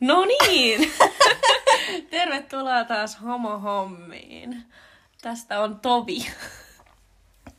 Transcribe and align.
No 0.00 0.24
niin! 0.24 0.92
Tervetuloa 2.10 2.84
taas 2.84 3.20
homohommiin. 3.22 4.64
Tästä 5.22 5.60
on 5.60 5.80
Tovi. 5.80 6.26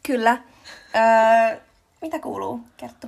Kyllä. 0.08 0.38
Öö, 0.96 1.60
mitä 2.02 2.20
kuuluu, 2.20 2.60
Kerttu? 2.78 3.08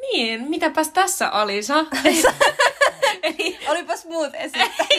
Niin, 0.00 0.50
mitäpäs 0.50 0.88
tässä 0.88 1.28
Alisa? 1.28 1.74
Eli... 3.22 3.58
Olipas 3.68 4.04
muut 4.04 4.34
esittää. 4.34 4.86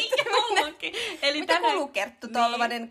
Eli 1.22 1.40
Mitä 1.40 1.54
tänään... 1.54 1.74
kuuluu 1.74 1.88
Kerttu 1.88 2.28
Tolvanen, 2.28 2.82
niin. 2.82 2.90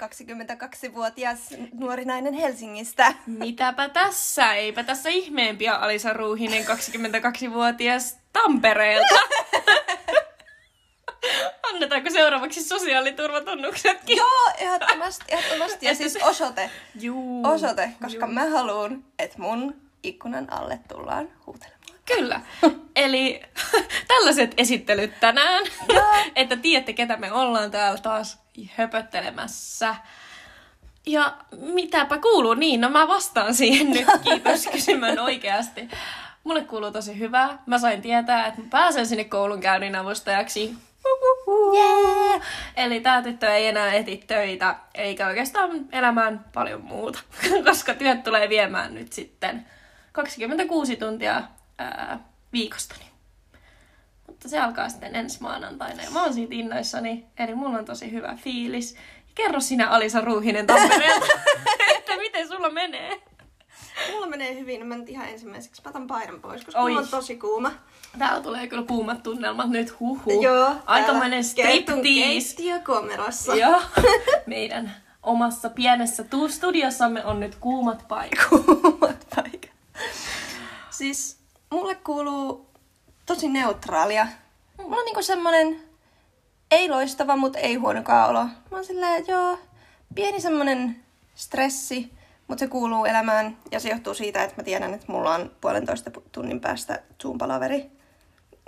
22-vuotias 0.90 1.38
nuori 1.74 2.04
nainen 2.04 2.34
Helsingistä? 2.34 3.14
Mitäpä 3.26 3.88
tässä? 3.88 4.54
Eipä 4.54 4.84
tässä 4.84 5.08
ihmeempiä 5.08 5.74
Alisa 5.74 6.12
Ruuhinen, 6.12 6.64
22-vuotias 6.64 8.16
Tampereelta. 8.32 9.14
Annetaanko 11.84 12.10
seuraavaksi 12.10 12.62
sosiaaliturvatunnuksetkin? 12.62 14.16
Joo, 14.22 14.50
ehdottomasti, 14.58 15.24
ehdottomasti. 15.28 15.86
Ja 15.86 15.94
siis 15.94 16.18
osoite. 16.22 16.70
Juu, 17.00 17.46
osoite, 17.46 17.90
koska 18.02 18.26
juu. 18.26 18.34
mä 18.34 18.50
haluan, 18.50 19.04
että 19.18 19.38
mun 19.38 19.74
ikkunan 20.02 20.52
alle 20.52 20.80
tullaan 20.88 21.28
huutelemaan. 21.46 21.84
Kyllä. 22.06 22.40
Eli 22.96 23.42
tällaiset 24.08 24.54
esittelyt 24.56 25.20
tänään, 25.20 25.64
että 26.36 26.56
tiedätte, 26.56 26.92
ketä 26.92 27.16
me 27.16 27.32
ollaan 27.32 27.70
täällä 27.70 27.98
taas 27.98 28.38
höpöttelemässä. 28.74 29.96
Ja 31.06 31.36
mitäpä 31.52 32.18
kuuluu? 32.18 32.54
Niin, 32.54 32.80
no 32.80 32.90
mä 32.90 33.08
vastaan 33.08 33.54
siihen 33.54 33.90
nyt. 33.90 34.06
Kiitos 34.22 34.66
kysymään 34.72 35.18
oikeasti. 35.18 35.88
Mulle 36.44 36.64
kuuluu 36.64 36.90
tosi 36.90 37.18
hyvää. 37.18 37.58
Mä 37.66 37.78
sain 37.78 38.02
tietää, 38.02 38.46
että 38.46 38.60
mä 38.60 38.66
pääsen 38.70 39.06
sinne 39.06 39.24
koulunkäynnin 39.24 39.96
avustajaksi. 39.96 40.74
Yeah! 41.74 42.42
Eli 42.76 43.00
tää 43.00 43.22
tyttö 43.22 43.54
ei 43.54 43.66
enää 43.66 43.92
eti 43.92 44.24
töitä, 44.26 44.76
eikä 44.94 45.26
oikeastaan 45.26 45.70
elämään 45.92 46.44
paljon 46.54 46.84
muuta, 46.84 47.18
koska 47.68 47.94
työt 47.94 48.22
tulee 48.24 48.48
viemään 48.48 48.94
nyt 48.94 49.12
sitten 49.12 49.66
26 50.12 50.96
tuntia 50.96 51.42
ää, 51.78 52.18
viikostani. 52.52 53.04
Mutta 54.26 54.48
se 54.48 54.60
alkaa 54.60 54.88
sitten 54.88 55.16
ensi 55.16 55.42
maanantaina 55.42 56.02
ja 56.02 56.10
mä 56.10 56.22
oon 56.22 56.34
siitä 56.34 56.54
innoissani, 56.54 57.26
eli 57.38 57.54
mulla 57.54 57.78
on 57.78 57.84
tosi 57.84 58.12
hyvä 58.12 58.36
fiilis. 58.36 58.96
Kerro 59.34 59.60
sinä 59.60 59.88
Alisa 59.88 60.20
Ruuhinen 60.20 60.66
Tampereelta, 60.66 61.26
että 61.96 62.16
miten 62.16 62.48
sulla 62.48 62.70
menee? 62.70 63.22
Mulla 64.12 64.26
menee 64.26 64.54
hyvin, 64.54 64.86
mä 64.86 64.96
nyt 64.96 65.08
ihan 65.08 65.28
ensimmäiseksi 65.28 65.82
mä 65.84 65.88
otan 65.88 66.06
paidan 66.06 66.40
pois, 66.40 66.64
koska 66.64 66.80
Oi. 66.80 66.90
mulla 66.90 67.02
on 67.02 67.08
tosi 67.08 67.36
kuuma. 67.36 67.72
Täällä 68.18 68.40
tulee 68.40 68.66
kyllä 68.66 68.82
kuumat 68.86 69.22
tunnelmat 69.22 69.70
nyt, 69.70 70.00
huhu. 70.00 70.42
Joo. 70.42 70.74
Aikamoinen 70.86 71.44
striptease. 71.44 72.62
Joo. 73.60 73.80
Meidän 74.46 74.94
omassa 75.22 75.70
pienessä 75.70 76.24
studiossamme 76.48 77.24
on 77.24 77.40
nyt 77.40 77.54
kuumat 77.54 78.04
paikat. 78.08 78.48
Kuumat 78.48 79.26
paikat. 79.36 79.70
Siis 80.90 81.38
mulle 81.70 81.94
kuuluu 81.94 82.66
tosi 83.26 83.48
neutraalia. 83.48 84.26
Mulla 84.78 84.96
on 84.96 85.04
niinku 85.04 85.22
semmonen 85.22 85.82
ei 86.70 86.88
loistava, 86.88 87.36
mutta 87.36 87.58
ei 87.58 87.74
huonokaan 87.74 88.30
olo. 88.30 88.44
Mä 88.44 88.76
oon 88.76 88.84
silleen, 88.84 89.24
joo, 89.28 89.58
pieni 90.14 90.40
semmonen 90.40 91.04
stressi, 91.34 92.12
mutta 92.48 92.60
se 92.60 92.68
kuuluu 92.68 93.04
elämään 93.04 93.56
ja 93.70 93.80
se 93.80 93.88
johtuu 93.88 94.14
siitä, 94.14 94.42
että 94.44 94.56
mä 94.56 94.64
tiedän, 94.64 94.94
että 94.94 95.12
mulla 95.12 95.34
on 95.34 95.50
puolentoista 95.60 96.10
tunnin 96.32 96.60
päästä 96.60 97.02
Zoom-palaveri. 97.22 97.90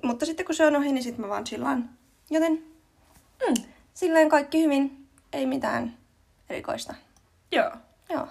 Mutta 0.03 0.27
sitten 0.27 0.47
kun 0.47 0.55
se 0.55 0.67
on 0.67 0.77
ohi, 0.77 0.93
niin 0.93 1.03
sitten 1.03 1.21
mä 1.21 1.29
vaan 1.29 1.45
chillaan. 1.45 1.91
Joten 2.31 2.65
mm, 3.49 3.55
silleen 3.95 4.29
kaikki 4.29 4.63
hyvin, 4.63 5.07
ei 5.33 5.47
mitään 5.47 5.97
erikoista. 6.51 6.95
Joo. 7.53 7.71
Joo. 8.09 8.29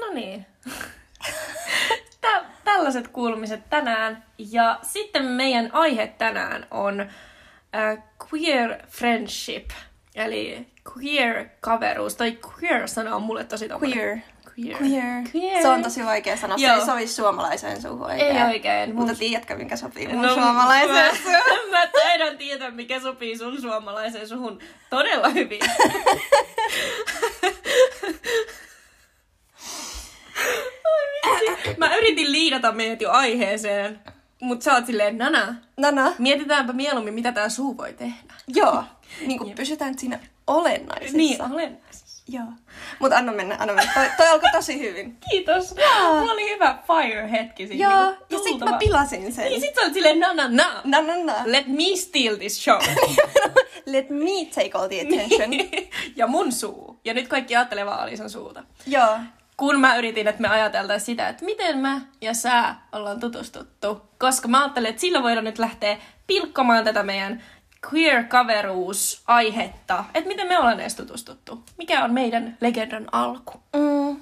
No 0.00 0.14
niin. 0.14 0.46
Tä- 2.20 2.44
tällaiset 2.64 3.08
kuulumiset 3.08 3.70
tänään. 3.70 4.24
Ja 4.38 4.78
sitten 4.82 5.24
meidän 5.24 5.70
aihe 5.74 6.06
tänään 6.06 6.66
on 6.70 7.00
äh, 7.00 8.02
queer 8.32 8.86
friendship. 8.86 9.70
Eli 10.14 10.66
queer-kaveruus. 10.84 12.14
Tai 12.16 12.38
queer-sana 12.46 13.16
on 13.16 13.22
mulle 13.22 13.44
tosi 13.44 13.68
tommoinen. 13.68 13.98
Queer. 13.98 14.18
Queer. 14.58 14.82
Queer. 14.82 15.24
Queer. 15.34 15.62
Se 15.62 15.68
on 15.68 15.82
tosi 15.82 16.04
vaikea 16.04 16.36
sanoa. 16.36 16.56
Joo. 16.60 16.74
Se 16.74 16.80
ei 16.80 16.86
sovi 16.86 17.06
suomalaiseen 17.06 17.82
suuhun 17.82 18.06
oikein. 18.06 18.36
Ei 18.36 18.42
oikein. 18.42 18.94
Mutta 18.94 19.12
mun... 19.12 19.18
tiedätkö, 19.18 19.56
minkä 19.56 19.76
sopii 19.76 20.08
mun 20.08 20.22
no, 20.22 20.34
suomalaiseen 20.34 21.16
suhun? 21.16 21.70
Mä 21.70 21.86
taidan 21.86 22.38
tietää, 22.38 22.70
mikä 22.70 23.00
sopii 23.00 23.38
sun 23.38 23.60
suomalaiseen 23.60 24.28
suhun 24.28 24.58
todella 24.90 25.28
hyvin. 25.28 25.60
Mä 31.76 31.96
yritin 31.96 32.32
liidata 32.32 32.72
meidät 32.72 33.00
jo 33.00 33.10
aiheeseen, 33.10 34.00
mutta 34.40 34.64
sä 34.64 34.74
oot 34.74 34.86
silleen, 34.86 35.18
Nana, 35.18 35.54
Nana. 35.76 36.12
mietitäänpä 36.18 36.72
mieluummin, 36.72 37.14
mitä 37.14 37.32
tää 37.32 37.48
suu 37.48 37.76
voi 37.76 37.92
tehdä. 37.92 38.34
Joo, 38.48 38.84
niin 39.26 39.38
kuin 39.38 39.54
pysytään 39.54 39.98
siinä 39.98 40.20
olennaisessa. 40.46 41.16
Niin, 41.16 41.42
olennaisessa. 41.42 42.22
Joo. 42.28 42.46
Mutta 42.98 43.16
anna 43.16 43.32
mennä, 43.32 43.56
anna 43.58 43.74
mennä. 43.74 43.92
Toi, 43.94 44.06
toi 44.16 44.28
alkoi 44.28 44.50
tosi 44.52 44.78
hyvin. 44.80 45.16
Kiitos. 45.30 45.74
Joo. 45.76 46.18
Mulla 46.18 46.32
oli 46.32 46.50
hyvä 46.50 46.78
fire-hetki 46.86 47.66
siinä. 47.66 47.90
Joo, 47.90 48.10
niin 48.10 48.18
ja 48.30 48.38
sit 48.38 48.58
mä 48.58 48.78
pilasin 48.78 49.32
sen. 49.32 49.44
Niin, 49.44 49.60
sit 49.60 49.74
sä 49.74 49.80
olit 49.80 49.94
silleen, 49.94 50.20
na 50.20 50.34
na 50.34 50.48
na. 50.48 50.80
Na 50.84 51.02
na 51.02 51.16
na. 51.16 51.34
Let 51.44 51.66
me 51.66 51.84
steal 51.96 52.36
this 52.36 52.64
show. 52.64 52.80
Let 53.86 54.10
me 54.10 54.44
take 54.54 54.70
all 54.74 54.88
the 54.88 55.00
attention. 55.00 55.50
ja 56.16 56.26
mun 56.26 56.52
suu. 56.52 57.00
Ja 57.04 57.14
nyt 57.14 57.28
kaikki 57.28 57.56
ajattelee 57.56 57.86
vaan 57.86 58.00
Alisan 58.00 58.30
suuta. 58.30 58.64
Joo 58.86 59.18
kun 59.58 59.80
mä 59.80 59.96
yritin, 59.96 60.28
että 60.28 60.42
me 60.42 60.48
ajateltaisiin 60.48 61.06
sitä, 61.06 61.28
että 61.28 61.44
miten 61.44 61.78
mä 61.78 62.00
ja 62.20 62.34
sä 62.34 62.74
ollaan 62.92 63.20
tutustuttu. 63.20 64.00
Koska 64.18 64.48
mä 64.48 64.62
ajattelin, 64.62 64.90
että 64.90 65.00
sillä 65.00 65.22
voidaan 65.22 65.44
nyt 65.44 65.58
lähteä 65.58 65.98
pilkkomaan 66.26 66.84
tätä 66.84 67.02
meidän 67.02 67.42
queer-kaveruus-aihetta. 67.92 70.04
Että 70.14 70.28
miten 70.28 70.48
me 70.48 70.58
ollaan 70.58 70.80
edes 70.80 70.94
tutustuttu. 70.94 71.62
Mikä 71.76 72.04
on 72.04 72.14
meidän 72.14 72.56
legendan 72.60 73.06
alku? 73.12 73.52
Mm. 73.76 74.16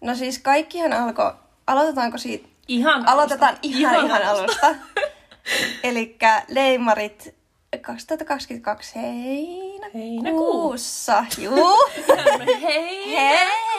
No 0.00 0.14
siis 0.14 0.38
kaikkihan 0.38 0.92
alkoi... 0.92 1.32
Aloitetaanko 1.66 2.18
siitä? 2.18 2.48
Ihan 2.68 2.94
alusta. 2.94 3.12
Aloitetaan 3.12 3.56
ihan 3.62 3.94
ihan, 3.94 4.06
ihan 4.06 4.22
alusta. 4.22 4.66
alusta. 4.66 4.86
Eli 5.84 6.16
leimarit 6.48 7.34
2022 7.80 8.94
heinä... 8.96 9.86
heinäkuussa. 9.94 11.24
Juu. 11.38 11.76
Hei, 12.62 13.16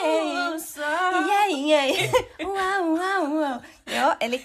heinäkuussa. 0.02 0.82
Jäi, 1.28 1.68
jäi. 1.68 2.10
Wow, 2.44 2.98
wow, 2.98 3.32
wow. 3.32 3.60
Joo, 3.96 4.14
eli 4.20 4.44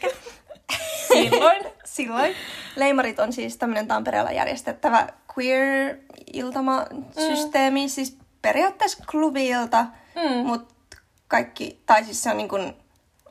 silloin. 1.07 1.61
silloin. 1.85 2.35
Leimarit 2.75 3.19
on 3.19 3.33
siis 3.33 3.57
tämmöinen 3.57 3.87
Tampereella 3.87 4.31
järjestettävä 4.31 5.07
queer-iltamasysteemi, 5.33 7.85
mm. 7.85 7.89
siis 7.89 8.17
periaatteessa 8.41 9.03
klubilta, 9.11 9.85
mm. 10.15 10.45
mutta 10.45 10.73
kaikki, 11.27 11.81
tai 11.85 12.03
siis 12.03 12.23
se 12.23 12.29
on 12.29 12.37
niin 12.37 12.49
kuin, 12.49 12.73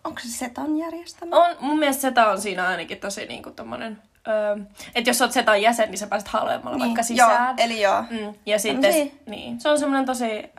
onko 0.05 0.21
se 0.21 0.29
Setan 0.29 0.79
järjestämä? 0.79 1.37
On, 1.37 1.57
mun 1.61 1.79
mielestä 1.79 2.01
Seta 2.01 2.31
on 2.31 2.41
siinä 2.41 2.69
ainakin 2.69 2.99
tosi 2.99 3.27
niin 3.27 3.43
kuin 3.43 3.55
tommonen 3.55 4.03
Öö, 4.29 4.57
että 4.95 5.11
jos 5.11 5.23
olet 5.23 5.33
Setan 5.33 5.63
jäsen, 5.63 5.91
niin 5.91 5.99
sä 5.99 6.07
pääset 6.07 6.29
halvemmalla 6.29 6.77
niin, 6.77 6.87
vaikka 6.87 7.03
sisään. 7.03 7.57
Joo, 7.59 7.67
eli 7.67 7.83
joo. 7.83 8.05
Mm, 8.11 8.35
ja 8.47 8.59
sitten, 8.59 9.11
niin, 9.27 9.61
se 9.61 9.69
on 9.69 9.79
semmoinen 9.79 10.07
tosi 10.07 10.51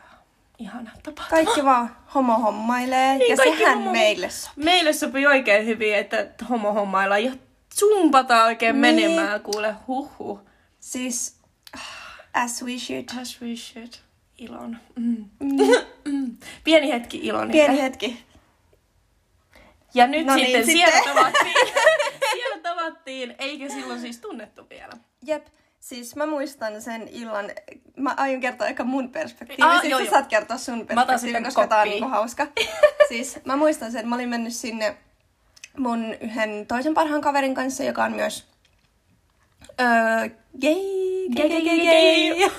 ihana 0.62 0.92
tapa. 1.04 1.24
Kaikki 1.30 1.66
vaan 1.66 1.96
homohommailee 2.16 3.18
niin, 3.18 3.30
ja 3.30 3.36
sehän 3.36 3.78
homo... 3.78 3.92
meille 3.92 4.30
sopii. 4.30 4.64
Meille 4.64 4.94
sopii 4.94 5.26
oikein 5.26 5.66
hyvin, 5.66 5.96
että 5.96 6.28
homohommailla 6.50 7.18
ja 7.18 7.32
zumpataan 7.80 8.46
oikein 8.46 8.82
niin. 8.82 8.96
menemään, 8.96 9.42
kuule, 9.42 9.76
huhu. 9.88 10.40
Siis, 10.80 11.40
as 12.34 12.64
we 12.64 12.78
should. 12.78 13.22
As 13.22 13.42
we 13.42 13.56
should. 13.56 13.94
Ilon. 14.38 14.78
Mm. 14.96 15.26
Mm. 15.40 16.38
Pieni 16.64 16.92
hetki 16.92 17.18
ilon. 17.18 17.52
Pieni 17.52 17.82
hetki. 17.82 18.24
Ja 19.94 20.08
nyt 20.08 20.26
no 20.26 20.34
sitten, 20.34 20.54
niin, 20.54 20.66
siellä 20.66 20.96
sitten. 20.96 21.16
tavattiin. 21.16 21.56
siellä 22.34 22.58
tavattiin, 22.64 23.36
eikä 23.40 23.70
silloin 23.70 24.02
siis 24.02 24.20
tunnettu 24.20 24.70
vielä. 24.70 24.94
Jep. 25.26 25.48
Siis 25.82 26.16
mä 26.16 26.26
muistan 26.26 26.82
sen 26.82 27.08
illan, 27.08 27.52
mä 27.98 28.14
aion 28.18 28.42
kertoa 28.42 28.68
ehkä 28.68 28.84
mun 28.84 29.10
perspektiivi, 29.10 29.62
ah, 29.62 29.82
sitten 29.82 30.06
sä 30.06 30.12
saat 30.12 30.28
kertoa 30.28 30.58
sun 30.58 30.88
perspektiivin, 30.88 31.44
koska 31.44 31.68
tää 31.68 31.82
on 31.82 31.88
niinku 31.88 32.08
hauska. 32.08 32.48
siis 33.10 33.40
mä 33.46 33.56
muistan 33.56 33.92
sen, 33.92 34.08
mä 34.08 34.16
olin 34.16 34.30
mennyt 34.30 34.54
sinne 34.54 34.98
mun 35.78 36.16
yhden 36.22 36.66
toisen 36.68 36.94
parhaan 36.94 37.22
kaverin 37.22 37.56
kanssa, 37.56 37.84
joka 37.84 38.04
on 38.04 38.12
myös 38.12 38.46
öö, 39.82 39.88
gay, 40.62 40.76
gay, 41.36 41.50
gay, 41.50 41.62
gay, 41.62 41.78
gay. 41.78 42.36
gay. 42.36 42.50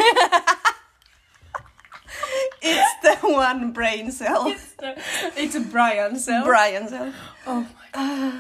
It's 2.63 3.01
the 3.03 3.19
one 3.23 3.73
brain 3.73 4.13
cell. 4.13 4.47
It's, 4.47 4.75
the, 4.79 4.97
it's 5.37 5.57
a 5.57 5.61
Brian 5.61 6.19
cell. 6.19 6.45
Brian 6.45 6.89
cell. 6.89 7.13
Oh 7.47 7.55
my 7.55 7.65
God. 7.93 8.03
Uh, 8.03 8.33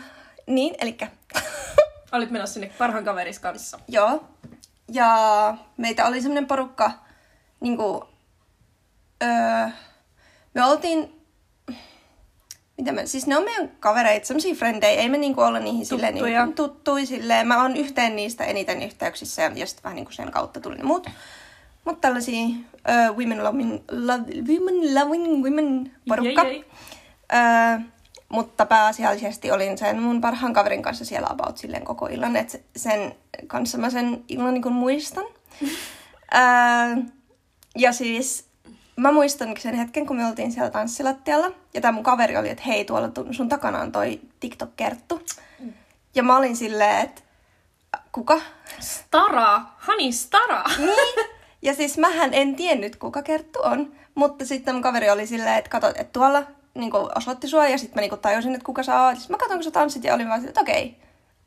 niin, 0.46 0.75
elikkä. 0.81 1.08
Olit 2.12 2.31
menossa 2.31 2.55
sinne 2.55 2.70
parhaan 2.78 3.05
kaveris 3.05 3.38
kanssa. 3.38 3.78
Joo. 3.88 4.25
Ja 4.92 5.54
meitä 5.76 6.06
oli 6.06 6.22
semmoinen 6.22 6.46
porukka, 6.46 6.90
niinku, 7.60 8.04
öö, 9.22 9.68
me 10.54 10.64
oltiin, 10.64 11.26
mitä 12.78 12.92
me, 12.92 13.06
siis 13.06 13.26
ne 13.26 13.36
on 13.36 13.44
meidän 13.44 13.68
kavereita, 13.80 14.26
semmosia 14.26 14.54
frendejä, 14.54 15.00
ei 15.00 15.08
me 15.08 15.18
niinku 15.18 15.40
olla 15.40 15.58
niihin 15.58 15.86
silleen 15.86 16.14
Tuttuja. 16.14 16.46
niinku, 16.46 16.62
tuttui 16.62 17.06
silleen. 17.06 17.48
Mä 17.48 17.62
oon 17.62 17.76
yhteen 17.76 18.16
niistä 18.16 18.44
eniten 18.44 18.82
yhteyksissä 18.82 19.42
ja, 19.42 19.66
sitten 19.66 19.84
vähän 19.84 19.96
niinku 19.96 20.12
sen 20.12 20.30
kautta 20.30 20.60
tuli 20.60 20.76
ne 20.76 20.82
muut. 20.82 21.06
Mutta 21.84 22.00
tällaisia 22.00 22.46
uh, 22.46 23.16
women 23.16 23.44
loving, 23.44 23.78
love, 23.90 24.24
women 24.48 24.94
loving 24.94 25.44
women 25.44 25.92
porukka. 26.08 26.42
Jei, 26.42 26.52
jei. 26.52 26.64
Öö, 27.34 27.78
mutta 28.28 28.66
pääasiallisesti 28.66 29.50
olin 29.50 29.78
sen 29.78 30.02
mun 30.02 30.20
parhaan 30.20 30.52
kaverin 30.52 30.82
kanssa 30.82 31.04
siellä 31.04 31.28
about 31.30 31.58
silleen 31.58 31.84
koko 31.84 32.06
illan, 32.06 32.36
että 32.36 32.58
sen 32.76 33.14
kanssa 33.46 33.79
mä 33.79 33.90
sen 33.90 34.25
illan 34.29 34.55
niin 34.55 34.73
muistan. 34.73 35.25
öö, 36.34 37.02
ja 37.76 37.93
siis 37.93 38.44
mä 38.96 39.12
muistan 39.12 39.55
sen 39.58 39.75
hetken, 39.75 40.06
kun 40.06 40.17
me 40.17 40.26
oltiin 40.26 40.52
siellä 40.52 40.70
tanssilattialla, 40.70 41.50
ja 41.75 41.81
tämä 41.81 41.93
mun 41.93 42.05
kaveri 42.05 42.37
oli, 42.37 42.49
että 42.49 42.64
hei, 42.67 42.84
tuolla 42.84 43.08
tu- 43.08 43.26
sun 43.31 43.49
takana 43.49 43.81
on 43.81 43.93
toi 43.93 44.20
TikTok-kerttu. 44.40 45.23
Ja 46.14 46.23
mä 46.23 46.37
olin 46.37 46.56
silleen, 46.56 47.00
että 47.00 47.23
kuka? 48.12 48.40
Stara, 48.81 49.61
Hani 49.76 50.12
Stara. 50.12 50.64
Niin. 50.78 51.32
Ja 51.64 51.75
siis 51.75 51.99
mähän 51.99 52.35
en 52.35 52.56
tiennyt, 52.56 52.96
kuka 52.96 53.23
Kerttu 53.23 53.58
on. 53.62 53.93
Mutta 54.14 54.44
sitten 54.44 54.75
mun 54.75 54.82
kaveri 54.82 55.11
oli 55.11 55.26
silleen, 55.26 55.58
että 55.58 55.70
katsot, 55.70 55.96
että 55.96 56.12
tuolla 56.12 56.43
niin 56.75 56.93
osoitti 57.17 57.49
sua. 57.49 57.69
Ja 57.69 57.78
sitten 57.78 57.94
mä 58.05 58.08
niin 58.08 58.20
tajusin, 58.20 58.55
että 58.55 58.64
kuka 58.64 58.82
sä 58.82 59.02
oot. 59.02 59.17
Sitten 59.19 59.35
mä 59.35 59.38
katson, 59.38 59.56
kun 59.56 59.64
sä 59.64 59.70
tanssit 59.70 60.05
ja 60.05 60.14
olin 60.14 60.28
vaan 60.28 60.40
silleen, 60.40 60.50
että 60.50 60.61
okei. 60.61 60.96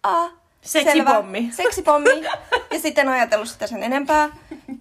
Aa, 0.04 0.30
Seksipommi. 0.66 1.40
selvä. 1.42 1.56
Seksipommi. 1.56 2.10
ja 2.72 2.80
sitten 2.80 3.08
en 3.08 3.14
ajatellut 3.14 3.50
sitä 3.50 3.68
sen 3.68 3.84
enempää. 3.84 4.30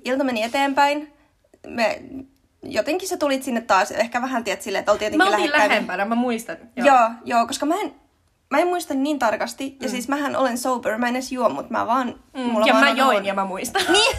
Ilta 0.05 0.25
meni 0.25 0.43
eteenpäin. 0.43 1.13
Me, 1.67 2.03
jotenkin 2.63 3.09
sä 3.09 3.17
tulit 3.17 3.43
sinne 3.43 3.61
taas. 3.61 3.91
Ehkä 3.91 4.23
vähän 4.23 4.45
tiedät 4.45 4.63
silleen, 4.63 4.81
että 4.81 4.93
oltiin 4.93 5.07
jotenkin 5.07 5.29
oltiin 5.29 5.41
lähekkäin. 5.51 5.71
lähempänä, 5.71 6.05
mä 6.05 6.15
muistan. 6.15 6.57
Joo. 6.77 6.87
joo, 6.87 7.11
joo, 7.25 7.47
koska 7.47 7.67
mä 7.67 7.75
en, 7.81 7.95
mä 8.51 8.59
en 8.59 8.67
muista 8.69 8.95
niin 8.95 9.19
tarkasti. 9.19 9.77
Ja 9.81 9.89
siis 9.89 10.09
mähän 10.09 10.37
olen 10.37 10.59
sober, 10.59 10.99
mä 10.99 11.09
en 11.09 11.17
edes 11.17 11.33
juo, 11.33 11.49
mutta 11.49 11.73
mä 11.73 11.87
vaan... 11.87 12.15
Mm, 12.37 12.57
ja 12.67 12.73
vaan 12.75 12.85
mä 12.85 12.91
on 12.91 12.97
join 12.97 13.11
huono- 13.11 13.27
ja 13.27 13.35
mä 13.35 13.45
muistan. 13.45 13.83
Niin. 13.93 14.17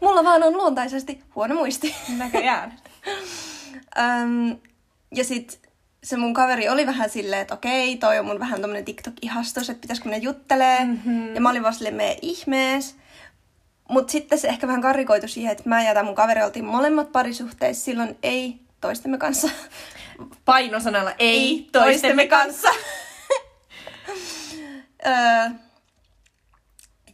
Mulla 0.00 0.24
vaan 0.24 0.42
on 0.42 0.52
luontaisesti 0.56 1.24
huono 1.34 1.54
muisti. 1.54 1.94
Näköjään. 2.18 2.74
Öm, 3.98 4.56
ja 5.14 5.24
sit 5.24 5.60
se 6.04 6.16
mun 6.16 6.34
kaveri 6.34 6.68
oli 6.68 6.86
vähän 6.86 7.10
silleen, 7.10 7.42
että 7.42 7.54
okei, 7.54 7.96
toi 7.96 8.18
on 8.18 8.26
mun 8.26 8.40
vähän 8.40 8.60
tommonen 8.60 8.84
TikTok-ihastus, 8.84 9.70
että 9.70 9.80
pitäisikö 9.80 10.08
mennä 10.08 10.24
juttelee. 10.24 10.84
Mm-hmm. 10.84 11.34
Ja 11.34 11.40
mä 11.40 11.50
olin 11.50 11.62
vaan 11.62 11.74
silleen, 11.74 11.94
mee 11.94 12.18
ihmees. 12.22 12.96
Mut 13.88 14.10
sitten 14.10 14.38
se 14.38 14.48
ehkä 14.48 14.66
vähän 14.66 14.82
karikoitu 14.82 15.28
siihen, 15.28 15.52
että 15.52 15.68
mä 15.68 15.82
ja 15.82 15.94
tää 15.94 16.02
mun 16.02 16.14
kaveri 16.14 16.42
oltiin 16.42 16.64
molemmat 16.64 17.12
parisuhteissa, 17.12 17.84
silloin 17.84 18.18
ei 18.22 18.60
toistemme 18.80 19.18
kanssa. 19.18 19.48
Painosanalla 20.44 21.12
ei 21.18 21.68
toistemme 21.72 22.26
kanssa. 22.26 22.68
öö, 25.06 25.50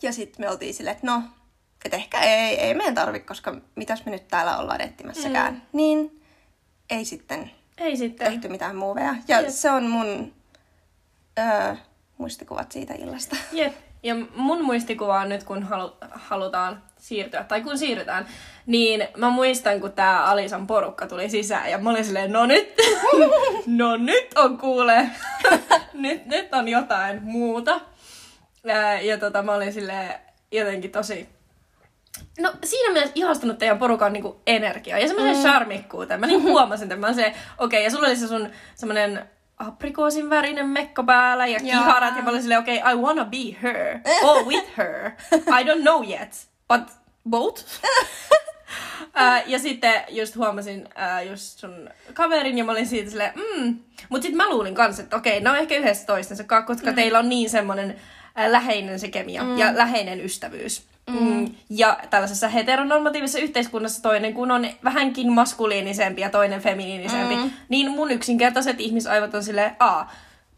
ja 0.03 0.13
sitten 0.13 0.47
me 0.47 0.51
oltiin 0.51 0.75
silleen, 0.75 0.97
että 0.97 1.07
no, 1.07 1.23
että 1.85 1.97
ehkä 1.97 2.21
ei, 2.21 2.61
ei 2.61 2.75
meidän 2.75 2.95
tarvi, 2.95 3.21
koska 3.21 3.57
mitäs 3.75 4.05
me 4.05 4.13
nyt 4.13 4.29
täällä 4.29 4.59
ollaan 4.59 4.81
etsimässäkään. 4.81 5.55
Mm. 5.55 5.61
Niin 5.73 6.23
ei 6.91 7.05
sitten 7.05 7.51
Ei 7.81 7.97
sitten. 7.97 8.33
tehty 8.33 8.49
mitään 8.49 8.77
muuveja. 8.77 9.15
Ja 9.29 9.41
Jep. 9.41 9.51
se 9.51 9.71
on 9.71 9.87
mun 9.87 10.33
öö, 11.39 11.75
muistikuvat 12.19 12.73
siitä 12.73 12.95
illasta. 12.95 13.37
Jep. 13.53 13.73
Ja 14.03 14.15
mun 14.37 14.65
muistikuva 14.65 15.21
on 15.21 15.29
nyt, 15.29 15.45
kun 15.45 15.63
halu- 15.63 15.97
halutaan 16.11 16.83
siirtyä, 16.99 17.45
tai 17.45 17.61
kun 17.61 17.79
siirrytään, 17.79 18.27
niin 18.67 19.09
mä 19.17 19.31
muistan, 19.31 19.81
kun 19.81 19.93
tää 19.93 20.25
Alisan 20.25 20.67
porukka 20.67 21.07
tuli 21.07 21.31
sisään, 21.31 21.71
ja 21.71 21.79
mä 21.79 21.91
olin 21.91 22.05
silleen, 22.05 22.33
no 22.33 22.47
nyt, 22.47 22.75
no 23.67 23.97
nyt 23.97 24.29
on 24.37 24.59
kuule, 24.59 25.11
nyt, 25.95 26.27
nyt 26.27 26.55
on 26.55 26.69
jotain 26.69 27.23
muuta. 27.23 27.81
Ää, 28.69 29.01
Ja 29.01 29.19
tota, 29.19 29.43
mä 29.43 29.55
olin 29.55 29.73
silleen 29.73 30.15
jotenkin 30.53 30.91
tosi 30.91 31.29
No 32.39 32.53
siinä 32.65 32.93
mielessä 32.93 33.13
ihastunut 33.15 33.59
teidän 33.59 33.79
porukan 33.79 34.13
niinku 34.13 34.41
energiaa 34.47 34.99
ja 34.99 35.09
semmoisen 35.09 35.37
mm. 35.37 35.43
charmikkuuteen. 35.43 36.21
Mä 36.21 36.27
niinku 36.27 36.49
huomasin, 36.53 36.85
että 36.85 36.97
mä 36.97 37.07
olin 37.07 37.15
se, 37.15 37.27
okei, 37.27 37.35
okay, 37.59 37.81
ja 37.81 37.91
sulla 37.91 38.07
oli 38.07 38.17
se 38.17 38.29
sun 38.29 38.49
semmoinen 38.75 39.29
aprikoosin 39.59 40.31
värinen 40.31 40.67
mekko 40.67 41.05
päällä 41.05 41.47
ja 41.47 41.61
kiharat 41.61 42.17
ja 42.17 42.23
mä 42.23 42.31
olin 42.31 42.43
silleen, 42.43 42.61
okei, 42.61 42.79
okay, 42.79 42.93
I 42.93 42.97
wanna 42.97 43.25
be 43.25 43.57
her. 43.63 43.99
Or 44.29 44.45
with 44.45 44.77
her. 44.77 45.11
I 45.33 45.65
don't 45.65 45.83
know 45.83 46.11
yet, 46.11 46.49
but 46.69 46.83
both. 47.31 47.65
Ää, 49.15 49.43
ja 49.47 49.59
sitten 49.59 50.03
just 50.09 50.37
huomasin 50.37 50.89
ää, 50.95 51.23
just 51.23 51.59
sun 51.59 51.91
kaverin 52.15 52.59
ja 52.59 52.65
mä 52.65 52.73
olin 52.73 52.87
siitä 52.87 53.11
silleen, 53.11 53.33
mm. 53.35 53.79
Mut 54.09 54.23
sit 54.23 54.35
mä 54.35 54.49
luulin 54.49 54.75
kanssa, 54.75 55.03
että 55.03 55.17
okei, 55.17 55.41
ne 55.41 55.51
on 55.51 55.57
ehkä 55.57 55.77
yhdessä 55.77 56.07
toistensa 56.07 56.45
koska 56.67 56.91
mm. 56.91 56.95
teillä 56.95 57.19
on 57.19 57.29
niin 57.29 57.51
semmonen 57.51 58.01
ää, 58.35 58.53
läheinen 58.53 58.99
se 58.99 59.09
kemia 59.09 59.45
mm. 59.45 59.59
ja 59.59 59.77
läheinen 59.77 60.25
ystävyys. 60.25 60.89
Mm. 61.09 61.55
Ja 61.71 61.99
tällaisessa 62.11 62.49
heteronormatiivisessa 62.49 63.39
yhteiskunnassa 63.39 64.03
toinen, 64.03 64.35
kun 64.35 64.51
on 64.51 64.67
vähänkin 64.85 65.33
maskuliinisempi 65.33 66.21
ja 66.21 66.31
toinen 66.31 66.61
feminiinisempi, 66.61 67.37
mm. 67.37 67.51
niin 67.69 67.91
mun 67.91 68.11
yksinkertaiset 68.11 68.81
ihmisaivot 68.81 69.35
on 69.35 69.45
silleen, 69.45 69.77
a, 69.79 70.05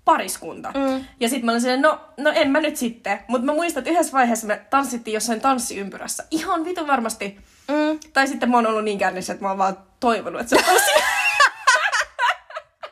pariskunta. 0.05 0.73
Mm. 0.75 1.05
Ja 1.20 1.29
sitten 1.29 1.47
mä 1.47 1.52
olin 1.52 1.61
silleen, 1.61 1.82
no, 1.82 2.00
no 2.17 2.32
en 2.35 2.50
mä 2.50 2.61
nyt 2.61 2.76
sitten. 2.76 3.19
Mutta 3.29 3.47
mä 3.47 3.52
muistan, 3.52 3.81
että 3.81 3.91
yhdessä 3.91 4.12
vaiheessa 4.12 4.47
me 4.47 4.61
tanssittiin 4.70 5.14
jossain 5.14 5.41
tanssiympyrässä. 5.41 6.25
Ihan 6.31 6.64
vitun 6.64 6.87
varmasti. 6.87 7.38
Mm. 7.69 7.99
Tai 8.12 8.26
sitten 8.26 8.50
mä 8.50 8.56
oon 8.56 8.67
ollut 8.67 8.85
niin 8.85 8.99
kännissä, 8.99 9.32
että 9.32 9.44
mä 9.44 9.49
oon 9.49 9.58
vaan 9.58 9.76
toivonut, 10.00 10.41
että 10.41 10.50
se 10.50 10.56
on 10.56 10.75
tosi. 10.75 10.91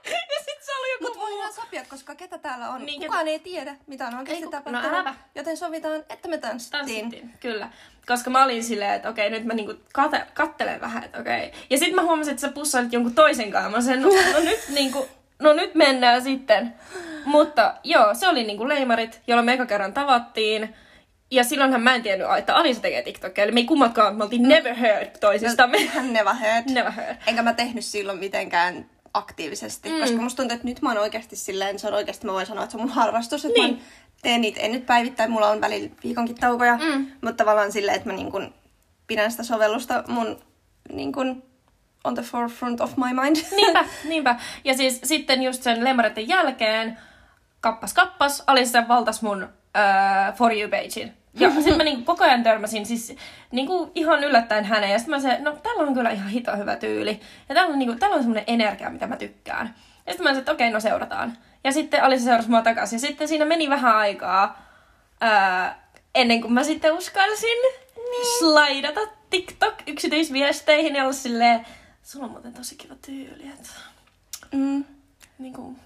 ja 0.04 0.38
sit 0.44 0.62
se 0.62 0.72
oli 0.80 0.92
joku 0.92 1.04
Mut 1.04 1.14
muu. 1.16 1.26
voidaan 1.30 1.52
sopia, 1.52 1.84
koska 1.88 2.14
ketä 2.14 2.38
täällä 2.58 2.74
on. 2.74 2.86
Niin, 2.86 3.00
Kukaan 3.02 3.28
ei 3.28 3.38
tiedä, 3.38 3.74
mitä 3.86 4.06
on 4.06 4.14
oikeasti 4.14 4.42
Ei 4.42 4.44
ku- 4.44 4.50
tapahtunut. 4.50 4.82
no 4.92 4.96
äläpä. 4.98 5.14
Joten 5.34 5.56
sovitaan, 5.56 5.94
että 6.08 6.28
me 6.28 6.38
tanssittiin. 6.38 6.80
Tanssittiin, 6.84 7.30
kyllä. 7.40 7.68
Koska 8.06 8.30
mä 8.30 8.44
olin 8.44 8.64
silleen, 8.64 8.94
että 8.94 9.08
okei, 9.08 9.30
nyt 9.30 9.44
mä 9.44 9.54
niinku 9.54 9.74
kate, 9.92 10.26
kattelen 10.34 10.80
vähän, 10.80 11.04
että 11.04 11.18
okei. 11.20 11.52
Ja 11.70 11.78
sitten 11.78 11.94
mä 11.94 12.02
huomasin, 12.02 12.30
että 12.30 12.40
sä 12.40 12.52
pussailit 12.52 12.92
jonkun 12.92 13.14
toisen 13.14 13.50
kanssa. 13.50 13.70
Mä 13.70 13.80
sen, 13.80 14.02
no, 14.02 14.08
no 14.32 14.40
nyt 14.44 14.60
niinku, 14.68 15.08
no 15.38 15.52
nyt 15.52 15.74
mennään 15.74 16.22
sitten. 16.22 16.74
Mutta 17.24 17.74
joo, 17.84 18.14
se 18.14 18.28
oli 18.28 18.44
niinku 18.44 18.68
leimarit, 18.68 19.20
jolla 19.26 19.42
me 19.42 19.52
eka 19.52 19.66
kerran 19.66 19.92
tavattiin. 19.92 20.74
Ja 21.30 21.44
silloinhan 21.44 21.82
mä 21.82 21.94
en 21.94 22.02
tiennyt, 22.02 22.28
että 22.38 22.56
Alisa 22.56 22.80
tekee 22.80 23.02
TikTokia. 23.02 23.44
Eli 23.44 23.52
me 23.52 23.60
ei 23.60 23.66
kummatkaan, 23.66 24.16
me 24.16 24.24
oltiin 24.24 24.48
never 24.48 24.74
heard 24.74 25.10
toisistamme. 25.20 25.78
Never 26.02 26.34
heard. 26.34 26.64
never 26.70 26.92
heard. 26.92 27.16
Enkä 27.26 27.42
mä 27.42 27.52
tehnyt 27.54 27.84
silloin 27.84 28.18
mitenkään 28.18 28.86
aktiivisesti, 29.14 29.88
mm. 29.88 30.00
koska 30.00 30.16
musta 30.16 30.36
tuntuu, 30.36 30.54
että 30.54 30.68
nyt 30.68 30.82
mä 30.82 30.88
oon 30.88 30.98
oikeasti 30.98 31.36
silleen, 31.36 31.78
se 31.78 31.86
on 31.88 31.94
oikeasti, 31.94 32.26
mä 32.26 32.32
voin 32.32 32.46
sanoa, 32.46 32.64
että 32.64 32.72
se 32.72 32.78
on 32.78 32.82
mun 32.82 32.92
harrastus, 32.92 33.44
että 33.44 33.60
Niin. 33.60 33.74
mä 33.74 33.80
teen 34.22 34.40
niitä, 34.40 34.60
en 34.60 34.72
nyt 34.72 34.86
päivittäin, 34.86 35.30
mulla 35.30 35.48
on 35.48 35.60
välillä 35.60 35.90
viikonkin 36.04 36.36
taukoja, 36.36 36.76
mm. 36.76 37.06
mutta 37.20 37.44
tavallaan 37.44 37.72
silleen, 37.72 37.96
että 37.96 38.08
mä 38.08 38.16
niin 38.16 38.30
kun 38.30 38.54
pidän 39.06 39.30
sitä 39.30 39.42
sovellusta 39.42 40.04
mun 40.08 40.38
niin 40.92 41.12
kun 41.12 41.42
on 42.04 42.14
the 42.14 42.22
forefront 42.22 42.80
of 42.80 42.96
my 42.96 43.22
mind. 43.22 43.36
Niinpä, 43.56 43.84
niinpä. 44.04 44.36
Ja 44.64 44.74
siis 44.74 45.00
sitten 45.04 45.42
just 45.42 45.62
sen 45.62 45.84
lemmareiden 45.84 46.28
jälkeen, 46.28 46.98
kappas 47.60 47.94
kappas, 47.94 48.42
Alisa 48.46 48.88
valtas 48.88 49.22
mun 49.22 49.42
uh, 49.44 50.36
For 50.36 50.52
You-pagein. 50.52 51.12
Ja 51.40 51.50
sitten 51.54 51.76
mä 51.76 51.84
niinku 51.84 52.04
koko 52.04 52.24
ajan 52.24 52.42
törmäsin 52.42 52.86
siis 52.86 53.16
niinku 53.50 53.92
ihan 53.94 54.24
yllättäen 54.24 54.64
häneen. 54.64 54.92
Ja 54.92 54.98
sitten 54.98 55.14
mä 55.14 55.20
se, 55.20 55.38
no 55.40 55.56
tällä 55.62 55.82
on 55.82 55.94
kyllä 55.94 56.10
ihan 56.10 56.28
hito 56.28 56.56
hyvä 56.56 56.76
tyyli. 56.76 57.20
Ja 57.48 57.54
tällä 57.54 57.72
on, 57.72 57.78
niinku, 57.78 57.96
tällä 57.98 58.14
on 58.16 58.22
semmoinen 58.22 58.44
energia, 58.46 58.90
mitä 58.90 59.06
mä 59.06 59.16
tykkään. 59.16 59.74
Ja 60.06 60.12
sitten 60.12 60.24
mä 60.24 60.28
sanoin, 60.28 60.38
että 60.38 60.52
okei, 60.52 60.70
no 60.70 60.80
seurataan. 60.80 61.38
Ja 61.64 61.72
sitten 61.72 62.02
Alisa 62.02 62.24
seurasi 62.24 62.50
mua 62.50 62.62
takaisin. 62.62 62.96
Ja 62.96 63.00
sitten 63.00 63.28
siinä 63.28 63.44
meni 63.44 63.70
vähän 63.70 63.96
aikaa 63.96 64.62
ää, 65.20 65.88
ennen 66.14 66.40
kuin 66.40 66.52
mä 66.52 66.64
sitten 66.64 66.92
uskalsin 66.92 67.58
niin. 67.96 68.38
slaidata 68.38 69.00
TikTok-yksityisviesteihin 69.30 70.94
ja 70.96 71.02
olla 71.02 71.12
silleen, 71.12 71.66
sulla 72.02 72.24
on 72.24 72.30
muuten 72.30 72.52
tosi 72.52 72.76
kiva 72.76 72.94
tyyli, 73.06 73.48
että 73.48 73.70
Mm. 74.52 74.84
niinku, 75.38 75.76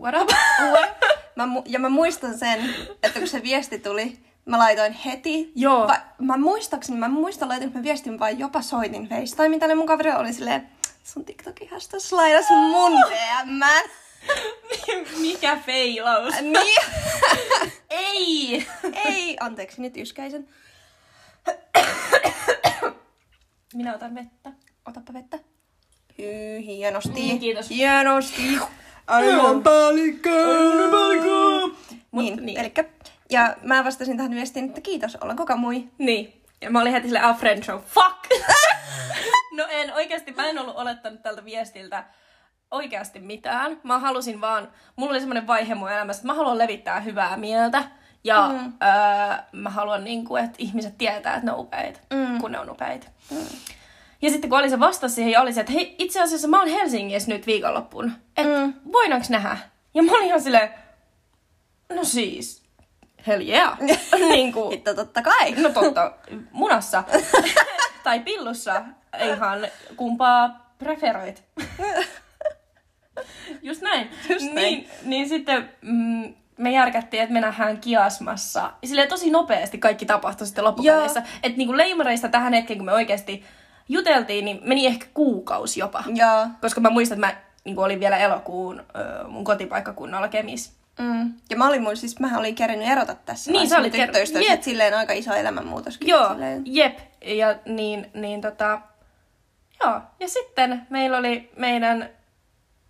what 0.00 0.14
up? 0.22 0.30
Mä, 1.36 1.44
mu- 1.44 1.62
ja 1.66 1.78
mä 1.78 1.88
muistan 1.88 2.38
sen, 2.38 2.74
että 3.02 3.18
kun 3.18 3.28
se 3.28 3.42
viesti 3.42 3.78
tuli, 3.78 4.18
mä 4.46 4.58
laitoin 4.58 4.92
heti. 4.92 5.52
Joo. 5.54 5.88
Va- 5.88 6.00
mä 6.18 6.36
muistaakseni, 6.36 6.98
mä 6.98 7.08
muistan 7.08 7.48
laitin, 7.48 7.66
että 7.66 7.78
mä 7.78 7.82
viestin 7.84 8.18
vai 8.18 8.38
jopa 8.38 8.62
soitin 8.62 9.08
FaceTime, 9.08 9.58
tälle 9.58 9.74
mun 9.74 9.86
kaveri 9.86 10.12
oli 10.12 10.32
silleen, 10.32 10.68
sun 11.04 11.24
TikTokin 11.24 11.68
hashtag 11.70 12.00
slaidas 12.00 12.44
mun 12.50 12.92
DM. 13.10 13.60
Mikä 15.20 15.56
feilaus? 15.56 16.34
niin. 16.40 16.82
Ei! 17.90 18.66
Ei, 19.04 19.36
anteeksi 19.40 19.82
nyt 19.82 19.96
yskäisen. 19.96 20.48
Minä 23.74 23.94
otan 23.94 24.14
vettä. 24.14 24.52
Otappa 24.88 25.12
vettä. 25.12 25.38
Hyy, 26.18 26.60
hienosti. 26.66 27.32
Mm, 27.32 27.38
kiitos. 27.38 27.70
Hienosti. 27.70 28.58
Aivan 29.06 29.62
päällikkö. 29.62 30.30
Mut 32.10 32.24
Niin, 32.24 32.36
niin. 32.36 32.46
niin. 32.46 32.58
elikkä 32.60 32.84
Ja 33.30 33.56
mä 33.62 33.84
vastasin 33.84 34.16
tähän 34.16 34.34
viestiin, 34.34 34.64
että 34.64 34.80
kiitos, 34.80 35.16
ollaan 35.16 35.36
koko 35.36 35.56
mui. 35.56 35.88
Niin. 35.98 36.42
Ja 36.60 36.70
mä 36.70 36.80
olin 36.80 36.92
heti 36.92 37.06
sille 37.06 37.20
a 37.20 37.34
friend 37.34 37.62
show. 37.62 37.80
Fuck! 37.80 38.26
no 39.56 39.64
en, 39.70 39.94
oikeasti 39.94 40.32
mä 40.32 40.46
en 40.46 40.58
ollut 40.58 40.76
olettanut 40.76 41.22
tältä 41.22 41.44
viestiltä 41.44 42.04
oikeasti 42.70 43.20
mitään. 43.20 43.80
Mä 43.82 43.98
halusin 43.98 44.40
vaan, 44.40 44.68
mulla 44.96 45.10
oli 45.10 45.20
semmoinen 45.20 45.46
vaihe 45.46 45.74
mun 45.74 45.92
elämässä, 45.92 46.20
että 46.20 46.26
mä 46.26 46.34
haluan 46.34 46.58
levittää 46.58 47.00
hyvää 47.00 47.36
mieltä. 47.36 47.84
Ja 48.24 48.48
mm. 48.48 48.72
öö, 48.82 49.36
mä 49.52 49.70
haluan, 49.70 50.04
niin 50.04 50.24
kuin, 50.24 50.44
että 50.44 50.56
ihmiset 50.58 50.98
tietää, 50.98 51.34
että 51.34 51.46
ne 51.46 51.52
on 51.52 51.60
upeita, 51.60 52.00
mm. 52.14 52.38
kun 52.40 52.52
ne 52.52 52.60
on 52.60 52.70
upeita. 52.70 53.06
Mm. 53.30 53.46
Ja 54.22 54.30
sitten 54.30 54.50
kun 54.50 54.58
oli 54.58 54.70
se 54.70 54.80
vastasi 54.80 55.14
siihen 55.14 55.32
ja 55.32 55.40
oli 55.40 55.52
se, 55.52 55.60
että 55.60 55.72
hei, 55.72 55.94
itse 55.98 56.22
asiassa 56.22 56.48
mä 56.48 56.58
oon 56.58 56.68
Helsingissä 56.68 57.30
nyt 57.30 57.46
viikonloppuun. 57.46 58.12
Että 58.36 58.66
mm. 58.66 58.74
voidaanko 58.92 59.26
nähdä? 59.30 59.58
Ja 59.94 60.02
mä 60.02 60.12
olin 60.12 60.26
ihan 60.26 60.40
silleen, 60.40 60.70
no 61.94 62.04
siis, 62.04 62.65
hell 63.26 63.48
yeah. 63.48 63.78
niin 64.28 64.52
kuin, 64.52 64.74
Että 64.74 64.94
totta 64.94 65.22
kai. 65.22 65.52
no 65.52 65.68
totta, 65.68 66.12
munassa 66.52 67.04
tai 68.04 68.20
pillussa, 68.20 68.82
ihan 69.24 69.66
kumpaa 69.96 70.66
preferoit. 70.78 71.44
Just 73.62 73.82
näin. 73.82 74.10
Just 74.28 74.44
näin. 74.44 74.54
Niin, 74.54 74.88
niin 75.02 75.28
sitten 75.28 75.70
mm, 75.82 76.34
me 76.58 76.72
järkättiin, 76.72 77.22
että 77.22 77.32
me 77.32 77.40
nähdään 77.40 77.80
kiasmassa. 77.80 78.60
Ja 78.82 78.88
silleen 78.88 79.08
tosi 79.08 79.30
nopeasti 79.30 79.78
kaikki 79.78 80.06
tapahtui 80.06 80.46
sitten 80.46 80.64
loppupeleissä. 80.64 81.22
Että 81.42 81.58
niinku 81.58 81.76
leimareista 81.76 82.28
tähän 82.28 82.52
hetkeen, 82.52 82.78
kun 82.78 82.86
me 82.86 82.92
oikeasti 82.92 83.44
juteltiin, 83.88 84.44
niin 84.44 84.60
meni 84.64 84.86
ehkä 84.86 85.06
kuukausi 85.14 85.80
jopa. 85.80 86.04
Joo. 86.14 86.46
Koska 86.60 86.80
mä 86.80 86.90
muistan, 86.90 87.24
että 87.24 87.26
mä 87.26 87.42
niinku 87.64 87.82
olin 87.82 88.00
vielä 88.00 88.18
elokuun 88.18 88.80
ö, 88.80 89.28
mun 89.28 89.44
kotipaikkakunnalla 89.44 90.28
Kemis. 90.28 90.76
Mm. 90.98 91.34
Ja 91.50 91.56
mä 91.56 91.68
olin 91.68 91.82
mun, 91.82 91.96
siis 91.96 92.20
mähän 92.20 92.40
olin 92.40 92.54
kerännyt 92.54 92.88
erota 92.88 93.14
tässä. 93.14 93.50
Niin, 93.52 93.68
sä 93.68 93.78
olit 93.78 93.92
mun 93.96 94.02
ker- 94.08 94.50
Jep. 94.50 94.62
silleen 94.62 94.94
aika 94.94 95.12
iso 95.12 95.34
elämänmuutoskin. 95.34 96.08
Joo, 96.08 96.28
Silleen. 96.32 96.62
jep. 96.66 96.98
Ja 97.24 97.54
niin, 97.66 98.10
niin 98.14 98.40
tota... 98.40 98.80
Joo, 99.84 100.00
ja 100.20 100.28
sitten 100.28 100.86
meillä 100.90 101.16
oli 101.18 101.50
meidän 101.56 102.08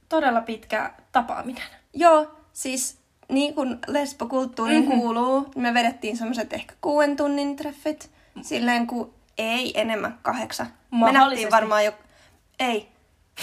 todella 0.08 0.40
pitkä 0.40 0.92
tapaaminen. 1.12 1.62
Joo, 1.94 2.30
siis 2.52 2.98
niin 3.28 3.54
kuin 3.54 3.78
lesbokulttuuriin 3.86 4.78
Mhm. 4.82 4.88
mm-hmm. 4.88 5.00
kuuluu, 5.02 5.46
me 5.56 5.74
vedettiin 5.74 6.16
semmoiset 6.16 6.52
ehkä 6.52 6.74
kuuden 6.80 7.16
tunnin 7.16 7.56
treffit. 7.56 8.10
Silleen 8.42 8.86
kun 8.86 9.14
ei 9.38 9.80
enemmän 9.80 10.18
kahdeksan. 10.22 10.66
Me 10.90 11.12
nähtiin 11.12 11.50
varmaan 11.50 11.84
jo, 11.84 11.92
ei, 12.60 12.88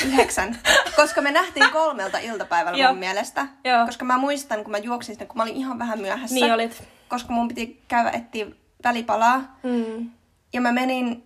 yhdeksän. 0.06 0.58
koska 0.96 1.22
me 1.22 1.32
nähtiin 1.32 1.72
kolmelta 1.72 2.18
iltapäivällä 2.18 2.78
Joo. 2.78 2.92
mun 2.92 3.00
mielestä. 3.00 3.48
Joo. 3.64 3.86
Koska 3.86 4.06
mä 4.06 4.18
muistan, 4.18 4.64
kun 4.64 4.72
mä 4.72 4.78
juoksin 4.78 5.16
sinne, 5.16 5.26
kun 5.26 5.38
mä 5.38 5.44
olin 5.44 5.56
ihan 5.56 5.80
vähän 5.80 6.00
myöhässä. 6.00 6.36
Niin 6.36 6.54
olit. 6.54 6.84
Koska 7.08 7.34
mun 7.34 7.48
piti 7.48 7.82
käydä 7.88 8.10
etsiä 8.10 8.46
välipalaa. 8.84 9.58
Mm. 9.64 10.10
Ja 10.54 10.62
mä 10.62 10.72
menin, 10.72 11.24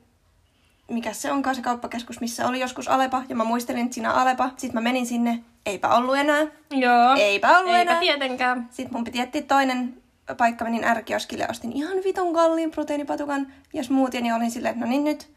mikä 0.91 1.13
se 1.13 1.31
onkaan 1.31 1.55
se 1.55 1.61
kauppakeskus, 1.61 2.21
missä 2.21 2.47
oli 2.47 2.59
joskus 2.59 2.87
Alepa. 2.87 3.23
Ja 3.29 3.35
mä 3.35 3.43
muistelin, 3.43 3.81
että 3.85 3.95
siinä 3.95 4.13
Alepa. 4.13 4.49
Sitten 4.57 4.73
mä 4.73 4.81
menin 4.81 5.05
sinne, 5.05 5.43
eipä 5.65 5.89
ollut 5.89 6.17
enää. 6.17 6.45
Joo. 6.71 7.15
Eipä 7.17 7.57
ollut 7.59 7.75
Eipä 7.75 7.91
enää. 7.91 7.99
tietenkään. 7.99 8.67
Sitten 8.71 8.93
mun 8.93 9.03
piti 9.03 9.19
etsiä 9.19 9.41
toinen 9.41 10.01
paikka, 10.37 10.65
menin 10.65 10.83
ärkioskille 10.83 11.43
ja 11.43 11.49
ostin 11.51 11.71
ihan 11.73 11.97
vitun 12.03 12.33
kalliin 12.33 12.71
proteiinipatukan 12.71 13.53
ja 13.73 13.83
smoothien 13.83 14.25
ja 14.25 14.35
olin 14.35 14.51
silleen, 14.51 14.73
että 14.73 14.85
no 14.85 14.89
niin 14.89 15.03
nyt, 15.03 15.36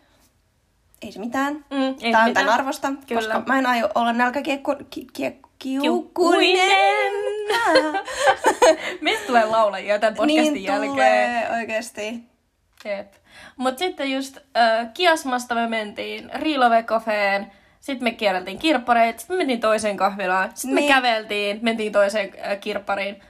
ei 1.02 1.12
se 1.12 1.20
mitään. 1.20 1.54
Mm, 1.70 1.94
ei 2.00 2.12
Tää 2.12 2.24
on 2.24 2.34
tämän 2.34 2.48
arvosta, 2.52 2.88
Kyllä. 3.06 3.20
koska 3.20 3.42
mä 3.46 3.58
en 3.58 3.66
aio 3.66 3.88
olla 3.94 4.12
nälkäkiekku... 4.12 4.74
Ki, 4.90 5.06
kie, 5.12 5.30
Kiukkuinen. 5.58 5.82
kiukkuinen. 5.82 7.92
Mistä 9.00 9.26
tulee 9.26 9.44
laulajia 9.44 9.98
tämän 9.98 10.14
podcastin 10.14 10.54
niin 10.54 10.64
jälkeen? 10.64 10.90
tulee 10.92 11.48
oikeesti. 11.58 12.20
Jep. 12.84 13.12
Mut 13.56 13.78
sitten 13.78 14.12
just 14.12 14.36
äh, 14.56 14.88
Kiasmasta 14.94 15.54
me 15.54 15.66
mentiin 15.68 16.30
Riilovekofeen, 16.34 17.52
sitten 17.80 18.04
me 18.04 18.10
kierreltiin 18.12 18.58
kirppareita, 18.58 19.18
sitten 19.18 19.36
me 19.36 19.38
mentiin 19.38 19.60
toiseen 19.60 19.96
kahvilaan, 19.96 20.50
sitten 20.54 20.74
Niin. 20.74 20.88
me 20.88 20.94
käveltiin, 20.94 21.58
mentiin 21.62 21.92
toiseen 21.92 22.32
äh, 22.46 22.60
kirppariin 22.60 23.22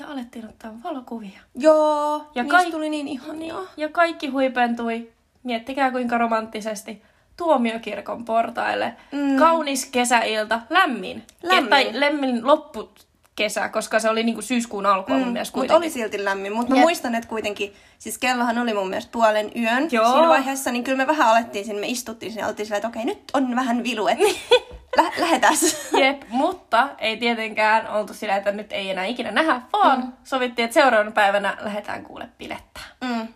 ja 0.00 0.06
alettiin 0.08 0.48
ottaa 0.48 0.72
valokuvia. 0.84 1.40
Joo, 1.54 2.16
Ja 2.18 2.24
ja 2.34 2.44
kaik- 2.44 2.56
niistä 2.58 2.70
tuli 2.76 2.90
niin 2.90 3.08
ihania. 3.08 3.54
Ja 3.76 3.88
kaikki 3.88 4.28
huipentui, 4.28 5.12
miettikää 5.42 5.90
kuinka 5.90 6.18
romanttisesti, 6.18 7.02
tuomiokirkon 7.38 8.24
portaille. 8.24 8.96
Mm. 9.12 9.36
Kaunis 9.36 9.86
kesäilta, 9.86 10.60
lämmin. 10.70 11.22
Lämmin. 11.42 11.70
Tai 11.70 11.90
lämmin 11.92 12.46
loppukesä, 12.46 13.68
koska 13.68 14.00
se 14.00 14.10
oli 14.10 14.22
niinku 14.22 14.42
syyskuun 14.42 14.86
alkua 14.86 15.14
mm. 15.14 15.20
mun 15.20 15.32
mielestä 15.32 15.58
Mutta 15.58 15.76
oli 15.76 15.90
silti 15.90 16.24
lämmin. 16.24 16.52
Mutta 16.52 16.70
mä 16.70 16.76
Jep. 16.76 16.82
muistan, 16.82 17.14
että 17.14 17.28
kuitenkin, 17.28 17.74
siis 17.98 18.18
kellohan 18.18 18.58
oli 18.58 18.74
mun 18.74 18.88
mielestä 18.88 19.12
puolen 19.12 19.50
yön 19.56 19.88
Joo. 19.90 20.12
siinä 20.12 20.28
vaiheessa, 20.28 20.72
niin 20.72 20.84
kyllä 20.84 20.98
me 20.98 21.06
vähän 21.06 21.28
alettiin 21.28 21.64
sinne, 21.64 21.80
me 21.80 21.86
istuttiin 21.88 22.32
sinne, 22.32 22.46
oltiin 22.46 22.66
silleen, 22.66 22.78
että 22.78 22.88
okei, 22.88 23.04
nyt 23.04 23.22
on 23.34 23.56
vähän 23.56 23.84
vilu, 23.84 24.08
että 24.08 24.24
lä- 25.02 25.12
lähetäs. 25.18 25.92
Jep, 25.92 26.22
mutta 26.28 26.88
ei 26.98 27.16
tietenkään 27.16 27.88
oltu 27.88 28.14
sillä, 28.14 28.36
että 28.36 28.52
nyt 28.52 28.72
ei 28.72 28.90
enää 28.90 29.04
ikinä 29.04 29.30
nähdä, 29.30 29.62
vaan 29.72 30.00
mm. 30.00 30.12
sovittiin, 30.24 30.64
että 30.64 30.74
seuraavana 30.74 31.10
päivänä 31.10 31.56
lähdetään 31.60 32.04
kuule 32.04 32.28
pilettää. 32.38 32.84
Mm. 33.00 33.28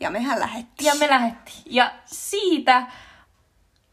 Ja 0.00 0.10
mehän 0.10 0.40
lähettiin. 0.40 0.86
Ja 0.86 0.94
me 0.94 1.08
lähdettiin. 1.08 1.62
Ja 1.66 1.90
siitä, 2.04 2.86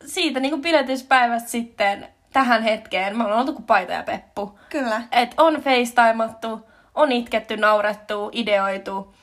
siitä 0.05 0.39
niin 0.39 0.49
kuin 0.49 0.61
piletyspäivästä 0.61 1.49
sitten 1.49 2.07
tähän 2.33 2.63
hetkeen, 2.63 3.17
me 3.17 3.23
ollaan 3.23 3.39
oltu 3.39 3.53
kuin 3.53 3.65
paita 3.65 3.91
ja 3.91 4.03
peppu. 4.03 4.59
Kyllä. 4.69 5.01
Et 5.11 5.33
on 5.37 5.61
facetimattu, 5.61 6.69
on 6.95 7.11
itketty, 7.11 7.57
naurettu, 7.57 8.29
ideoitu 8.33 9.15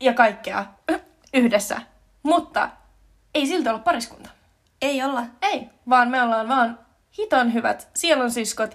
ja 0.00 0.14
kaikkea 0.14 0.64
yhdessä. 1.34 1.80
Mutta 2.22 2.70
ei 3.34 3.46
silti 3.46 3.68
olla 3.68 3.78
pariskunta. 3.78 4.30
Ei 4.82 5.02
olla. 5.02 5.22
Ei, 5.42 5.68
vaan 5.88 6.10
me 6.10 6.22
ollaan 6.22 6.48
vaan 6.48 6.78
hiton 7.18 7.54
hyvät 7.54 7.88
sielunsiskot, 7.94 8.74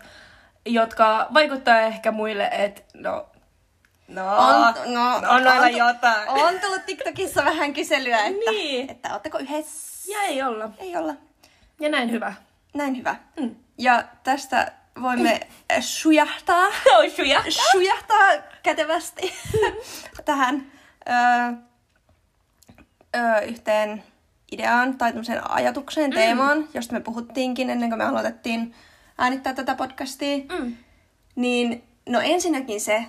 jotka 0.65 1.27
vaikuttaa 1.33 1.79
ehkä 1.79 2.11
muille, 2.11 2.49
että 2.51 2.81
no, 2.93 3.28
no, 4.09 4.37
On, 4.37 4.93
no, 4.93 5.15
on 5.15 5.43
noilla 5.43 5.65
on, 5.65 5.75
jotain. 5.77 6.29
On 6.29 6.59
tullut 6.59 6.85
TikTokissa 6.85 7.45
vähän 7.45 7.73
kyselyä, 7.73 8.17
että, 8.25 8.51
Niin. 8.51 8.89
että 8.91 9.13
ootteko 9.13 9.37
yhdessä? 9.37 10.11
Ja 10.11 10.21
ei 10.21 10.43
olla. 10.43 10.69
Ei 10.77 10.97
olla. 10.97 11.13
Ja 11.79 11.89
näin 11.89 12.11
hyvä. 12.11 12.33
Näin 12.73 12.97
hyvä. 12.97 13.15
Mm. 13.39 13.55
Ja 13.77 14.03
tästä 14.23 14.71
voimme 15.01 15.39
sujahtaa, 15.79 16.67
Oi, 16.97 17.09
suja. 17.09 17.43
sujahtaa 17.71 18.27
kätevästi 18.63 19.33
tähän 20.25 20.71
ö, 21.09 21.53
ö, 23.15 23.39
yhteen 23.41 24.03
ideaan 24.51 24.97
tai 24.97 25.09
tämmöiseen 25.11 25.51
ajatukseen, 25.51 26.11
teemaan, 26.11 26.67
josta 26.73 26.93
me 26.93 26.99
puhuttiinkin 26.99 27.69
ennen 27.69 27.89
kuin 27.89 27.97
me 27.97 28.05
aloitettiin 28.05 28.75
äänittää 29.17 29.53
tätä 29.53 29.75
podcastia. 29.75 30.37
Mm. 30.59 30.75
Niin, 31.35 31.83
no 32.09 32.19
ensinnäkin 32.19 32.81
se, 32.81 33.05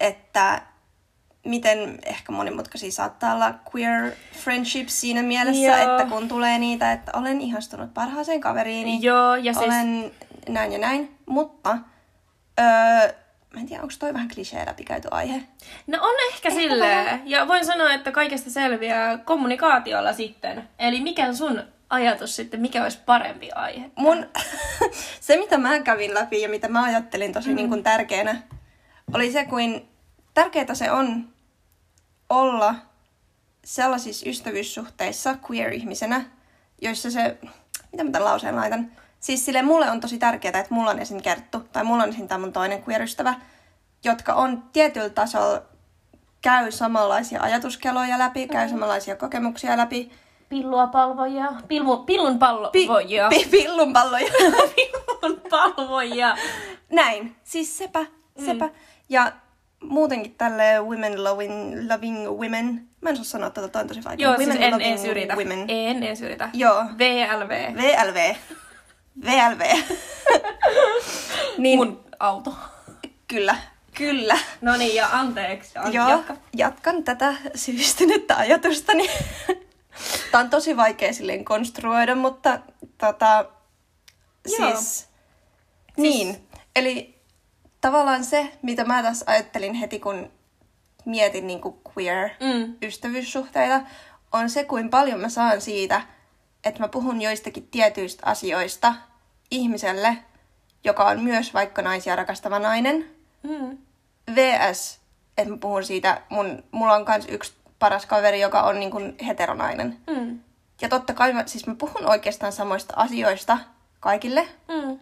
että 0.00 0.62
miten 1.44 1.98
ehkä 2.06 2.32
monimutkaisia 2.32 2.92
saattaa 2.92 3.34
olla 3.34 3.54
queer 3.74 4.12
friendships 4.32 5.00
siinä 5.00 5.22
mielessä, 5.22 5.62
Joo. 5.62 5.76
että 5.76 6.06
kun 6.10 6.28
tulee 6.28 6.58
niitä, 6.58 6.92
että 6.92 7.12
olen 7.14 7.40
ihastunut 7.40 7.94
parhaaseen 7.94 8.40
kaveriini, 8.40 8.98
Joo, 9.02 9.36
ja 9.36 9.52
siis... 9.52 9.66
olen 9.66 10.10
näin 10.48 10.72
ja 10.72 10.78
näin, 10.78 11.16
mutta 11.26 11.78
öö, 12.60 13.12
mä 13.54 13.60
en 13.60 13.66
tiedä, 13.66 13.82
onko 13.82 13.94
toi 13.98 14.14
vähän 14.14 14.28
klisee 14.34 14.66
läpikäyty 14.66 15.08
aihe. 15.10 15.42
No 15.86 15.98
on 16.02 16.14
ehkä 16.32 16.50
silleen. 16.50 17.22
Ja 17.24 17.48
voin 17.48 17.64
sanoa, 17.64 17.92
että 17.92 18.12
kaikesta 18.12 18.50
selviää 18.50 19.18
kommunikaatiolla 19.18 20.12
sitten. 20.12 20.68
Eli 20.78 21.00
mikä 21.00 21.26
on 21.26 21.36
sun 21.36 21.62
ajatus 21.90 22.36
sitten, 22.36 22.60
mikä 22.60 22.82
olisi 22.82 22.98
parempi 23.06 23.52
aihe? 23.52 23.90
Mun, 23.96 24.26
se 25.20 25.36
mitä 25.36 25.58
mä 25.58 25.80
kävin 25.80 26.14
läpi 26.14 26.42
ja 26.42 26.48
mitä 26.48 26.68
mä 26.68 26.82
ajattelin 26.82 27.32
tosi 27.32 27.48
mm. 27.48 27.56
niin 27.56 27.68
kuin 27.68 27.82
tärkeänä, 27.82 28.42
oli 29.14 29.32
se, 29.32 29.44
kuin 29.44 29.88
tärkeää 30.34 30.74
se 30.74 30.90
on 30.90 31.28
olla 32.30 32.74
sellaisissa 33.64 34.28
ystävyyssuhteissa 34.28 35.36
queer-ihmisenä, 35.50 36.24
joissa 36.82 37.10
se, 37.10 37.38
mitä 37.92 38.04
mä 38.04 38.10
tämän 38.10 38.24
lauseen 38.24 38.56
laitan, 38.56 38.92
siis 39.20 39.44
sille 39.44 39.62
mulle 39.62 39.90
on 39.90 40.00
tosi 40.00 40.18
tärkeää, 40.18 40.60
että 40.60 40.74
mulla 40.74 40.90
on 40.90 40.98
esim. 40.98 41.22
Kerttu, 41.22 41.60
tai 41.60 41.84
mulla 41.84 42.02
on 42.02 42.08
esim. 42.08 42.28
tämä 42.28 42.38
mun 42.38 42.52
toinen 42.52 42.84
queer-ystävä, 42.88 43.34
jotka 44.04 44.34
on 44.34 44.62
tietyllä 44.72 45.10
tasolla 45.10 45.62
käy 46.42 46.70
samanlaisia 46.70 47.42
ajatuskeloja 47.42 48.18
läpi, 48.18 48.48
käy 48.48 48.68
samanlaisia 48.68 49.16
kokemuksia 49.16 49.76
läpi, 49.76 50.10
Pillua 50.48 50.86
palvoja. 50.86 51.52
Pilvu, 51.68 51.96
pillun 51.96 52.38
palvoja. 52.38 53.28
pi, 53.28 53.48
pillunpalloja. 53.50 54.32
pillun 54.76 55.40
palvoja. 55.50 56.36
Näin. 56.92 57.36
Siis 57.44 57.78
sepä, 57.78 58.06
sepä. 58.44 58.66
Mm. 58.66 58.72
Ja 59.08 59.32
muutenkin 59.82 60.34
tälle 60.34 60.80
women 60.80 61.24
loving, 61.24 61.90
loving 61.90 62.28
women. 62.28 62.88
Mä 63.00 63.10
en 63.10 63.16
saa 63.16 63.24
sanoa 63.24 63.50
tätä, 63.50 63.68
toi 63.68 63.82
on 63.82 63.88
tosi 63.88 64.04
vaikea. 64.04 64.24
Joo, 64.28 64.32
women 64.32 64.52
siis 64.52 64.64
en 64.72 64.80
edes 64.80 65.04
yritä. 65.04 65.34
Women. 65.36 65.64
En 65.68 66.02
edes 66.02 66.22
yritä. 66.22 66.50
Joo. 66.52 66.84
VLV. 66.98 67.74
VLV. 67.74 68.34
VLV. 69.24 69.60
niin, 71.58 71.78
Mun 71.78 72.04
auto. 72.18 72.54
kyllä. 73.28 73.56
Kyllä. 73.94 74.38
No 74.60 74.76
niin, 74.76 74.94
ja 74.94 75.08
anteeksi. 75.12 75.78
An- 75.78 75.92
Joo, 75.92 76.08
jatka. 76.08 76.36
jatkan 76.56 77.04
tätä 77.04 77.34
syvistynyttä 77.54 78.36
ajatustani. 78.36 79.10
Tämä 80.30 80.44
on 80.44 80.50
tosi 80.50 80.76
vaikea 80.76 81.12
silleen 81.12 81.44
konstruoida, 81.44 82.14
mutta 82.14 82.58
tota, 82.98 83.44
Joo. 84.58 84.70
siis, 84.76 85.08
niin. 85.96 86.48
Eli 86.76 87.17
tavallaan 87.88 88.24
se, 88.24 88.52
mitä 88.62 88.84
mä 88.84 89.02
tässä 89.02 89.24
ajattelin 89.28 89.74
heti, 89.74 90.00
kun 90.00 90.30
mietin 91.04 91.46
niin 91.46 91.60
kuin 91.60 91.74
queer-ystävyyssuhteita, 91.88 93.80
on 94.32 94.50
se, 94.50 94.64
kuin 94.64 94.90
paljon 94.90 95.20
mä 95.20 95.28
saan 95.28 95.60
siitä, 95.60 96.00
että 96.64 96.80
mä 96.80 96.88
puhun 96.88 97.22
joistakin 97.22 97.68
tietyistä 97.70 98.26
asioista 98.26 98.94
ihmiselle, 99.50 100.18
joka 100.84 101.04
on 101.06 101.22
myös 101.22 101.54
vaikka 101.54 101.82
naisia 101.82 102.16
rakastava 102.16 102.58
nainen, 102.58 103.10
Mm. 103.42 103.78
VS, 104.34 105.00
että 105.38 105.50
mä 105.52 105.58
puhun 105.58 105.84
siitä, 105.84 106.20
mun, 106.28 106.64
mulla 106.70 106.94
on 106.94 107.04
kans 107.04 107.26
yksi 107.28 107.52
paras 107.78 108.06
kaveri, 108.06 108.40
joka 108.40 108.62
on 108.62 108.80
niin 108.80 108.90
kuin 108.90 109.16
heteronainen. 109.26 109.98
Mm. 110.06 110.40
Ja 110.80 110.88
totta 110.88 111.14
kai 111.14 111.32
mä, 111.32 111.46
siis 111.46 111.66
mä 111.66 111.74
puhun 111.74 112.06
oikeastaan 112.06 112.52
samoista 112.52 112.94
asioista 112.96 113.58
kaikille 114.00 114.48
Mm. 114.68 114.98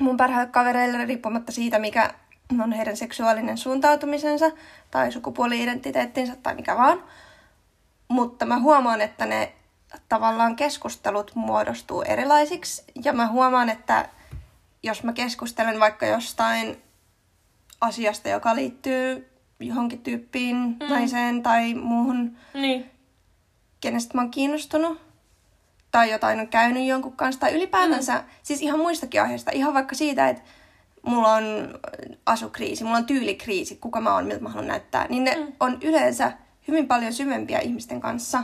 Mun 0.00 0.16
parhaille 0.16 0.50
kavereille 0.52 1.04
riippumatta 1.04 1.52
siitä, 1.52 1.78
mikä 1.78 2.14
on 2.62 2.72
heidän 2.72 2.96
seksuaalinen 2.96 3.58
suuntautumisensa 3.58 4.50
tai 4.90 5.12
sukupuoli-identiteettinsä 5.12 6.36
tai 6.42 6.54
mikä 6.54 6.76
vaan. 6.76 7.02
Mutta 8.08 8.46
mä 8.46 8.60
huomaan, 8.60 9.00
että 9.00 9.26
ne 9.26 9.52
tavallaan 10.08 10.56
keskustelut 10.56 11.34
muodostuu 11.34 12.02
erilaisiksi. 12.02 12.84
Ja 13.04 13.12
mä 13.12 13.26
huomaan, 13.26 13.68
että 13.68 14.08
jos 14.82 15.02
mä 15.02 15.12
keskustelen 15.12 15.80
vaikka 15.80 16.06
jostain 16.06 16.82
asiasta, 17.80 18.28
joka 18.28 18.54
liittyy 18.54 19.30
johonkin 19.60 20.02
tyyppiin, 20.02 20.56
mm. 20.56 20.76
naiseen 20.88 21.42
tai 21.42 21.74
muuhun, 21.74 22.36
Niin. 22.54 22.90
kenestä 23.80 24.14
mä 24.14 24.20
oon 24.20 24.30
kiinnostunut, 24.30 25.07
tai 25.90 26.10
jotain 26.10 26.40
on 26.40 26.48
käynyt 26.48 26.86
jonkun 26.86 27.16
kanssa, 27.16 27.40
tai 27.40 27.54
ylipäätänsä, 27.54 28.14
mm. 28.14 28.24
siis 28.42 28.62
ihan 28.62 28.80
muistakin 28.80 29.22
aiheista, 29.22 29.50
ihan 29.54 29.74
vaikka 29.74 29.94
siitä, 29.94 30.28
että 30.28 30.42
mulla 31.02 31.32
on 31.32 31.78
asukriisi, 32.26 32.84
mulla 32.84 32.96
on 32.96 33.06
tyylikriisi, 33.06 33.76
kuka 33.76 34.00
mä 34.00 34.14
oon, 34.14 34.26
miltä 34.26 34.42
mä 34.42 34.48
haluan 34.48 34.68
näyttää, 34.68 35.06
niin 35.08 35.24
ne 35.24 35.34
mm. 35.34 35.52
on 35.60 35.78
yleensä 35.82 36.32
hyvin 36.68 36.88
paljon 36.88 37.12
syvempiä 37.12 37.58
ihmisten 37.58 38.00
kanssa, 38.00 38.42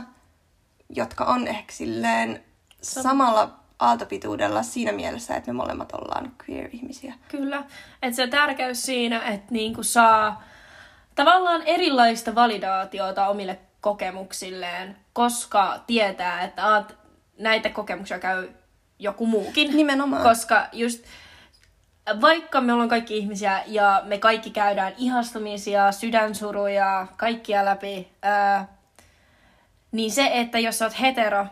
jotka 0.89 1.23
on 1.23 1.47
ehkä 1.47 1.73
silleen 1.73 2.43
samalla 2.81 3.59
aaltopituudella 3.79 4.63
siinä 4.63 4.91
mielessä, 4.91 5.35
että 5.35 5.51
me 5.51 5.57
molemmat 5.57 5.93
ollaan 5.93 6.31
queer-ihmisiä. 6.43 7.13
Kyllä. 7.27 7.63
Että 8.01 8.15
se 8.15 8.27
tärkeys 8.27 8.85
siinä, 8.85 9.21
että 9.21 9.53
niinku 9.53 9.83
saa 9.83 10.43
tavallaan 11.15 11.61
erilaista 11.61 12.35
validaatiota 12.35 13.27
omille 13.27 13.59
kokemuksilleen, 13.81 14.97
koska 15.13 15.79
tietää, 15.87 16.43
että 16.43 16.67
aat, 16.67 16.97
näitä 17.37 17.69
kokemuksia 17.69 18.19
käy 18.19 18.49
joku 18.99 19.25
muukin. 19.25 19.77
Nimenomaan. 19.77 20.23
Koska 20.23 20.67
just 20.73 21.03
vaikka 22.21 22.61
me 22.61 22.73
ollaan 22.73 22.89
kaikki 22.89 23.17
ihmisiä 23.17 23.63
ja 23.67 24.01
me 24.05 24.17
kaikki 24.17 24.49
käydään 24.49 24.93
ihastumisia, 24.97 25.91
sydänsuruja, 25.91 27.07
kaikkia 27.17 27.65
läpi, 27.65 28.07
ää, 28.21 28.67
niin 29.91 30.11
se, 30.11 30.29
että 30.33 30.59
jos 30.59 30.79
sä 30.79 30.85
oot 30.85 30.99
hetero, 31.01 31.45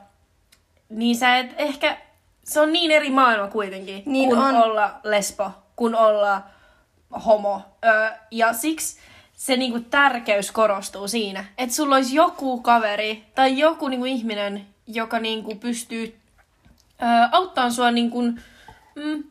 niin 0.90 1.16
sä 1.16 1.38
et 1.38 1.52
ehkä, 1.58 1.98
se 2.44 2.62
on 2.62 2.74
niin 2.74 2.92
eri 2.92 3.10
maailma 3.10 3.48
kuitenkin, 3.48 4.04
Niin 4.06 4.30
kun 4.30 4.38
on. 4.38 4.56
olla 4.56 5.00
lesbo, 5.04 5.52
kun 5.76 5.96
olla 5.96 6.42
homo. 7.26 7.62
Öö, 7.86 8.12
ja 8.32 8.54
siksi 8.54 9.00
se 9.34 9.58
niinku 9.58 9.80
tärkeys 9.80 10.52
korostuu 10.52 11.08
siinä, 11.08 11.46
että 11.58 11.76
sulla 11.76 11.96
olisi 11.96 12.16
joku 12.16 12.62
kaveri 12.62 13.24
tai 13.36 13.60
joku 13.60 13.88
niinku 13.88 14.06
ihminen, 14.06 14.68
joka 14.88 15.20
niinku 15.20 15.56
pystyy 15.56 16.18
öö, 17.02 17.08
auttamaan 17.32 17.72
sua 17.74 17.92
niinku, 17.92 18.22
mm, 18.96 19.24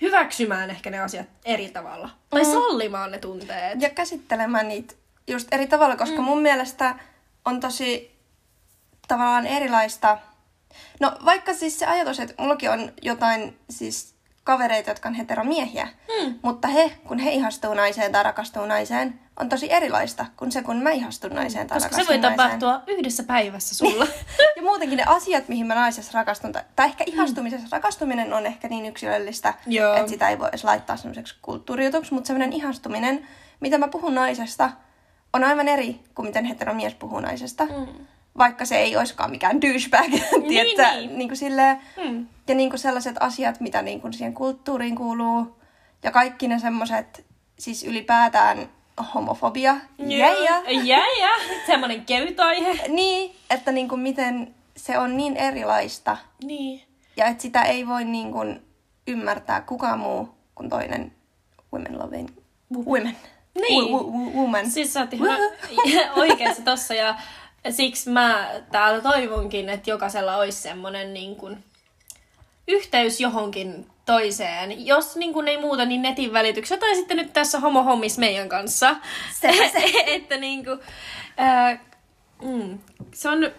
hyväksymään 0.00 0.70
ehkä 0.70 0.90
ne 0.90 0.98
asiat 0.98 1.26
eri 1.44 1.68
tavalla. 1.68 2.10
Tai 2.30 2.42
Mm. 2.42 2.52
sallimaan 2.52 3.10
ne 3.10 3.18
tunteet. 3.18 3.82
ja 3.82 3.90
käsittelemään 3.90 4.68
niitä 4.68 4.94
just 5.26 5.48
eri 5.52 5.66
tavalla, 5.66 5.96
koska 5.96 6.16
mm. 6.16 6.22
mun 6.24 6.42
mielestä 6.42 6.94
on 7.44 7.60
tosi 7.60 8.16
tavallaan 9.08 9.46
erilaista. 9.46 10.18
No 11.00 11.12
vaikka 11.24 11.54
siis 11.54 11.78
se 11.78 11.86
ajatus, 11.86 12.20
että 12.20 12.34
mullakin 12.42 12.70
on 12.70 12.92
jotain 13.02 13.58
siis 13.70 14.14
kavereita, 14.52 14.90
jotka 14.90 15.08
on 15.08 15.14
heteromiehiä, 15.14 15.88
Mm. 16.22 16.34
mutta 16.42 16.68
he, 16.68 16.92
kun 17.08 17.18
he 17.18 17.30
ihastuu 17.30 17.74
naiseen 17.74 18.12
tai 18.12 18.22
rakastuu 18.22 18.66
naiseen, 18.66 19.20
on 19.40 19.48
tosi 19.48 19.72
erilaista 19.72 20.26
kuin 20.36 20.52
se, 20.52 20.62
kun 20.62 20.76
mä 20.76 20.90
ihastun 20.90 21.30
naiseen 21.34 21.66
tai 21.66 21.78
Koska 21.78 21.96
se 21.96 22.06
voi 22.08 22.18
naiseen. 22.18 22.36
tapahtua 22.36 22.82
yhdessä 22.86 23.22
päivässä 23.22 23.74
sulla. 23.74 24.06
Ja 24.56 24.62
muutenkin 24.62 24.96
ne 24.96 25.04
asiat, 25.06 25.48
mihin 25.48 25.66
mä 25.66 25.74
naisessa 25.74 26.18
rakastun, 26.18 26.52
tai, 26.52 26.86
ehkä 26.86 27.04
ihastumisessa 27.06 27.68
rakastuminen 27.76 28.32
on 28.32 28.46
ehkä 28.46 28.68
niin 28.68 28.86
yksilöllistä, 28.86 29.54
Joo. 29.66 29.94
että 29.96 30.08
sitä 30.10 30.28
ei 30.28 30.38
voi 30.38 30.48
edes 30.48 30.64
laittaa 30.64 30.96
semmoiseksi 30.96 31.34
kulttuurijutuksi, 31.42 32.14
mutta 32.14 32.26
semmoinen 32.26 32.52
ihastuminen, 32.52 33.28
mitä 33.60 33.78
mä 33.78 33.88
puhun 33.88 34.14
naisesta, 34.14 34.70
on 35.32 35.44
aivan 35.44 35.68
eri 35.68 36.00
kuin 36.14 36.26
miten 36.26 36.44
heteromies 36.44 36.94
puhuu 36.94 37.20
naisesta. 37.20 37.64
Mm. 37.64 37.86
Vaikka 38.38 38.64
se 38.64 38.76
ei 38.78 38.96
olisikaan 38.96 39.30
mikään 39.30 39.60
douchebag, 39.62 40.10
tiedätkö? 40.48 40.96
niin. 41.00 41.18
Niin 41.18 41.28
kuin 41.28 41.36
silleen, 41.36 41.80
Mm. 42.04 42.26
ja 42.48 42.54
niin 42.54 42.70
kuin 42.70 42.78
sellaiset 42.80 43.16
asiat, 43.20 43.60
mitä 43.60 43.82
niin 43.82 44.00
kuin 44.00 44.12
siihen 44.12 44.34
kulttuuriin 44.34 44.96
kuuluu, 44.96 45.56
ja 46.02 46.10
kaikki 46.10 46.48
ne 46.48 46.58
semmoiset, 46.58 47.26
siis 47.58 47.84
ylipäätään 47.84 48.68
homofobia. 49.14 49.76
Jää, 49.98 50.62
jää. 51.20 51.36
Semmoinen 51.66 52.04
kevyt 52.04 52.40
aihe. 52.40 52.88
Niin, 52.88 53.36
että 53.50 53.72
niin 53.72 53.88
kuin 53.88 54.00
miten 54.00 54.54
se 54.76 54.98
on 54.98 55.16
niin 55.16 55.36
erilaista, 55.36 56.16
Niin. 56.44 56.82
ja 57.16 57.26
että 57.26 57.42
sitä 57.42 57.62
ei 57.62 57.86
voi 57.86 58.04
niin 58.04 58.32
kuin 58.32 58.62
ymmärtää 59.06 59.60
kukaan 59.60 59.98
muu 59.98 60.28
kuin 60.54 60.70
toinen 60.70 61.12
women 61.72 61.98
loving 61.98 62.28
women. 62.74 63.16
Niin. 63.68 63.84
W- 63.84 64.10
w- 64.14 64.36
woman. 64.36 64.70
Siis 64.70 64.92
sä 64.92 65.00
oot 65.00 65.12
ihan 65.12 65.38
oikeassa 66.16 66.62
tossa 66.62 66.94
ja 66.94 67.14
siksi 67.70 68.10
mä 68.10 68.48
täällä 68.72 69.00
toivonkin, 69.00 69.68
että 69.68 69.90
jokaisella 69.90 70.36
olisi 70.36 70.62
semmonen 70.62 71.14
niin 71.14 71.36
kuin 71.36 71.64
yhteys 72.68 73.20
johonkin 73.20 73.86
toiseen. 74.06 74.86
Jos 74.86 75.16
niin 75.16 75.32
kuin 75.32 75.48
ei 75.48 75.60
muuta, 75.60 75.84
niin 75.84 76.02
netin 76.02 76.32
välityksellä 76.32 76.80
tai 76.80 76.94
sitten 76.94 77.16
nyt 77.16 77.32
tässä 77.32 77.60
homohommis 77.60 78.18
meidän 78.18 78.48
kanssa. 78.48 78.96
Se- 79.40 79.70
se. 79.72 80.02
että 80.14 80.36
niin 80.36 80.64
kuin, 80.64 80.80
ää, 81.36 81.78
mm, 82.42 82.78
se 83.14 83.28
on, 83.28 83.50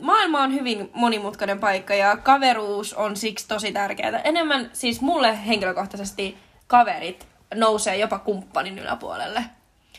maailma 0.00 0.42
on 0.42 0.54
hyvin 0.54 0.90
monimutkainen 0.94 1.60
paikka 1.60 1.94
ja 1.94 2.16
kaveruus 2.16 2.94
on 2.94 3.16
siksi 3.16 3.48
tosi 3.48 3.72
tärkeää. 3.72 4.18
Enemmän 4.18 4.70
siis 4.72 5.00
mulle 5.00 5.46
henkilökohtaisesti 5.46 6.38
kaverit 6.66 7.26
nousee 7.54 7.96
jopa 7.96 8.18
kumppanin 8.18 8.78
yläpuolelle. 8.78 9.44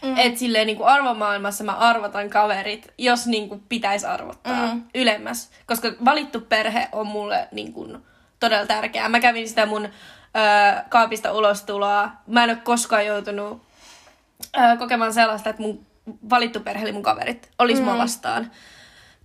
Mm. 0.03 0.17
Et 0.17 0.37
silleen 0.37 0.67
niin 0.67 0.77
kuin 0.77 0.87
arvomaailmassa 0.87 1.63
mä 1.63 1.71
arvotan 1.71 2.29
kaverit, 2.29 2.93
jos 2.97 3.27
niin 3.27 3.49
kuin 3.49 3.63
pitäisi 3.69 4.05
arvottaa 4.05 4.73
mm. 4.73 4.83
ylemmäs. 4.95 5.51
Koska 5.67 5.91
valittu 6.05 6.41
perhe 6.41 6.89
on 6.91 7.07
mulle 7.07 7.47
niin 7.51 7.73
kuin 7.73 7.97
todella 8.39 8.65
tärkeää. 8.65 9.09
Mä 9.09 9.19
kävin 9.19 9.49
sitä 9.49 9.65
mun 9.65 9.85
ö, 9.85 9.89
kaapista 10.89 11.33
ulostuloa. 11.33 12.11
Mä 12.27 12.43
en 12.43 12.49
ole 12.49 12.57
koskaan 12.63 13.05
joutunut 13.05 13.61
ö, 14.57 14.77
kokemaan 14.77 15.13
sellaista, 15.13 15.49
että 15.49 15.61
mun 15.61 15.85
valittu 16.29 16.59
perhe 16.59 16.83
eli 16.83 16.91
mun 16.91 17.03
kaverit 17.03 17.49
olisi 17.59 17.81
mm. 17.81 17.85
mua 17.85 17.97
vastaan. 17.97 18.51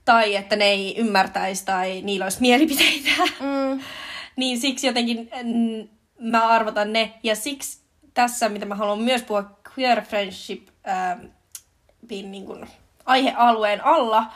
Tai 0.05 0.37
että 0.37 0.57
ne 0.57 0.65
ei 0.65 0.95
ymmärtäisi 0.99 1.65
tai 1.65 2.03
niillä 2.03 2.25
olisi 2.25 2.41
mielipiteitä. 2.41 3.23
Mm. 3.41 3.81
Niin 4.37 4.61
siksi 4.61 4.87
jotenkin 4.87 5.31
mm, 5.43 5.89
mä 6.31 6.49
arvotan 6.49 6.93
ne. 6.93 7.13
Ja 7.23 7.37
siksi 7.37 7.81
tässä, 8.15 8.49
mitä 8.49 8.67
mä 8.67 8.75
haluan 8.75 8.99
myös 8.99 9.23
puhua 9.23 9.58
queer 9.79 10.03
friendship 10.03 10.69
ähm, 10.89 11.27
niin 12.11 12.47
kuin 12.47 12.67
aihealueen 13.07 13.85
alla, 13.85 14.27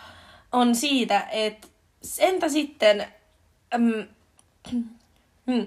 on 0.52 0.74
siitä, 0.74 1.26
että 1.30 1.68
entä 2.18 2.48
sitten, 2.48 3.06
ähm, 3.74 4.00
hmm, 5.46 5.66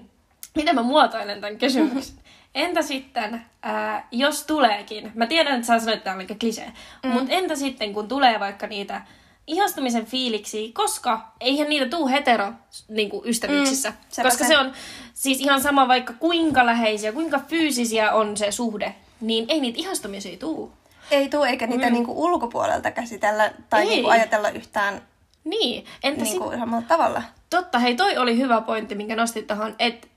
miten 0.56 0.76
mä 0.76 0.84
muotoilen 0.84 1.42
tämän 1.42 1.58
kysymyksen? 1.58 2.16
Entä 2.56 2.82
sitten, 2.82 3.46
ää, 3.62 4.08
jos 4.12 4.44
tuleekin, 4.44 5.12
mä 5.16 5.28
tiedän, 5.28 5.56
että 5.56 5.68
sä 5.68 5.80
sanoit, 5.80 5.98
että 5.98 6.04
tämä 6.04 6.26
on 6.32 6.40
klisee, 6.40 6.72
mm. 7.04 7.10
mutta 7.10 7.34
entä 7.34 7.56
sitten, 7.56 7.94
kun 7.94 8.08
tulee 8.08 8.40
vaikka 8.40 8.68
niitä 8.68 9.02
ihastumisen 9.48 10.06
fiiliksi, 10.06 10.72
koska 10.72 11.32
eihän 11.40 11.70
niitä 11.70 11.90
tuu 11.90 12.08
hetero 12.08 12.54
niin 12.88 13.10
kuin 13.10 13.30
ystävyyksissä. 13.30 13.90
Mm, 13.90 14.24
koska 14.24 14.44
se. 14.44 14.48
se 14.48 14.58
on 14.58 14.74
siis 15.14 15.40
ihan 15.40 15.62
sama 15.62 15.88
vaikka 15.88 16.14
kuinka 16.14 16.66
läheisiä, 16.66 17.12
kuinka 17.12 17.40
fyysisiä 17.40 18.12
on 18.12 18.38
se 18.38 18.52
suhde, 18.52 18.96
niin 19.22 19.46
ei 19.48 19.60
niitä 19.60 19.80
ihastumisia 19.80 20.38
tuu. 20.38 20.72
Ei 21.12 21.30
tule 21.30 21.50
eikä 21.50 21.68
niitä 21.68 21.86
mm. 21.86 21.94
niinku 21.94 22.24
ulkopuolelta 22.24 22.92
käsitellä 22.92 23.52
tai 23.70 23.82
Ei. 23.82 23.88
niinku 23.88 24.10
ajatella 24.10 24.50
yhtään 24.50 25.02
Niin, 25.44 25.86
entä 26.04 26.24
niinku 26.24 26.44
sitten 26.44 26.60
samalla 26.60 26.86
tavalla. 26.88 27.24
Totta, 27.50 27.80
hei 27.80 27.96
toi 27.96 28.18
oli 28.18 28.38
hyvä 28.38 28.62
pointti, 28.62 28.96
minkä 28.96 29.16
nostit 29.16 29.48
tuohon, 29.48 29.76
että 29.80 30.08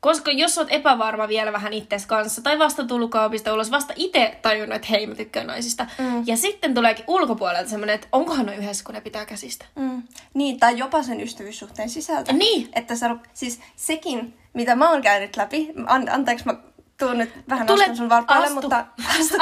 Koska 0.00 0.30
jos 0.30 0.58
oot 0.58 0.68
epävarma 0.70 1.28
vielä 1.28 1.52
vähän 1.52 1.72
itses 1.72 2.06
kanssa, 2.06 2.42
tai 2.42 2.58
vasta 2.58 2.84
tullut 2.84 3.10
kaapista 3.10 3.54
ulos, 3.54 3.70
vasta 3.70 3.92
itse 3.96 4.38
tajunnut, 4.42 4.76
että 4.76 4.88
hei, 4.90 5.06
mä 5.06 5.14
tykkään 5.14 5.46
naisista. 5.46 5.86
Mm. 5.98 6.22
Ja 6.26 6.36
sitten 6.36 6.74
tuleekin 6.74 7.04
ulkopuolelta 7.08 7.70
semmoinen, 7.70 7.94
että 7.94 8.06
onkohan 8.12 8.46
ne 8.46 8.56
yhdessä, 8.56 8.84
kun 8.84 8.94
ne 8.94 9.00
pitää 9.00 9.26
käsistä. 9.26 9.64
Mm. 9.74 10.02
Niin, 10.34 10.60
tai 10.60 10.78
jopa 10.78 11.02
sen 11.02 11.20
ystävyyssuhteen 11.20 11.88
sisältä. 11.88 12.32
Niin. 12.32 12.68
Että 12.72 12.96
sä, 12.96 13.16
siis 13.34 13.60
sekin, 13.76 14.38
mitä 14.52 14.76
mä 14.76 14.90
oon 14.90 15.02
käynyt 15.02 15.36
läpi, 15.36 15.72
an, 15.86 16.08
anteeksi 16.08 16.46
mä 16.46 16.54
tuun 16.98 17.18
nyt 17.18 17.48
vähän 17.48 17.66
Tule, 17.66 17.82
astan 17.82 17.96
sun 17.96 18.08
varpaille, 18.08 18.46
astu. 18.46 18.60
mutta... 18.60 18.86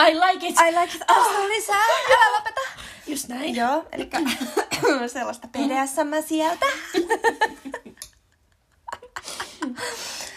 I 0.09 0.14
like 0.14 0.47
it. 0.47 0.57
I 0.61 0.81
like 0.81 0.97
it, 0.97 1.03
astu 1.11 1.49
lisää, 1.49 1.83
älä 2.11 2.38
lopeta. 2.38 2.61
Just 3.07 3.29
näin. 3.29 3.55
Joo, 3.55 3.87
eli 3.93 4.11
sellaista 5.09 5.49
BDSM 5.49 6.27
sieltä. 6.29 6.67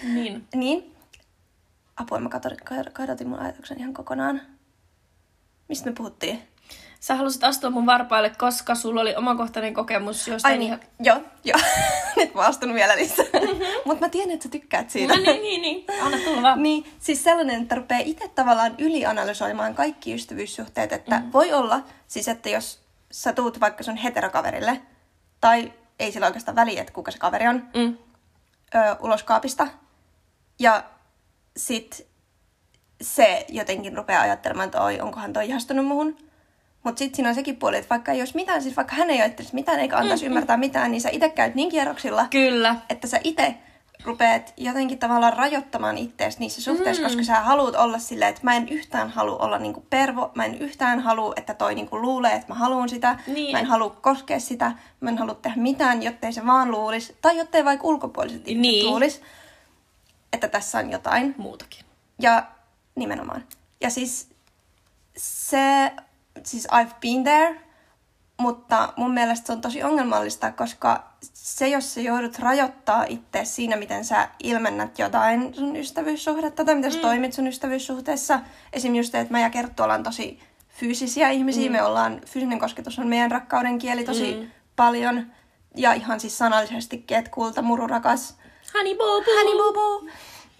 Niin. 0.03 0.47
niin. 0.55 0.95
Apua, 1.97 2.19
mä 2.19 2.29
kadotin 2.93 3.27
mun 3.27 3.39
ajatuksen 3.39 3.79
ihan 3.79 3.93
kokonaan. 3.93 4.41
Mistä 5.67 5.89
me 5.89 5.95
puhuttiin? 5.97 6.47
Sä 6.99 7.15
halusit 7.15 7.43
astua 7.43 7.69
mun 7.69 7.85
varpaille, 7.85 8.29
koska 8.29 8.75
sulla 8.75 9.01
oli 9.01 9.15
omakohtainen 9.15 9.73
kokemus 9.73 10.27
jostain 10.27 10.51
Ai 10.51 10.57
niin, 10.57 10.67
ihan... 10.67 10.79
joo, 10.99 11.21
joo. 11.43 11.59
Nyt 12.17 12.33
mä 12.33 12.41
astun 12.41 12.73
vielä 12.73 12.95
lisää. 12.95 13.25
Mutta 13.85 14.05
mä 14.05 14.09
tiedän, 14.09 14.31
että 14.31 14.43
sä 14.43 14.49
tykkäät 14.49 14.89
siitä. 14.89 15.15
No 15.15 15.21
niin, 15.21 15.41
niin, 15.41 15.61
niin. 15.61 15.85
Anna 16.01 16.17
tulla 16.17 16.41
vaan. 16.41 16.63
Niin, 16.63 16.85
siis 16.99 17.23
sellainen, 17.23 17.61
että 17.61 17.75
rupeaa 17.75 18.01
itse 18.05 18.27
tavallaan 18.27 18.75
ylianalysoimaan 18.77 19.75
kaikki 19.75 20.13
ystävyyssuhteet, 20.13 20.93
että 20.93 21.19
mm. 21.19 21.33
voi 21.33 21.53
olla, 21.53 21.81
siis 22.07 22.27
että 22.27 22.49
jos 22.49 22.79
sä 23.11 23.33
tuut 23.33 23.59
vaikka 23.59 23.83
sun 23.83 23.95
heterokaverille, 23.97 24.81
tai 25.41 25.73
ei 25.99 26.11
sillä 26.11 26.27
oikeastaan 26.27 26.55
väliä, 26.55 26.81
että 26.81 26.93
kuka 26.93 27.11
se 27.11 27.17
kaveri 27.17 27.47
on, 27.47 27.67
Mm. 27.75 27.97
ö, 28.75 28.95
ulos 28.99 29.23
kaapista, 29.23 29.67
ja 30.59 30.83
sit 31.57 32.07
se 33.01 33.45
jotenkin 33.49 33.97
rupeaa 33.97 34.21
ajattelemaan, 34.21 34.65
että 34.65 34.81
oi, 34.81 34.99
onkohan 34.99 35.33
toi 35.33 35.47
ihastunut 35.47 35.85
muhun. 35.85 36.17
Mutta 36.87 36.99
sitten 36.99 37.15
siinä 37.15 37.29
on 37.29 37.35
sekin 37.35 37.55
puoli, 37.55 37.77
että 37.77 37.89
vaikka 37.89 38.11
ei 38.11 38.21
olisi 38.21 38.35
mitään, 38.35 38.61
siis 38.61 38.77
vaikka 38.77 38.95
hän 38.95 39.09
ei 39.09 39.21
ajattelisi 39.21 39.55
mitään 39.55 39.79
eikä 39.79 39.97
antaisi 39.97 40.25
mm, 40.25 40.27
ymmärtää 40.27 40.57
mitään, 40.57 40.91
niin 40.91 41.01
sä 41.01 41.09
itse 41.09 41.29
käyt 41.29 41.55
niin 41.55 41.69
kierroksilla, 41.69 42.27
Kyllä. 42.29 42.75
että 42.89 43.07
sä 43.07 43.19
itse 43.23 43.55
rupeat 44.03 44.53
jotenkin 44.57 44.99
tavallaan 44.99 45.33
rajoittamaan 45.33 45.97
itseäsi 45.97 46.39
niissä 46.39 46.61
suhteissa, 46.61 47.01
mm. 47.01 47.07
koska 47.07 47.23
sä 47.23 47.39
haluat 47.39 47.75
olla 47.75 47.99
silleen, 47.99 48.29
että 48.29 48.41
mä 48.43 48.55
en 48.55 48.69
yhtään 48.69 49.09
halua 49.09 49.37
olla 49.37 49.57
niinku 49.59 49.85
pervo, 49.89 50.31
mä 50.35 50.45
en 50.45 50.55
yhtään 50.55 50.99
halua, 50.99 51.33
että 51.35 51.53
toi 51.53 51.75
niinku 51.75 52.01
luulee, 52.01 52.33
että 52.33 52.47
mä 52.47 52.55
haluan 52.55 52.89
sitä, 52.89 53.19
Niin. 53.27 53.51
mä 53.51 53.59
en 53.59 53.65
halua 53.65 53.89
koskea 53.89 54.39
sitä, 54.39 54.71
mä 54.99 55.09
en 55.09 55.17
halua 55.17 55.35
tehdä 55.35 55.61
mitään, 55.61 56.03
jottei 56.03 56.33
se 56.33 56.45
vaan 56.45 56.71
luulisi, 56.71 57.15
tai 57.21 57.37
jottei 57.37 57.65
vaikka 57.65 57.87
ulkopuoliset 57.87 58.47
ihmiset 58.47 58.71
Niin. 58.71 58.85
luulisi, 58.85 59.21
että 60.33 60.47
tässä 60.47 60.77
on 60.77 60.91
jotain. 60.91 61.35
Muutakin. 61.37 61.85
Ja 62.21 62.43
nimenomaan. 62.95 63.43
Ja 63.81 63.89
siis 63.89 64.29
se, 65.17 65.91
siis 66.43 66.67
I've 66.71 66.95
been 67.01 67.23
there, 67.23 67.61
mutta 68.39 68.93
mun 68.95 69.13
mielestä 69.13 69.47
se 69.47 69.53
on 69.53 69.61
tosi 69.61 69.83
ongelmallista, 69.83 70.51
koska 70.51 71.03
se, 71.33 71.67
jos 71.67 71.93
sä 71.93 72.01
joudut 72.01 72.39
rajoittaa 72.39 73.03
itse 73.07 73.45
siinä, 73.45 73.75
miten 73.75 74.05
sä 74.05 74.29
ilmennät 74.43 74.99
jotain 74.99 75.53
sun 75.53 75.75
ystävyyssuhdetta 75.75 76.65
tai 76.65 76.75
miten 76.75 76.91
sä 76.93 76.99
toimit 76.99 77.33
sun 77.33 77.47
ystävyyssuhteessa. 77.47 78.39
Esim. 78.73 78.95
just 78.95 79.11
se, 79.11 79.19
että 79.19 79.33
mä 79.33 79.39
ja 79.39 79.49
Kerttu 79.49 79.83
ollaan 79.83 80.03
tosi 80.03 80.39
fyysisiä 80.69 81.29
ihmisiä. 81.29 81.65
Mm. 81.65 81.71
Me 81.71 81.83
ollaan, 81.83 82.21
fyysinen 82.25 82.59
kosketus 82.59 82.99
on 82.99 83.07
meidän 83.07 83.31
rakkauden 83.31 83.79
kieli 83.79 84.03
tosi 84.03 84.35
Mm. 84.41 84.51
paljon. 84.75 85.25
Ja 85.75 85.93
ihan 85.93 86.19
siis 86.19 86.37
sanallisestikin, 86.37 87.17
että 87.17 87.31
kulta, 87.31 87.61
muru, 87.61 87.87
rakas, 87.87 88.37
Honey 88.73 88.95
boo 88.95 89.21
boo. 89.21 89.33
honey 89.35 89.57
boo 89.57 89.73
boo. 89.73 90.09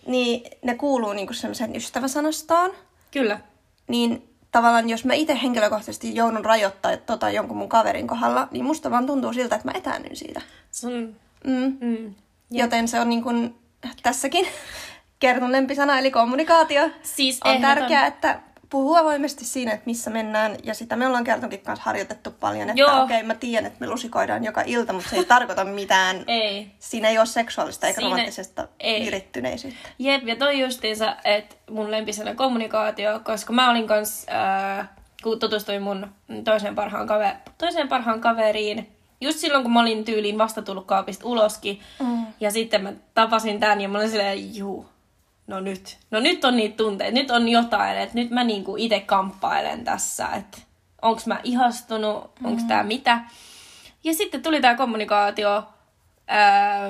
Niin 0.07 0.41
ne 0.63 0.75
kuuluu 0.75 1.13
niinku 1.13 1.33
semmoiseen 1.33 1.75
ystäväsanastoon 1.75 2.71
Kyllä. 3.11 3.39
niin 3.87 4.29
tavallaan 4.57 4.89
jos 4.89 5.05
mä 5.05 5.13
itse 5.13 5.39
henkilökohtaisesti 5.43 6.15
joudun 6.15 6.45
rajoittaa 6.45 6.97
tota 6.97 7.29
jonkun 7.29 7.57
mun 7.57 7.69
kaverin 7.69 8.07
kohdalla, 8.07 8.47
niin 8.51 8.65
musta 8.65 8.91
vaan 8.91 9.05
tuntuu 9.05 9.33
siltä, 9.33 9.55
että 9.55 9.67
mä 9.67 9.77
etäännyn 9.77 10.15
siitä. 10.15 10.41
Sun... 10.71 11.15
Mm. 11.43 11.77
Mm. 11.81 12.15
Joten 12.51 12.87
se 12.87 12.99
on 12.99 13.09
niin 13.09 13.23
kuin 13.23 13.55
tässäkin 14.03 14.47
kertun 15.19 15.51
lempisana, 15.51 15.99
eli 15.99 16.11
kommunikaatio. 16.11 16.89
Siis 17.03 17.39
on 17.43 17.55
ehdoton. 17.55 17.75
tärkeää, 17.75 18.07
että 18.07 18.39
puhuu 18.69 18.95
avoimesti 18.95 19.45
siinä, 19.45 19.71
että 19.71 19.85
missä 19.85 20.09
mennään. 20.09 20.55
Ja 20.63 20.73
sitä 20.73 20.95
me 20.95 21.07
ollaan 21.07 21.23
kertonkin 21.23 21.59
kanssa 21.61 21.83
harjoitettu 21.85 22.31
paljon, 22.31 22.69
että 22.69 22.83
okei, 22.93 23.17
okay, 23.17 23.23
mä 23.27 23.35
tiedän, 23.35 23.65
että 23.65 23.79
me 23.79 23.87
lusikoidaan 23.87 24.43
joka 24.43 24.61
ilta, 24.65 24.93
mutta 24.93 25.09
se 25.09 25.15
ei 25.15 25.25
tarkoita 25.25 25.63
mitään. 25.65 26.23
Ei. 26.27 26.67
Siinä 26.79 27.09
ei 27.09 27.17
ole 27.17 27.25
seksuaalista 27.25 27.87
eikä 27.87 27.95
Siinä- 28.01 28.09
romanttisesta 28.09 28.67
ei. 28.79 29.05
virittyneisyyttä. 29.05 29.89
Jep, 29.99 30.27
ja 30.27 30.35
toi 30.35 30.59
justiinsa, 30.59 31.15
että 31.23 31.55
mun 31.69 31.91
lempisana 31.91 32.35
kommunikaatio, 32.35 33.19
koska 33.23 33.53
mä 33.53 33.71
olin 33.71 33.87
kans, 33.87 34.25
ää, 34.29 34.95
kun 35.23 35.39
tutustuin 35.39 35.81
mun 35.81 36.07
toiseen 36.43 36.75
parhaan, 36.75 37.07
kaver- 37.07 37.51
toiseen 37.57 37.87
parhaan 37.87 38.21
kaveriin, 38.21 38.91
just 39.21 39.39
silloin 39.39 39.63
kun 39.63 39.73
mä 39.73 39.81
olin 39.81 40.05
tyyliin 40.05 40.37
vasta 40.37 40.61
tullut 40.61 40.85
kaapista 40.85 41.27
uloskin, 41.27 41.79
Mm. 41.99 42.25
ja 42.39 42.51
sitten 42.51 42.83
mä 42.83 42.93
tapasin 43.13 43.59
tän 43.59 43.81
ja 43.81 43.89
mä 43.89 43.97
olin 43.97 44.09
silleen, 44.09 44.55
juu, 44.55 44.85
no 45.47 45.59
nyt, 45.59 45.97
no 46.11 46.19
nyt 46.19 46.45
on 46.45 46.57
niitä 46.57 46.77
tunteita, 46.77 47.13
nyt 47.13 47.31
on 47.31 47.49
jotain, 47.49 47.97
että 47.97 48.15
nyt 48.15 48.29
mä 48.29 48.43
niinku 48.43 48.75
itse 48.77 48.99
kamppailen 48.99 49.83
tässä, 49.83 50.27
että 50.27 50.57
onks 51.01 51.27
mä 51.27 51.39
ihastunut, 51.43 52.31
onks 52.43 52.63
tää 52.63 52.83
mitä. 52.83 53.19
Ja 54.03 54.13
sitten 54.13 54.43
tuli 54.43 54.61
tää 54.61 54.75
kommunikaatio, 54.75 55.63
ää, 56.27 56.89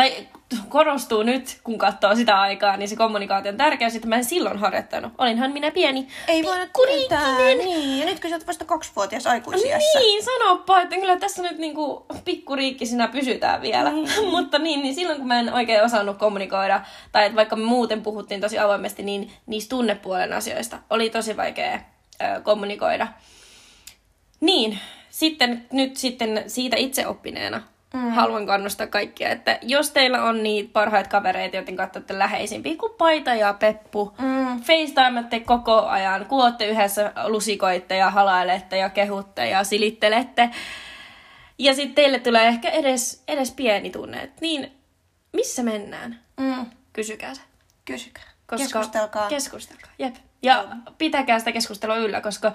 tai 0.00 0.28
korostuu 0.68 1.22
nyt, 1.22 1.60
kun 1.64 1.78
katsoo 1.78 2.14
sitä 2.14 2.40
aikaa, 2.40 2.76
niin 2.76 2.88
se 2.88 2.96
kommunikaation 2.96 3.56
tärkeys, 3.56 3.94
että 3.94 4.08
mä 4.08 4.16
en 4.16 4.24
silloin 4.24 4.58
harjoittanut. 4.58 5.12
Olinhan 5.18 5.52
minä 5.52 5.70
pieni 5.70 6.08
Ei 6.28 6.44
voida 6.44 6.66
tietää. 6.86 7.38
Niin, 7.38 8.00
ja 8.00 8.06
nyt 8.06 8.20
kun 8.20 8.30
sä 8.30 8.36
oot 8.36 8.46
vasta 8.46 8.64
kaksivuotias 8.64 9.26
aikuisiässä. 9.26 9.98
Niin, 9.98 10.24
sanoppa, 10.24 10.80
että 10.80 10.96
kyllä 10.96 11.16
tässä 11.16 11.42
nyt 11.42 11.58
niinku 11.58 12.06
pikkuriikkisinä 12.24 13.08
pysytään 13.08 13.62
vielä. 13.62 13.90
Niin. 13.90 14.28
Mutta 14.36 14.58
niin, 14.58 14.82
niin 14.82 14.94
silloin 14.94 15.18
kun 15.18 15.28
mä 15.28 15.40
en 15.40 15.52
oikein 15.52 15.84
osannut 15.84 16.18
kommunikoida, 16.18 16.80
tai 17.12 17.24
että 17.26 17.36
vaikka 17.36 17.56
me 17.56 17.64
muuten 17.64 18.02
puhuttiin 18.02 18.40
tosi 18.40 18.58
avoimesti, 18.58 19.02
niin 19.02 19.32
niistä 19.46 19.70
tunnepuolen 19.70 20.32
asioista 20.32 20.78
oli 20.90 21.10
tosi 21.10 21.36
vaikea 21.36 21.74
ö, 21.74 22.40
kommunikoida. 22.42 23.08
Niin, 24.40 24.78
sitten 25.10 25.66
nyt 25.72 25.96
sitten 25.96 26.44
siitä 26.46 26.76
itse 26.76 27.06
oppineena 27.06 27.62
mm. 27.94 28.10
haluan 28.10 28.46
kannustaa 28.46 28.86
kaikkia, 28.86 29.28
että 29.28 29.58
jos 29.62 29.90
teillä 29.90 30.24
on 30.24 30.42
niitä 30.42 30.70
parhaita 30.72 31.10
kavereita, 31.10 31.56
joten 31.56 31.76
katsotte 31.76 32.18
läheisimpiä 32.18 32.76
kuin 32.76 32.92
Paita 32.98 33.34
ja 33.34 33.54
Peppu, 33.54 34.14
Mm. 34.18 34.60
FaceTimette 34.60 35.40
koko 35.40 35.86
ajan, 35.86 36.26
kun 36.26 36.42
ootte 36.44 36.66
yhdessä 36.68 37.12
lusikoitte 37.26 37.96
ja 37.96 38.10
halailette 38.10 38.76
ja 38.76 38.90
kehutte 38.90 39.48
ja 39.48 39.64
silittelette. 39.64 40.50
Ja 41.58 41.74
sitten 41.74 41.94
teille 41.94 42.18
tulee 42.18 42.48
ehkä 42.48 42.68
edes, 42.70 43.22
edes 43.28 43.50
pieni 43.52 43.90
tunne, 43.90 44.22
että 44.22 44.38
niin, 44.40 44.72
missä 45.32 45.62
mennään? 45.62 46.20
Mm. 46.40 46.66
Kysykää 46.92 47.34
se. 47.34 47.40
Kysykää. 47.84 48.24
Koska, 48.46 48.64
Keskustelkaa. 48.64 49.28
Keskustelkaa, 49.28 49.90
jep. 49.98 50.14
Ja 50.42 50.64
pitäkää 50.98 51.38
sitä 51.38 51.52
keskustelua 51.52 51.96
yllä, 51.96 52.20
koska 52.20 52.52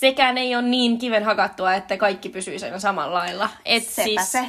sekään 0.00 0.38
ei 0.38 0.56
ole 0.56 0.62
niin 0.62 0.98
kiven 0.98 1.24
hakattua, 1.24 1.74
että 1.74 1.96
kaikki 1.96 2.28
pysyisi 2.28 2.64
aina 2.64 2.78
samalla 2.78 3.18
lailla. 3.18 3.50
Et 3.64 3.82
Sepä 3.82 4.04
siis 4.04 4.32
se. 4.32 4.44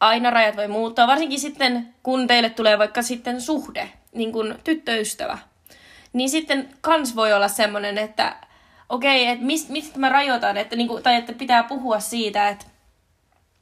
aina 0.00 0.30
rajat 0.30 0.56
voi 0.56 0.68
muuttaa, 0.68 1.06
varsinkin 1.06 1.40
sitten, 1.40 1.94
kun 2.02 2.26
teille 2.26 2.50
tulee 2.50 2.78
vaikka 2.78 3.02
sitten 3.02 3.40
suhde, 3.40 3.92
niin 4.14 4.32
kuin 4.32 4.54
tyttöystävä. 4.64 5.38
Niin 6.12 6.28
sitten 6.30 6.68
kans 6.80 7.16
voi 7.16 7.32
olla 7.32 7.48
semmoinen, 7.48 7.98
että 7.98 8.36
okei, 8.88 9.22
okay, 9.22 9.32
että 9.32 9.46
mistä, 9.46 9.72
mistä 9.72 9.98
mä 9.98 10.08
rajoitan, 10.08 10.56
että, 10.56 10.76
niin 10.76 10.88
kuin, 10.88 11.02
tai 11.02 11.14
että 11.14 11.32
pitää 11.32 11.62
puhua 11.62 12.00
siitä, 12.00 12.48
että 12.48 12.64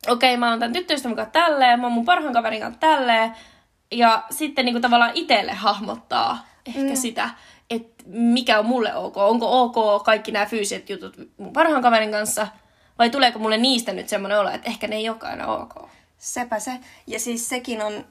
okei, 0.09 0.37
mä 0.37 0.51
oon 0.51 0.59
tämän 0.59 0.73
tyttöystävän 0.73 1.17
kanssa 1.17 1.33
tälleen, 1.33 1.81
mä 1.81 1.87
oon 1.87 1.93
mun 1.93 2.05
parhaan 2.05 2.35
kaverin 2.35 2.61
kanssa 2.61 2.81
tälleen, 2.81 3.33
ja 3.91 4.25
sitten 4.31 4.65
niin 4.65 4.75
kuin 4.75 4.83
tavallaan 4.83 5.13
itselle 5.15 5.53
hahmottaa 5.53 6.47
ehkä 6.67 6.81
mm. 6.81 6.97
sitä, 6.97 7.31
että 7.71 8.05
mikä 8.07 8.59
on 8.59 8.67
mulle 8.67 8.95
ok. 8.95 9.17
Onko 9.17 9.63
ok 9.63 10.03
kaikki 10.05 10.33
nämä 10.33 10.47
fyysiset 10.47 10.91
jutut 10.91 11.17
mun 11.37 11.53
parhaan 11.53 11.83
kaverin 11.83 12.11
kanssa, 12.11 12.47
vai 12.99 13.11
tuleeko 13.11 13.39
mulle 13.39 13.57
niistä 13.57 13.93
nyt 13.93 14.09
semmoinen 14.09 14.41
olo, 14.41 14.51
että 14.51 14.69
ehkä 14.71 14.87
ne 14.89 14.97
ei 14.97 15.09
olekaan 15.09 15.33
aina 15.41 15.55
ok. 15.57 15.89
Sepä 16.19 16.59
se. 16.59 16.73
Ja 17.07 17.21
siis 17.21 17.49
sekin 17.49 17.83
on, 17.83 18.05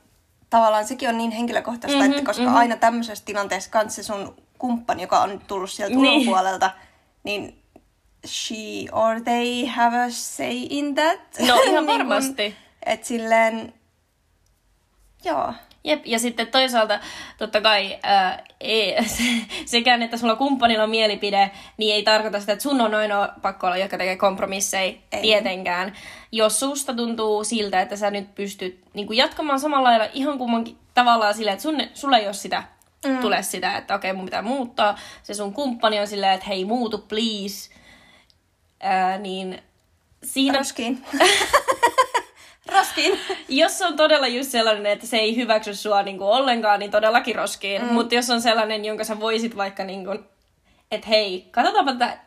tavallaan 0.50 0.88
sekin 0.88 1.10
on 1.10 1.18
niin 1.18 1.32
henkilökohtaista, 1.32 1.98
Mhm, 1.98 2.06
mm-hmm, 2.08 2.18
että 2.20 2.26
koska 2.30 2.42
mhm. 2.42 2.48
mm-hmm. 2.50 2.60
aina 2.60 2.78
tämmöisessä 2.78 3.26
tilanteessa 3.26 3.70
kanssa 3.72 4.04
se 4.04 4.08
sun 4.08 4.36
kumppani, 4.58 5.02
joka 5.02 5.22
on 5.22 5.42
tullut 5.48 5.72
sieltä 5.72 5.96
Niin. 5.96 6.20
ulkopuolelta, 6.20 6.72
niin 7.24 7.64
she 8.26 8.56
or 8.92 9.22
they 9.22 9.66
have 9.66 9.98
a 9.98 10.10
say 10.10 10.52
in 10.70 10.96
that. 10.96 11.20
No, 11.40 11.46
ihan 11.46 11.66
Niin 11.66 11.78
kun, 11.86 11.88
varmasti. 11.88 12.56
Et 12.86 13.04
silleen, 13.04 13.74
joo. 15.24 15.54
Jep, 15.84 16.02
ja 16.06 16.20
sitten 16.20 16.48
toisaalta 16.48 17.00
totta 17.38 17.62
kai 17.62 18.00
ää, 18.04 18.44
ei, 18.60 19.04
se, 19.06 19.24
sekään, 19.66 20.02
että 20.02 20.18
sulla 20.18 20.36
kumppanilla 20.36 20.84
on 20.84 20.90
mielipide, 20.90 21.52
niin 21.78 21.96
ei 21.96 22.04
tarkoita 22.04 22.40
sitä, 22.40 22.54
että 22.54 22.64
sun 22.64 22.82
on 22.82 22.96
ainoa 22.96 23.30
pakko 23.42 23.68
olla, 23.68 23.78
joka 23.78 23.98
tekee 23.98 24.16
kompromisseja 24.16 24.94
Ei. 25.12 25.22
tietenkään. 25.22 25.94
Jos 26.32 26.60
susta 26.60 26.94
tuntuu 26.94 27.44
siltä, 27.44 27.82
että 27.82 27.96
sä 27.96 28.12
nyt 28.12 28.36
pystyt 28.36 28.80
niin 28.94 29.08
kuin 29.08 29.18
jatkamaan 29.18 29.60
samalla 29.60 29.90
lailla 29.90 30.08
ihan 30.14 30.38
kummankin 30.38 30.78
tavallaan 30.94 31.34
silleen, 31.34 31.54
että 31.54 31.64
sun, 31.64 31.82
sulla 31.94 32.18
ei 32.18 32.26
ole 32.26 32.34
sitä, 32.34 32.64
mm. 33.06 33.18
tule 33.18 33.44
sitä, 33.44 33.78
että 33.78 33.96
okei, 33.96 34.14
mun 34.14 34.26
pitää 34.26 34.42
muuttaa. 34.42 34.98
Se 35.24 35.34
sun 35.34 35.54
kumppani 35.54 36.00
on 36.00 36.08
silleen, 36.08 36.34
että 36.34 36.46
hei, 36.46 36.66
muutu, 36.66 36.98
please. 36.98 37.70
Ää, 38.80 39.18
niin 39.18 39.62
siinä... 40.24 40.58
Roskiin. 40.58 41.06
roskiin. 42.72 43.20
jos 43.50 43.82
on 43.82 43.96
todella 43.96 44.28
just 44.28 44.52
sellainen, 44.52 44.86
että 44.86 45.08
se 45.08 45.18
ei 45.18 45.36
hyväksy 45.36 45.76
sua 45.76 46.04
niin 46.04 46.18
kuin 46.18 46.28
ollenkaan, 46.28 46.80
niin 46.80 46.92
todellakin 46.92 47.36
roskiin. 47.36 47.82
Mm. 47.82 47.94
Mutta 47.94 48.16
jos 48.16 48.30
on 48.30 48.42
sellainen, 48.42 48.86
jonka 48.86 49.04
sä 49.04 49.20
voisit 49.20 49.58
vaikka, 49.58 49.84
niin 49.84 50.06
kuin, 50.06 50.20
että 50.92 51.08
hei, 51.08 51.48
katsotaanpa 51.52 51.94
tätä 51.94 52.18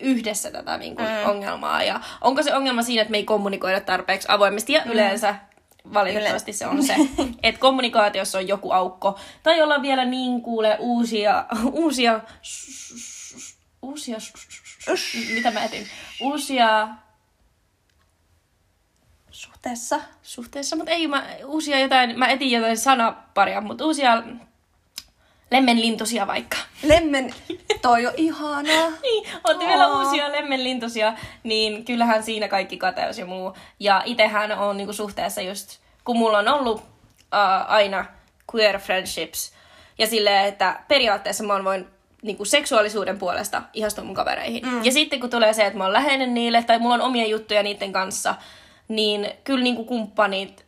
yhdessä 0.00 0.50
tätä 0.50 0.78
niin 0.78 0.96
kuin, 0.96 1.08
mm. 1.08 1.30
ongelmaa. 1.30 1.82
Ja 1.82 2.00
onko 2.20 2.42
se 2.42 2.54
ongelma 2.54 2.82
siinä, 2.82 3.02
että 3.02 3.10
me 3.10 3.16
ei 3.16 3.24
kommunikoida 3.24 3.80
tarpeeksi 3.80 4.28
avoimesti 4.30 4.72
ja 4.72 4.82
mm. 4.84 4.90
yleensä 4.90 5.34
valitettavasti 5.94 6.52
se 6.52 6.66
on 6.66 6.82
se, 6.82 6.96
että 7.42 7.60
kommunikaatiossa 7.60 8.38
on 8.38 8.48
joku 8.48 8.72
aukko. 8.72 9.18
Tai 9.42 9.62
olla 9.62 9.82
vielä 9.82 10.04
niin 10.04 10.42
kuule 10.42 10.76
uusia, 10.78 11.44
uusia, 11.72 12.20
uusia, 13.82 14.16
mitä 15.34 15.50
mä 15.50 15.64
etin, 15.64 15.86
uusia 16.20 16.88
suhteessa. 19.40 20.00
Suhteessa, 20.22 20.76
mutta 20.76 20.90
ei 20.90 21.08
mä 21.08 21.26
uusia 21.44 21.80
jotain, 21.80 22.18
mä 22.18 22.28
etin 22.28 22.50
jotain 22.50 22.78
sanaparia, 22.78 23.60
mutta 23.60 23.84
uusia 23.84 24.22
lemmenlintusia 25.50 26.26
vaikka. 26.26 26.56
Lemmen, 26.82 27.34
toi 27.82 28.06
on 28.06 28.12
ihanaa. 28.16 28.90
niin, 29.02 29.28
otti 29.44 29.66
vielä 29.66 29.98
uusia 29.98 30.32
lemmenlintusia, 30.32 31.12
niin 31.42 31.84
kyllähän 31.84 32.22
siinä 32.22 32.48
kaikki 32.48 32.76
kateus 32.76 33.18
ja 33.18 33.26
muu. 33.26 33.56
Ja 33.78 34.02
itehän 34.06 34.52
on 34.52 34.76
niinku 34.76 34.92
suhteessa 34.92 35.40
just, 35.40 35.78
kun 36.04 36.18
mulla 36.18 36.38
on 36.38 36.48
ollut 36.48 36.76
uh, 36.76 36.84
aina 37.68 38.04
queer 38.54 38.78
friendships, 38.78 39.52
ja 39.98 40.06
silleen, 40.06 40.46
että 40.46 40.80
periaatteessa 40.88 41.44
mä 41.44 41.64
voin 41.64 41.86
niinku 42.22 42.44
seksuaalisuuden 42.44 43.18
puolesta 43.18 43.62
ihastua 43.72 44.04
mun 44.04 44.14
kavereihin. 44.14 44.66
Mm. 44.66 44.84
Ja 44.84 44.92
sitten 44.92 45.20
kun 45.20 45.30
tulee 45.30 45.52
se, 45.52 45.66
että 45.66 45.78
mä 45.78 45.84
oon 45.84 45.92
läheinen 45.92 46.34
niille, 46.34 46.62
tai 46.62 46.78
mulla 46.78 46.94
on 46.94 47.00
omia 47.00 47.26
juttuja 47.26 47.62
niiden 47.62 47.92
kanssa, 47.92 48.34
niin 48.90 49.28
kyllä 49.44 49.62
niinku 49.62 49.84
kumppanit, 49.84 50.66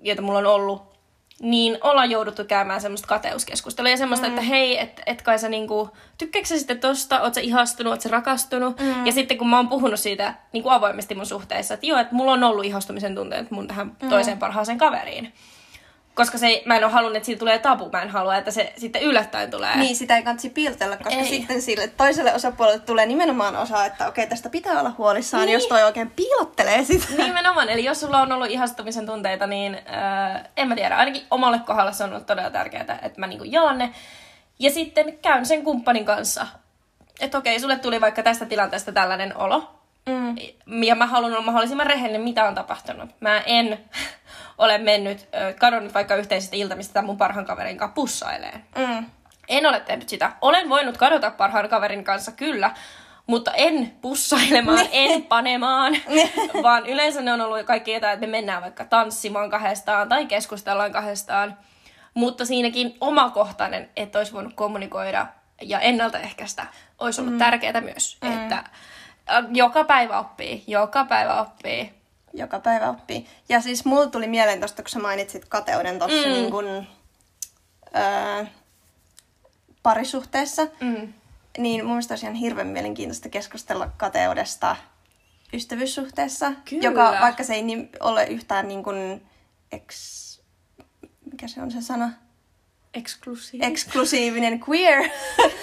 joita 0.00 0.22
mulla 0.22 0.38
on 0.38 0.46
ollut, 0.46 0.82
niin 1.40 1.78
ollaan 1.80 2.10
jouduttu 2.10 2.44
käymään 2.44 2.80
semmoista 2.80 3.08
kateuskeskustelua 3.08 3.90
ja 3.90 3.96
semmoista, 3.96 4.26
mm. 4.26 4.32
että 4.32 4.42
hei, 4.42 4.80
et, 4.80 5.00
et 5.06 5.22
kai 5.22 5.38
sä 5.38 5.48
niinku, 5.48 5.90
tykkääkö 6.18 6.48
sä 6.48 6.58
sitten 6.58 6.80
tosta, 6.80 7.20
oot 7.20 7.34
sä 7.34 7.40
ihastunut, 7.40 7.90
oot 7.90 8.00
sä 8.00 8.08
rakastunut. 8.08 8.80
Mm. 8.80 9.06
Ja 9.06 9.12
sitten 9.12 9.38
kun 9.38 9.48
mä 9.48 9.56
oon 9.56 9.68
puhunut 9.68 10.00
siitä 10.00 10.34
niinku 10.52 10.68
avoimesti 10.68 11.14
mun 11.14 11.26
suhteissa, 11.26 11.74
että 11.74 11.86
joo, 11.86 11.98
että 11.98 12.14
mulla 12.14 12.32
on 12.32 12.44
ollut 12.44 12.64
ihastumisen 12.64 13.14
tunteet 13.14 13.50
mun 13.50 13.68
tähän 13.68 13.96
mm. 14.02 14.08
toiseen 14.08 14.38
parhaaseen 14.38 14.78
kaveriin 14.78 15.32
koska 16.14 16.38
se, 16.38 16.62
mä 16.66 16.76
en 16.76 16.84
ole 16.84 16.92
halunnut, 16.92 17.16
että 17.16 17.26
siitä 17.26 17.38
tulee 17.38 17.58
tabu. 17.58 17.90
Mä 17.92 18.02
en 18.02 18.10
halua, 18.10 18.36
että 18.36 18.50
se 18.50 18.72
sitten 18.76 19.02
yllättäen 19.02 19.50
tulee. 19.50 19.76
Niin, 19.76 19.96
sitä 19.96 20.16
ei 20.16 20.22
kansi 20.22 20.50
piiltellä, 20.50 20.96
koska 20.96 21.20
ei. 21.20 21.24
sitten 21.24 21.62
sille 21.62 21.88
toiselle 21.88 22.34
osapuolelle 22.34 22.78
tulee 22.78 23.06
nimenomaan 23.06 23.56
osa, 23.56 23.84
että 23.84 24.08
okei, 24.08 24.26
tästä 24.26 24.50
pitää 24.50 24.80
olla 24.80 24.94
huolissaan, 24.98 25.46
niin. 25.46 25.54
jos 25.54 25.66
toi 25.66 25.82
oikein 25.82 26.10
piilottelee 26.10 26.84
sitä. 26.84 27.06
Nimenomaan, 27.18 27.68
eli 27.68 27.84
jos 27.84 28.00
sulla 28.00 28.20
on 28.20 28.32
ollut 28.32 28.50
ihastumisen 28.50 29.06
tunteita, 29.06 29.46
niin 29.46 29.74
äh, 29.74 30.44
en 30.56 30.68
mä 30.68 30.74
tiedä, 30.74 30.96
ainakin 30.96 31.22
omalle 31.30 31.58
kohdalla 31.58 31.92
se 31.92 32.04
on 32.04 32.12
ollut 32.12 32.26
todella 32.26 32.50
tärkeää, 32.50 32.98
että 33.02 33.20
mä 33.20 33.26
niinku 33.26 33.44
jaan 33.44 33.78
ne. 33.78 33.92
Ja 34.58 34.70
sitten 34.70 35.18
käyn 35.18 35.46
sen 35.46 35.64
kumppanin 35.64 36.04
kanssa, 36.04 36.46
että 37.20 37.38
okei, 37.38 37.60
sulle 37.60 37.78
tuli 37.78 38.00
vaikka 38.00 38.22
tästä 38.22 38.46
tilanteesta 38.46 38.92
tällainen 38.92 39.36
olo, 39.36 39.82
Mm. 40.06 40.34
Ja 40.84 40.94
mä 40.94 41.06
haluan 41.06 41.32
olla 41.32 41.42
mahdollisimman 41.42 41.86
rehellinen, 41.86 42.20
mitä 42.20 42.44
on 42.44 42.54
tapahtunut. 42.54 43.10
Mä 43.20 43.40
en 43.40 43.78
ole 44.58 44.78
mennyt, 44.78 45.28
kadonnut 45.58 45.94
vaikka 45.94 46.14
yhteisestä 46.14 46.56
iltamista 46.56 46.92
tämän 46.92 47.06
mun 47.06 47.18
parhaan 47.18 47.46
kaverin 47.46 47.78
kanssa 47.78 47.94
pussaileen. 47.94 48.64
Mm. 48.78 49.06
En 49.48 49.66
ole 49.66 49.80
tehnyt 49.80 50.08
sitä. 50.08 50.32
Olen 50.40 50.68
voinut 50.68 50.96
kadota 50.96 51.30
parhaan 51.30 51.68
kaverin 51.68 52.04
kanssa, 52.04 52.32
kyllä, 52.32 52.70
mutta 53.26 53.52
en 53.52 53.92
pussailemaan, 54.00 54.78
niin. 54.78 54.90
en 54.92 55.22
panemaan, 55.22 55.92
niin. 56.08 56.30
vaan 56.62 56.86
yleensä 56.86 57.20
ne 57.20 57.32
on 57.32 57.40
ollut 57.40 57.66
kaikki 57.66 57.92
jotain, 57.92 58.14
että 58.14 58.26
me 58.26 58.30
mennään 58.30 58.62
vaikka 58.62 58.84
tanssimaan 58.84 59.50
kahdestaan 59.50 60.08
tai 60.08 60.26
keskustellaan 60.26 60.92
kahdestaan. 60.92 61.58
Mutta 62.14 62.44
siinäkin 62.44 62.96
omakohtainen, 63.00 63.90
että 63.96 64.18
olisi 64.18 64.32
voinut 64.32 64.54
kommunikoida 64.54 65.26
ja 65.62 65.80
ennaltaehkäistä, 65.80 66.66
olisi 66.98 67.20
ollut 67.20 67.34
mm. 67.34 67.38
tärkeää 67.38 67.80
myös. 67.80 68.18
Mm. 68.22 68.32
Että 68.32 68.64
joka 69.52 69.84
päivä 69.84 70.18
oppii, 70.18 70.64
joka 70.66 71.04
päivä 71.04 71.40
oppii. 71.40 72.01
Joka 72.34 72.60
päivä 72.60 72.90
oppii. 72.90 73.26
Ja 73.48 73.60
siis 73.60 73.84
mulla 73.84 74.06
tuli 74.06 74.26
mieleen 74.26 74.60
tosta, 74.60 74.82
kun 74.82 74.90
sä 74.90 74.98
mainitsit 74.98 75.44
kateuden 75.44 75.98
tuossa 75.98 76.26
mm. 76.26 76.32
niin 76.32 76.50
kun, 76.50 76.86
öö, 77.96 78.44
parisuhteessa. 79.82 80.66
Mm. 80.80 81.12
Niin 81.58 81.84
mun 81.84 81.92
mielestä 81.92 82.12
olisi 82.12 82.26
ihan 82.26 82.34
hirveän 82.34 82.66
mielenkiintoista 82.66 83.28
keskustella 83.28 83.90
kateudesta 83.96 84.76
ystävyyssuhteessa. 85.52 86.52
Kyllä. 86.64 86.82
Joka, 86.82 87.16
vaikka 87.20 87.44
se 87.44 87.54
ei 87.54 87.62
niin, 87.62 87.88
ole 88.00 88.24
yhtään 88.24 88.68
niin 88.68 88.82
kuin 88.82 89.22
ex... 89.72 90.22
Mikä 91.32 91.48
se 91.48 91.62
on 91.62 91.70
se 91.70 91.82
sana? 91.82 92.10
Eksklusiivinen. 92.94 93.72
Eksklusiivinen 93.72 94.60
queer 94.68 95.04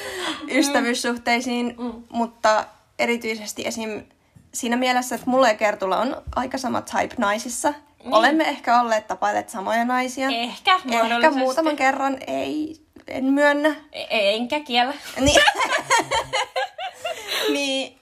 ystävyyssuhteisiin, 0.59 1.75
mm. 1.77 2.03
mutta 2.09 2.65
erityisesti 2.99 3.67
esim. 3.67 4.03
Siinä 4.53 4.75
mielessä, 4.75 5.15
että 5.15 5.29
mulle 5.29 5.47
ja 5.47 5.57
Kertulla 5.57 5.97
on 5.97 6.21
aika 6.35 6.57
sama 6.57 6.81
type 6.81 7.15
naisissa. 7.17 7.73
Niin. 8.03 8.13
Olemme 8.13 8.43
ehkä 8.43 8.81
olleet 8.81 9.07
tapailet 9.07 9.49
samoja 9.49 9.85
naisia. 9.85 10.27
Ehkä, 10.29 10.75
Ehkä 10.75 11.31
muutaman 11.31 11.75
kerran, 11.75 12.17
ei, 12.27 12.75
en 13.07 13.25
myönnä. 13.25 13.75
E- 13.91 14.35
enkä 14.35 14.59
kiellä. 14.59 14.93
Niin. 15.19 15.41
niin 17.53 17.99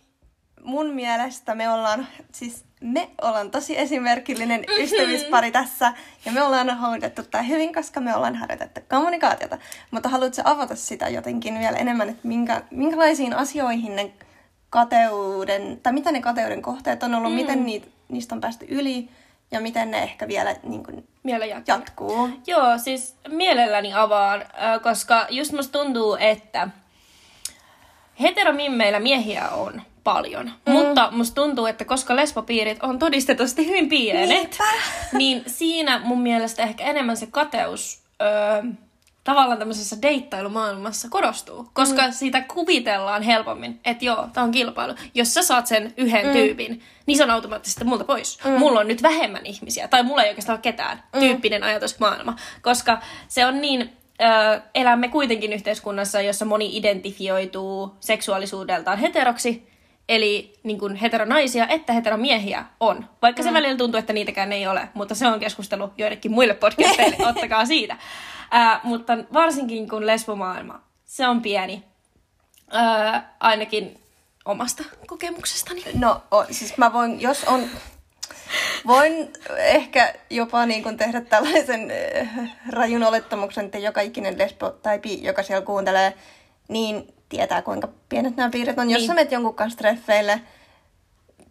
mun 0.64 0.90
mielestä 0.90 1.56
me 1.56 1.70
ollaan, 1.70 2.08
siis 2.32 2.66
me 2.82 3.10
ollaan 3.22 3.52
tosi 3.52 3.80
esimerkillinen 3.80 4.62
mm-hmm. 4.62 4.84
ystävyyspari 4.84 5.52
tässä. 5.52 5.94
Ja 6.26 6.32
me 6.32 6.44
ollaan 6.44 6.78
hoidettu 6.78 7.24
tämä 7.24 7.42
hyvin, 7.42 7.74
koska 7.74 8.00
me 8.00 8.16
ollaan 8.16 8.36
harjoitettu 8.36 8.82
kommunikaatiota. 8.90 9.58
Mutta 9.92 10.10
haluatko 10.10 10.42
avata 10.46 10.76
sitä 10.76 11.10
jotenkin 11.10 11.60
vielä 11.60 11.78
enemmän, 11.78 12.10
että 12.10 12.28
minkä, 12.28 12.62
minkälaisiin 12.72 13.34
asioihin 13.34 13.96
ne 13.96 14.12
kateuden, 14.78 15.80
tai 15.84 15.94
mitä 15.94 16.12
ne 16.12 16.22
kateuden 16.22 16.62
kohteet 16.62 17.04
on 17.04 17.16
ollut, 17.16 17.32
mm. 17.32 17.36
miten 17.36 17.66
niitä, 17.66 17.88
niistä 18.10 18.36
on 18.36 18.42
päästy 18.42 18.66
yli 18.70 19.10
ja 19.52 19.60
miten 19.60 19.92
ne 19.92 20.04
ehkä 20.04 20.28
vielä 20.28 20.56
niin 20.63 20.84
kuin, 20.84 21.08
vielä 21.26 21.46
jatkuu. 21.46 21.76
jatkuu. 21.76 22.30
Joo, 22.48 22.78
siis 22.78 23.16
mielelläni 23.28 23.94
avaan, 23.94 24.46
koska 24.84 25.28
just 25.30 25.54
musta 25.54 25.80
tuntuu, 25.80 26.18
että 26.20 26.70
heteromimmeillä 28.22 29.00
miehiä 29.00 29.50
on 29.50 29.82
paljon. 30.04 30.52
Mm. 30.66 30.74
Mutta 30.74 31.12
musta 31.12 31.36
tuntuu, 31.36 31.66
että 31.66 31.86
koska 31.86 32.16
lesbopiirit 32.16 32.84
on 32.84 33.00
todistetusti 33.00 33.68
hyvin 33.68 33.90
pienet, 33.90 34.30
Niinpä. 34.30 34.63
niin 35.13 35.44
siinä 35.48 36.00
mun 36.00 36.22
mielestä 36.22 36.63
ehkä 36.63 36.84
enemmän 36.84 37.18
se 37.18 37.28
kateus 37.28 38.00
öö, 38.22 38.63
tavallaan 39.28 39.60
tämmöisessä 39.60 40.02
deittailumaailmassa 40.02 41.08
korostuu, 41.10 41.70
koska 41.74 42.08
mm. 42.08 42.12
siitä 42.12 42.42
kuvitellaan 42.42 43.22
helpommin, 43.22 43.80
että 43.86 44.06
joo, 44.06 44.28
tämä 44.34 44.44
on 44.44 44.52
kilpailu. 44.52 44.94
Jos 45.13 45.34
sä 45.34 45.44
saat 45.44 45.68
sen 45.68 45.94
yhden 45.98 46.26
mm. 46.26 46.32
tyypin, 46.32 46.82
niin 47.06 47.18
se 47.18 47.24
on 47.24 47.30
automaattisesti 47.30 47.84
multa 47.84 48.04
pois. 48.04 48.40
Mm. 48.46 48.52
Mulla 48.52 48.80
on 48.80 48.88
nyt 48.88 49.04
vähemmän 49.04 49.46
ihmisiä, 49.46 49.88
tai 49.88 50.04
mulla 50.04 50.24
ei 50.24 50.30
oikeastaan 50.30 50.56
ole 50.56 50.62
ketään, 50.62 51.04
mm. 51.13 51.20
tyyppinen 51.20 51.63
ajatusmaailma. 51.63 52.36
Koska 52.62 53.02
se 53.28 53.46
on 53.46 53.62
niin, 53.62 53.90
ö, 54.22 54.62
elämme 54.76 55.08
kuitenkin 55.08 55.54
yhteiskunnassa, 55.54 56.22
jossa 56.22 56.46
moni 56.46 56.78
identifioituu 56.78 57.96
seksuaalisuudeltaan 58.00 58.98
heteroksi, 58.98 59.68
eli 60.10 60.54
niin 60.63 60.80
kuin 60.80 60.96
heteronaisia 60.96 61.68
että 61.68 61.94
heteromiehiä 61.94 62.66
on. 62.80 63.06
Vaikka 63.22 63.42
mm. 63.42 63.48
se 63.48 63.54
välillä 63.54 63.78
tuntuu, 63.78 64.00
että 64.00 64.13
niitäkään 64.13 64.52
ei 64.52 64.68
ole, 64.68 64.90
mutta 64.94 65.16
se 65.16 65.28
on 65.28 65.40
keskustelu 65.40 65.92
joillekin 65.98 66.32
muille 66.32 66.54
podcasteille, 66.54 67.18
ottakaa 67.30 67.66
siitä. 67.66 67.98
Ää, 68.52 68.80
mutta 68.84 69.18
varsinkin 69.34 69.90
kun 69.90 70.06
lesbomaailma, 70.06 70.82
se 71.06 71.28
on 71.28 71.42
pieni. 71.42 71.84
Ää, 72.72 73.36
ainakin 73.40 74.00
omasta 74.46 74.84
kokemuksestani. 75.08 75.84
No, 75.94 76.24
o, 76.32 76.46
siis 76.52 76.78
mä 76.78 76.94
voin, 76.94 77.22
jos 77.22 77.44
on... 77.44 77.64
Voin 78.88 79.34
ehkä 79.58 80.14
jopa 80.30 80.66
niin 80.66 80.84
kuin 80.84 80.98
tehdä 80.98 81.22
tällaisen 81.22 81.92
äh, 82.22 82.52
rajun 82.70 83.04
olettamuksen, 83.04 83.66
että 83.66 83.78
joka 83.78 84.02
ikinen 84.02 84.38
lesbo 84.38 84.70
tai 84.70 85.00
bi, 85.00 85.24
joka 85.24 85.44
siellä 85.44 85.66
kuuntelee, 85.66 86.14
niin 86.68 87.14
tietää, 87.30 87.62
kuinka 87.62 87.90
pienet 88.10 88.36
nämä 88.36 88.50
piirret 88.50 88.80
on. 88.80 88.90
Jos 88.90 89.00
niin. 89.00 89.08
sä 89.08 89.14
menet 89.14 89.32
jonkun 89.32 89.56
kanssa 89.56 89.78
treffeille, 89.78 90.42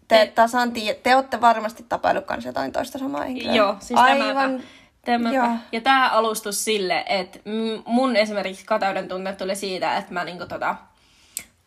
te, 0.09 0.33
tasan 0.35 0.73
tie, 0.73 0.95
te 0.95 1.17
olette 1.17 1.41
varmasti 1.41 1.87
tapailut 1.89 2.25
kanssa 2.25 2.49
jotain 2.49 2.73
toista 2.73 2.99
samaa 2.99 3.25
henkilöä. 3.25 3.55
Joo, 3.55 3.77
siis 3.81 4.01
Aivan 4.01 4.63
Tämäpä. 5.07 5.57
Ja 5.73 5.81
tämä 5.81 6.09
alustus 6.09 6.65
sille, 6.65 7.05
että 7.09 7.39
mun 7.87 8.17
esimerkiksi 8.17 8.67
kateuden 8.67 9.09
tunne 9.09 9.33
tuli 9.33 9.57
siitä, 9.57 9.97
että 9.97 10.13
mä 10.13 10.25
niinku 10.25 10.47
tota, 10.47 10.77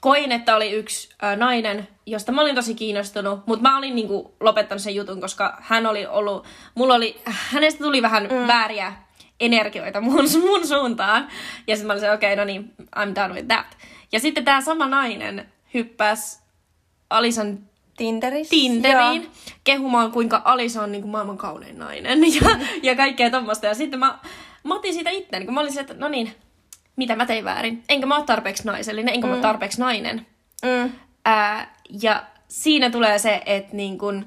koin, 0.01 0.31
että 0.31 0.55
oli 0.55 0.71
yksi 0.71 1.09
ä, 1.23 1.35
nainen, 1.35 1.87
josta 2.05 2.31
mä 2.31 2.41
olin 2.41 2.55
tosi 2.55 2.75
kiinnostunut, 2.75 3.47
mutta 3.47 3.69
mä 3.69 3.77
olin 3.77 3.95
niinku 3.95 4.35
lopettanut 4.39 4.81
sen 4.81 4.95
jutun, 4.95 5.21
koska 5.21 5.57
hän 5.61 5.85
oli 5.85 6.05
ollut, 6.05 6.45
mulla 6.75 6.93
oli, 6.93 7.21
hänestä 7.25 7.83
tuli 7.83 8.01
vähän 8.01 8.23
mm. 8.23 8.47
vääriä 8.47 8.93
energioita 9.39 10.01
mun, 10.01 10.25
mun 10.47 10.67
suuntaan. 10.67 11.27
Ja 11.67 11.75
sitten 11.75 11.87
mä 11.87 11.93
olin 11.93 12.13
okei, 12.13 12.33
okay, 12.33 12.35
no 12.35 12.43
niin, 12.43 12.73
I'm 12.81 13.15
done 13.15 13.33
with 13.33 13.47
that. 13.47 13.77
Ja 14.11 14.19
sitten 14.19 14.45
tämä 14.45 14.61
sama 14.61 14.87
nainen 14.87 15.51
hyppäsi 15.73 16.39
Alisan 17.09 17.59
Tinderissä. 17.99 18.49
Tinderiin 18.49 19.21
Joo. 19.21 19.31
kehumaan, 19.63 20.11
kuinka 20.11 20.41
Alisa 20.45 20.83
on 20.83 20.91
niin 20.91 21.01
kuin 21.01 21.11
maailman 21.11 21.37
kaunein 21.37 21.79
nainen 21.79 22.19
ja, 22.33 22.49
ja 22.89 22.95
kaikkea 22.95 23.29
tommosta. 23.29 23.65
Ja 23.65 23.73
sitten 23.73 23.99
mä, 23.99 24.19
mä 24.63 24.75
otin 24.75 24.93
siitä 24.93 25.09
itteen, 25.09 25.45
kun 25.45 25.53
mä 25.53 25.59
olin 25.59 25.73
se, 25.73 25.81
että 25.81 25.93
no 25.93 26.07
niin, 26.07 26.33
mitä 26.95 27.15
mä 27.15 27.25
tein 27.25 27.45
väärin? 27.45 27.83
Enkä 27.89 28.05
mä 28.05 28.15
ole 28.17 28.25
tarpeeksi 28.25 28.65
naisellinen, 28.65 29.13
enkä 29.13 29.27
mm. 29.27 29.29
mä 29.29 29.35
ole 29.35 29.41
tarpeeksi 29.41 29.79
nainen. 29.79 30.25
Mm. 30.63 30.91
Ää, 31.25 31.75
ja 32.01 32.23
siinä 32.47 32.89
tulee 32.89 33.19
se, 33.19 33.41
että 33.45 33.75
niin 33.75 33.97
kun, 33.97 34.25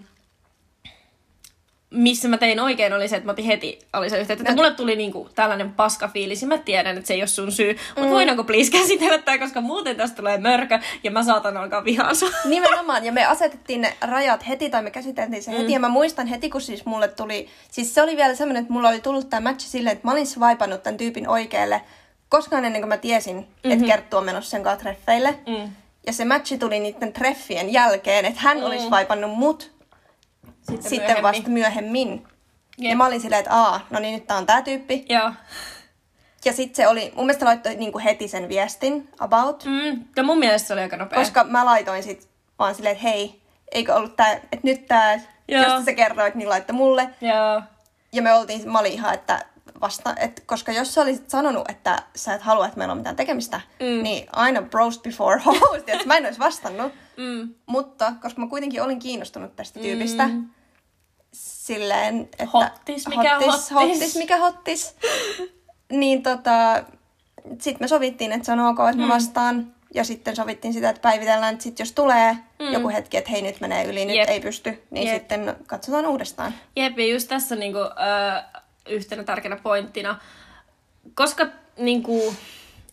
missä 1.93 2.29
mä 2.29 2.39
tein 2.39 2.61
oikein 2.61 2.93
oli 2.93 3.09
se, 3.09 3.17
että 3.17 3.27
mä 3.27 3.33
otin 3.33 3.45
heti 3.45 3.79
Alisa 3.93 4.17
yhteyttä. 4.17 4.43
Että 4.43 4.55
mulle 4.55 4.75
tuli 4.75 4.97
niinku 4.97 5.29
tällainen 5.35 5.73
paska 5.73 6.09
fiilis 6.09 6.43
ja 6.43 6.49
mä 6.49 6.59
tiedän, 6.59 6.97
että 6.97 7.09
se 7.09 7.15
ei 7.15 7.21
ole 7.21 7.27
sun 7.27 7.53
syy. 7.53 7.77
Mutta 7.89 8.03
mm. 8.03 8.11
voidaanko 8.11 8.45
please 8.45 8.71
käsitellä 8.71 9.19
tää, 9.19 9.39
koska 9.39 9.61
muuten 9.61 9.97
tästä 9.97 10.17
tulee 10.17 10.39
mörkö 10.39 10.79
ja 11.05 11.11
mä 11.11 11.23
saatan 11.23 11.57
alkaa 11.57 11.85
vihaan 11.85 12.17
sua. 12.17 12.31
Nimenomaan, 12.45 13.05
ja 13.05 13.13
me 13.13 13.25
asetettiin 13.25 13.81
ne 13.81 13.97
rajat 14.01 14.49
heti, 14.49 14.71
tai 14.71 14.83
me 14.83 14.91
käsiteltiin 14.91 15.43
se 15.43 15.51
mm. 15.51 15.57
heti, 15.57 15.73
ja 15.73 15.81
mä 15.81 15.89
muistan 15.89 16.27
heti, 16.27 16.51
kun 16.51 16.61
siis 16.61 16.85
mulle 16.85 17.09
tuli, 17.09 17.49
siis 17.71 17.95
se 17.95 18.03
oli 18.03 18.17
vielä 18.17 18.35
semmoinen, 18.35 18.61
että 18.61 18.73
mulla 18.73 18.89
oli 18.89 19.01
tullut 19.01 19.31
tämä 19.31 19.51
matchi 19.51 19.69
silleen, 19.69 19.93
että 19.93 20.09
mä 20.09 20.13
olin 20.13 20.27
swipannut 20.27 20.83
tämän 20.83 20.97
tyypin 20.97 21.29
oikealle, 21.29 21.81
koskaan 22.29 22.65
ennen 22.65 22.83
kuin 22.83 22.89
mä 22.89 22.97
tiesin, 22.97 23.37
mm-hmm. 23.37 23.71
että 23.71 23.87
Kerttu 23.87 24.17
on 24.17 24.25
menossa 24.25 24.51
sen 24.51 24.63
kanssa 24.63 24.83
treffeille. 24.83 25.39
Mm. 25.47 25.73
Ja 26.07 26.13
se 26.13 26.25
matchi 26.25 26.59
tuli 26.59 26.81
niiden 26.81 27.13
treffien 27.13 27.73
jälkeen, 27.73 28.25
että 28.25 28.41
hän 28.41 28.59
mm. 28.59 28.65
oli 28.65 28.79
swipannut 28.81 29.31
mut 29.31 29.71
Sitten, 30.63 30.83
sitten 30.91 31.01
myöhemmin. 31.01 31.23
vasta 31.23 31.51
myöhemmin. 31.51 32.27
Jep. 32.79 32.91
Ja 32.91 32.97
mä 32.97 33.07
olin 33.07 33.21
silleen, 33.21 33.41
että 33.41 33.55
aa, 33.55 33.87
no 33.91 33.99
niin 33.99 34.15
nyt 34.15 34.27
tää 34.27 34.37
on 34.37 34.47
tää 34.47 34.63
tyyppi. 34.63 35.05
Joo. 35.09 35.33
Ja 36.45 36.53
sitten 36.53 36.77
se 36.77 36.89
oli, 36.89 37.13
mun 37.17 37.27
mielestä 37.27 37.47
laittoi 37.47 37.75
niinku 37.75 37.99
heti 37.99 38.29
sen 38.29 38.49
viestin 38.49 39.09
about. 39.19 39.65
Mm. 39.65 40.05
Ja 40.17 40.23
mun 40.23 40.39
mielestä 40.39 40.67
se 40.69 40.73
oli 40.73 40.81
aika 40.83 40.97
nopea. 40.97 41.19
Koska 41.19 41.45
mä 41.45 41.65
laitoin 41.65 42.03
sit 42.03 42.29
vaan 42.59 42.75
silleen, 42.75 42.93
että 42.93 43.09
hei, 43.09 43.41
eikö 43.73 43.95
ollut 43.95 44.17
tää, 44.17 44.33
että 44.33 44.59
nyt 44.63 44.87
tää, 44.87 45.21
Joo. 45.49 45.63
josta 45.63 45.85
sä 45.85 45.93
kerroit, 45.93 46.35
niin 46.35 46.49
laittoi 46.49 46.77
mulle. 46.77 47.09
Joo. 47.21 47.63
Ja 48.13 48.23
me 48.23 48.33
oltiin, 48.35 48.73
mä 48.73 48.79
olin 48.79 48.93
ihan, 48.93 49.15
että 49.15 49.45
vasta, 49.83 50.15
että 50.21 50.43
koska 50.47 50.73
jos 50.73 50.95
sä 50.95 51.01
olisit 51.03 51.31
sanonut, 51.31 51.71
että 51.71 52.03
sä 52.17 52.35
et 52.35 52.43
halua, 52.43 52.67
että 52.67 52.79
meillä 52.79 52.93
on 52.93 52.99
mitään 52.99 53.17
tekemistä, 53.17 53.61
mm. 53.81 54.03
niin 54.03 54.27
aina 54.33 54.63
bros 54.63 54.99
before 54.99 55.41
host, 55.47 55.89
että 55.89 56.07
mä 56.07 56.17
en 56.17 56.25
olisi 56.25 56.39
vastannut. 56.39 56.93
Mm. 57.17 57.55
Mutta 57.67 58.13
koska 58.23 58.41
mä 58.41 58.47
kuitenkin 58.47 58.83
olin 58.83 58.99
kiinnostunut 58.99 59.57
tästä 59.57 59.81
tyypistä, 59.81 60.27
Mm. 60.29 60.49
silleen, 61.33 62.21
että... 62.21 62.47
Hottis, 62.53 63.09
mikä 63.09 63.39
hottis. 63.39 63.71
hottis, 63.71 64.17
mikä 64.17 64.37
hottis. 64.39 64.97
niin 65.91 66.23
tota, 66.23 66.85
sit 67.61 67.81
me 67.81 67.89
sovittiin, 67.89 68.33
että 68.33 68.47
se 68.47 68.53
on 68.53 68.61
ok, 68.61 68.79
että 68.91 69.03
mä 69.03 69.09
vastaan. 69.09 69.75
Ja 69.95 70.05
sitten 70.05 70.37
sovittiin 70.37 70.75
sitä, 70.75 70.91
että 70.91 71.01
päivitellään, 71.03 71.53
että 71.53 71.63
sit 71.63 71.79
jos 71.79 71.93
tulee 71.93 72.37
mm. 72.59 72.73
joku 72.73 72.89
hetki, 72.89 73.17
että 73.17 73.31
hei 73.31 73.43
nyt 73.43 73.61
menee 73.61 73.85
yli, 73.85 74.05
nyt 74.05 74.17
Jep. 74.17 74.29
ei 74.29 74.41
pysty, 74.41 74.83
niin 74.91 75.07
Jep. 75.07 75.17
sitten 75.17 75.57
katsotaan 75.67 76.07
uudestaan. 76.07 76.55
Jep, 76.77 76.99
ja 76.99 77.07
just 77.07 77.29
tässä 77.29 77.57
niinku, 77.57 77.79
ö, 77.79 77.91
yhtenä 78.89 79.25
tärkeänä 79.25 79.57
pointtina, 79.57 80.19
koska 81.15 81.47
niinku, 81.77 82.35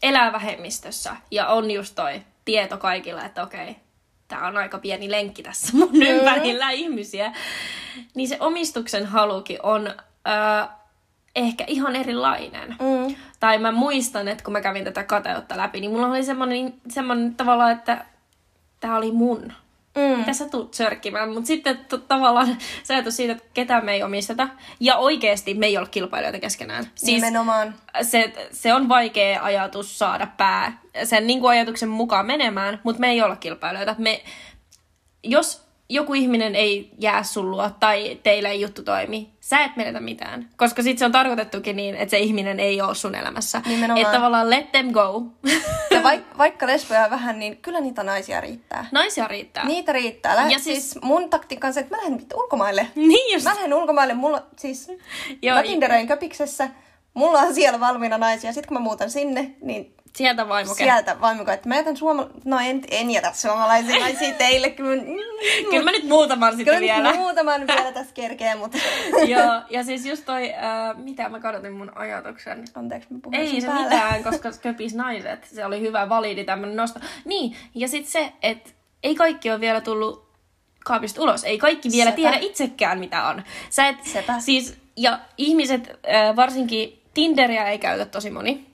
elää 0.03 0.31
vähemmistössä 0.31 1.15
ja 1.31 1.47
on 1.47 1.71
just 1.71 1.95
toi 1.95 2.21
tieto 2.45 2.77
kaikilla, 2.77 3.25
että 3.25 3.43
okei, 3.43 3.75
tämä 4.27 4.47
on 4.47 4.57
aika 4.57 4.77
pieni 4.77 5.11
lenkki 5.11 5.43
tässä 5.43 5.77
mun 5.77 5.89
mm. 5.93 6.01
ympärillä 6.01 6.71
ihmisiä, 6.71 7.33
niin 8.15 8.27
se 8.27 8.37
omistuksen 8.39 9.05
halukin 9.05 9.59
on 9.63 9.87
ö, 9.87 10.67
ehkä 11.35 11.63
ihan 11.67 11.95
erilainen. 11.95 12.69
Mm. 12.69 13.15
Tai 13.39 13.57
mä 13.57 13.71
muistan, 13.71 14.27
että 14.27 14.43
kun 14.43 14.53
mä 14.53 14.61
kävin 14.61 14.83
tätä 14.83 15.03
kateutta 15.03 15.57
läpi, 15.57 15.79
niin 15.79 15.91
mulla 15.91 16.07
oli 16.07 16.23
semmoinen, 16.23 16.73
semmoinen 16.89 17.35
tavalla, 17.35 17.71
että 17.71 18.05
tämä 18.79 18.97
oli 18.97 19.11
mun. 19.11 19.53
Mm. 19.99 20.19
Mitä 20.19 20.33
sä 20.33 20.49
tuut 20.49 20.73
sörkkimään? 20.73 21.29
Mutta 21.29 21.47
sitten 21.47 21.77
t- 21.77 22.07
tavallaan 22.07 22.57
se 22.83 22.93
ajatus 22.93 23.15
siitä, 23.15 23.33
että 23.33 23.43
ketään 23.53 23.85
me 23.85 23.93
ei 23.93 24.03
omisteta. 24.03 24.47
Ja 24.79 24.97
oikeasti 24.97 25.53
me 25.53 25.65
ei 25.65 25.77
ole 25.77 25.87
kilpailijoita 25.91 26.39
keskenään. 26.39 26.85
Siis 26.95 27.21
Nimenomaan. 27.21 27.75
se, 28.01 28.33
se 28.51 28.73
on 28.73 28.89
vaikea 28.89 29.43
ajatus 29.43 29.99
saada 29.99 30.27
pää 30.37 30.79
sen 31.03 31.27
niin 31.27 31.39
kuin 31.39 31.51
ajatuksen 31.51 31.89
mukaan 31.89 32.25
menemään, 32.25 32.79
mutta 32.83 32.99
me 32.99 33.09
ei 33.09 33.21
olla 33.21 33.35
kilpailijoita. 33.35 33.95
Me, 33.97 34.23
jos 35.23 35.68
joku 35.89 36.13
ihminen 36.13 36.55
ei 36.55 36.89
jää 36.99 37.23
sun 37.23 37.51
luo 37.51 37.69
tai 37.79 38.19
teillä 38.23 38.49
ei 38.49 38.61
juttu 38.61 38.83
toimi, 38.83 39.29
sä 39.41 39.63
et 39.63 39.75
menetä 39.75 39.99
mitään. 39.99 40.49
Koska 40.57 40.83
sit 40.83 40.97
se 40.97 41.05
on 41.05 41.11
tarkoitettukin 41.11 41.75
niin, 41.75 41.95
että 41.95 42.09
se 42.11 42.19
ihminen 42.19 42.59
ei 42.59 42.81
ole 42.81 42.95
sun 42.95 43.15
elämässä. 43.15 43.61
Nimenomaan. 43.65 44.01
Että 44.01 44.13
tavallaan 44.17 44.49
let 44.49 44.71
them 44.71 44.91
go. 44.91 45.23
Ja 45.91 46.01
vaik- 46.01 46.37
vaikka 46.37 46.67
lesboja 46.67 47.03
on 47.05 47.09
vähän, 47.11 47.39
niin 47.39 47.57
kyllä 47.57 47.79
niitä 47.79 48.03
naisia 48.03 48.41
riittää. 48.41 48.85
Naisia 48.91 49.27
riittää. 49.27 49.65
Niitä 49.65 49.93
riittää. 49.93 50.35
Lähet, 50.35 50.51
Ja 50.51 50.59
siis- 50.59 50.91
siis... 50.91 51.03
mun 51.03 51.29
taktiikka 51.29 51.67
on 51.67 51.73
se, 51.73 51.79
että 51.79 51.95
mä 51.95 52.01
lähden 52.01 52.25
ulkomaille. 52.35 52.87
Niin 52.95 53.33
just. 53.33 53.45
Mä 53.45 53.55
lähden 53.55 53.73
ulkomaille, 53.73 54.13
mulla 54.13 54.41
siis, 54.57 54.87
Joo, 55.41 55.57
mä 55.57 55.63
tinderöin 55.63 56.07
köpiksessä, 56.07 56.69
mulla 57.13 57.39
on 57.39 57.53
siellä 57.53 57.79
valmiina 57.79 58.17
naisia, 58.17 58.53
sitten 58.53 58.67
kun 58.67 58.77
mä 58.77 58.83
muutan 58.83 59.11
sinne, 59.11 59.55
niin 59.61 59.95
Sieltä 60.15 60.47
vaimo 60.47 60.71
okay. 60.71 60.85
sieltä 60.85 61.21
vaimiko, 61.21 61.51
että 61.51 61.69
mä 61.69 61.75
jätän 61.75 61.97
suoma... 61.97 62.27
No 62.45 62.59
en, 62.59 62.81
en 62.91 63.11
jätä 63.11 63.31
suomalaisia 63.33 63.99
naisia 63.99 64.33
teille, 64.33 64.69
kyllä, 64.69 64.95
mä- 65.03 65.07
Kyllä 65.69 65.83
mä 65.83 65.91
nyt 65.91 66.03
muutaman 66.03 66.55
sitten 66.57 66.75
kyllä 66.75 66.93
vielä. 66.93 67.11
nyt 67.11 67.19
muutaman 67.19 67.67
vielä 67.67 67.91
tässä 67.99 68.13
kerkee, 68.13 68.55
mutta 68.55 68.77
Joo, 69.27 69.61
ja 69.69 69.83
siis 69.83 70.05
just 70.05 70.25
toi, 70.25 70.53
äh, 70.53 70.97
mitä 70.97 71.29
mä 71.29 71.39
kadotin 71.39 71.73
mun 71.73 71.97
ajatuksen. 71.97 72.65
anteeksi 72.75 73.13
mä 73.13 73.19
puhun 73.23 73.35
Ei 73.35 73.61
se 73.61 73.67
päälle. 73.67 73.83
mitään, 73.83 74.23
koska 74.23 74.49
köpis 74.61 74.95
naiset. 74.95 75.43
Se 75.53 75.65
oli 75.65 75.81
hyvä, 75.81 76.09
validi 76.09 76.43
tämmönen 76.43 76.75
nosto. 76.75 76.99
Niin, 77.25 77.55
ja 77.75 77.87
sitten 77.87 78.11
se, 78.11 78.33
että 78.43 78.69
ei 79.03 79.15
kaikki 79.15 79.51
ole 79.51 79.59
vielä 79.59 79.81
tullut 79.81 80.29
kaapista 80.85 81.21
ulos. 81.21 81.43
Ei 81.43 81.57
kaikki 81.57 81.89
vielä 81.91 82.09
Sepä. 82.09 82.15
tiedä 82.15 82.37
itsekään, 82.37 82.99
mitä 82.99 83.23
on. 83.27 83.43
Sä 83.69 83.87
et, 83.87 84.03
Sepä. 84.03 84.39
Siis, 84.39 84.77
ja 84.97 85.19
ihmiset, 85.37 85.89
äh, 85.89 86.35
varsinkin 86.35 86.98
Tinderia 87.19 87.67
ei 87.67 87.79
käytä 87.79 88.05
tosi 88.05 88.29
moni. 88.29 88.65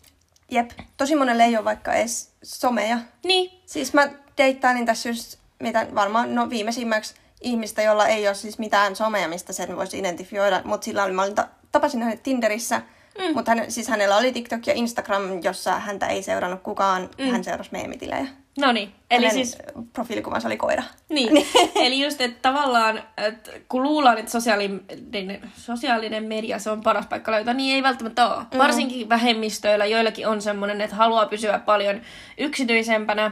Jep, 0.51 0.71
tosi 0.97 1.15
monelle 1.15 1.43
ei 1.43 1.57
ole 1.57 1.65
vaikka 1.65 1.93
edes 1.93 2.31
someja. 2.43 2.97
Niin, 3.23 3.61
Siis 3.65 3.93
mä 3.93 4.09
deittailin 4.37 4.85
tässä 4.85 5.09
just, 5.09 5.37
mitä 5.59 5.87
varmaan, 5.95 6.35
no 6.35 6.49
viimeisimmäksi 6.49 7.15
ihmistä, 7.41 7.81
jolla 7.81 8.07
ei 8.07 8.27
ole 8.27 8.35
siis 8.35 8.59
mitään 8.59 8.95
somea, 8.95 9.27
mistä 9.27 9.53
sen 9.53 9.77
voisi 9.77 9.99
identifioida, 9.99 10.61
mutta 10.65 10.85
sillä 10.85 11.03
oli, 11.03 11.13
mä 11.13 11.23
olin 11.23 11.35
ta- 11.35 11.47
tapasin 11.71 12.03
hänet 12.03 12.23
Tinderissä, 12.23 12.81
mm. 13.17 13.33
mutta 13.33 13.51
hän, 13.51 13.71
siis 13.71 13.87
hänellä 13.87 14.17
oli 14.17 14.31
TikTok 14.31 14.67
ja 14.67 14.73
Instagram, 14.73 15.43
jossa 15.43 15.79
häntä 15.79 16.07
ei 16.07 16.23
seurannut 16.23 16.61
kukaan, 16.61 17.09
mm. 17.17 17.31
hän 17.31 17.43
seurasi 17.43 17.69
meemitilejä. 17.71 18.27
No 18.57 18.71
niin. 18.71 18.95
Eli 19.11 19.31
siis 19.31 19.57
profiilikuvansa 19.93 20.47
oli 20.47 20.57
koira. 20.57 20.83
Niin, 21.09 21.47
eli 21.85 22.03
just, 22.03 22.21
että 22.21 22.39
tavallaan, 22.41 23.03
että 23.17 23.51
kun 23.69 23.83
luullaan, 23.83 24.17
että 24.17 24.31
sosiaalinen, 24.31 25.51
sosiaalinen 25.57 26.23
media 26.23 26.59
se 26.59 26.69
on 26.69 26.81
paras 26.81 27.07
paikka 27.07 27.31
löytää, 27.31 27.53
niin 27.53 27.75
ei 27.75 27.83
välttämättä 27.83 28.27
ole. 28.27 28.43
Mm. 28.51 28.57
Varsinkin 28.57 29.09
vähemmistöillä, 29.09 29.85
joillakin 29.85 30.27
on 30.27 30.41
semmoinen, 30.41 30.81
että 30.81 30.95
haluaa 30.95 31.25
pysyä 31.25 31.59
paljon 31.59 32.01
yksityisempänä, 32.37 33.31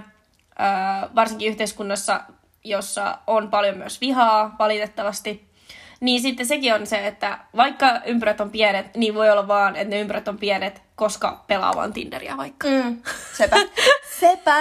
ää, 0.58 1.10
varsinkin 1.16 1.50
yhteiskunnassa, 1.50 2.22
jossa 2.64 3.18
on 3.28 3.50
paljon 3.50 3.78
myös 3.78 4.02
vihaa, 4.02 4.56
valitettavasti. 4.60 5.54
Niin 6.00 6.22
sitten 6.22 6.46
sekin 6.46 6.74
on 6.74 6.88
se, 6.88 7.08
että 7.08 7.40
vaikka 7.56 8.02
ympyrät 8.06 8.42
on 8.42 8.52
pienet, 8.52 8.98
niin 8.98 9.14
voi 9.14 9.30
olla 9.30 9.48
vaan, 9.48 9.76
että 9.76 9.96
ne 9.96 10.02
ympyrät 10.02 10.28
on 10.28 10.38
pienet, 10.38 10.82
koska 10.96 11.44
pelaa 11.48 11.76
vaan 11.76 11.94
Tinderiä 11.94 12.38
vaikka. 12.38 12.68
Mm. 12.68 13.02
Sepä. 13.38 13.58
Sepä. 14.20 14.60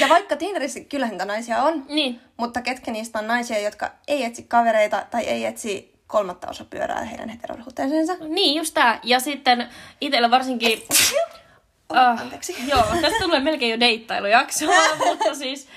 Ja 0.00 0.08
vaikka 0.08 0.36
Tinderissä 0.36 0.80
kyllähän 0.80 1.18
naisia 1.18 1.62
on, 1.62 1.84
Niin, 1.88 2.20
mutta 2.36 2.62
ketkä 2.62 2.90
niistä 2.90 3.18
on 3.18 3.26
naisia, 3.26 3.58
jotka 3.58 3.90
ei 4.08 4.24
etsi 4.24 4.42
kavereita 4.42 5.06
tai 5.10 5.24
ei 5.24 5.44
etsi 5.44 5.98
kolmatta 6.06 6.50
osa 6.50 6.64
pyörää 6.64 7.04
heidän 7.04 7.28
heterosuhteensa. 7.28 8.14
Niin, 8.28 8.54
just 8.54 8.74
tää. 8.74 9.00
Ja 9.02 9.20
sitten 9.20 9.68
itsellä 10.00 10.30
varsinkin... 10.30 10.82
Uh, 11.92 12.20
Anteeksi. 12.20 12.56
joo, 12.70 12.84
tästä 13.00 13.18
tulee 13.22 13.40
melkein 13.40 13.70
jo 13.70 13.80
deittailujaksoa, 13.80 14.96
mutta 15.06 15.34
siis... 15.34 15.68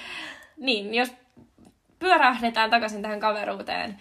Niin, 0.57 0.93
jos 0.93 1.11
pyörähdetään 1.99 2.69
takaisin 2.69 3.01
tähän 3.01 3.19
kaveruuteen, 3.19 3.99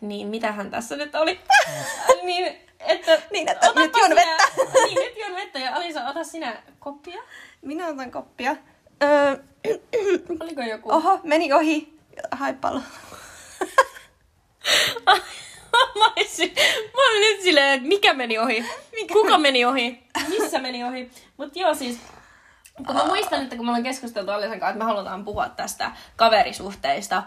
niin 0.00 0.28
mitähän 0.28 0.70
tässä 0.70 0.96
nyt 0.96 1.14
oli? 1.14 1.40
niin, 2.22 2.56
että... 2.80 3.22
Niin, 3.30 3.48
että 3.48 3.72
nyt 3.74 3.92
juon 3.96 4.10
vettä. 4.10 4.44
niin, 4.84 4.94
nyt 4.94 5.18
juon 5.18 5.34
vettä. 5.34 5.58
Ja 5.58 5.74
Alisa, 5.74 6.06
ota 6.06 6.24
sinä 6.24 6.62
koppia. 6.78 7.22
Minä 7.62 7.86
otan 7.86 8.10
koppia. 8.10 8.56
Öö, 9.02 9.36
Oliko 10.40 10.62
joku? 10.62 10.92
oho, 10.92 11.20
meni 11.22 11.52
ohi. 11.52 11.98
Haippalo. 12.30 12.80
mä, 15.98 16.12
olisin, 16.16 16.52
mä 16.94 17.10
olin 17.10 17.20
nyt 17.20 17.40
silleen, 17.42 17.74
että 17.74 17.88
mikä 17.88 18.14
meni 18.14 18.38
ohi? 18.38 18.64
Mikä? 18.92 19.12
Kuka 19.14 19.38
meni 19.38 19.64
ohi? 19.64 20.02
Missä 20.28 20.58
meni 20.58 20.84
ohi? 20.84 21.10
Mut 21.36 21.56
joo 21.56 21.74
siis, 21.74 21.98
kun 22.86 22.96
mä 22.96 23.04
muistan, 23.04 23.42
että 23.42 23.56
kun 23.56 23.64
me 23.64 23.70
ollaan 23.70 23.82
keskusteltu 23.82 24.30
Alisen 24.30 24.50
kanssa, 24.60 24.68
että 24.68 24.84
me 24.84 24.84
halutaan 24.84 25.24
puhua 25.24 25.48
tästä 25.48 25.92
kaverisuhteista, 26.16 27.22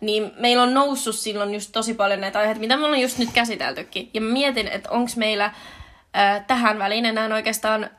niin 0.00 0.32
meillä 0.38 0.62
on 0.62 0.74
noussut 0.74 1.16
silloin 1.16 1.54
just 1.54 1.72
tosi 1.72 1.94
paljon 1.94 2.20
näitä 2.20 2.38
aiheita, 2.38 2.60
mitä 2.60 2.76
me 2.76 2.84
ollaan 2.84 3.02
just 3.02 3.18
nyt 3.18 3.32
käsiteltykin. 3.32 4.10
Ja 4.14 4.20
mä 4.20 4.32
mietin, 4.32 4.68
että 4.68 4.90
onko 4.90 5.10
meillä 5.16 5.44
äh, 5.44 6.46
tähän 6.46 6.78
väliin 6.78 7.06
enää 7.06 7.34
oikeastaan 7.34 7.90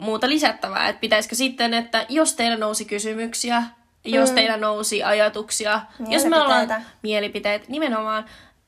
muuta 0.00 0.28
lisättävää, 0.28 0.88
että 0.88 1.00
pitäisikö 1.00 1.34
sitten, 1.34 1.74
että 1.74 2.06
jos 2.08 2.34
teillä 2.34 2.56
nousi 2.56 2.84
kysymyksiä, 2.84 3.62
jos 4.04 4.30
mm. 4.30 4.34
teillä 4.34 4.56
nousi 4.56 5.02
ajatuksia, 5.02 5.80
jos 6.08 6.24
me 6.24 6.40
ollaan 6.40 6.84
mielipiteet, 7.02 7.68
nimenomaan, 7.68 8.24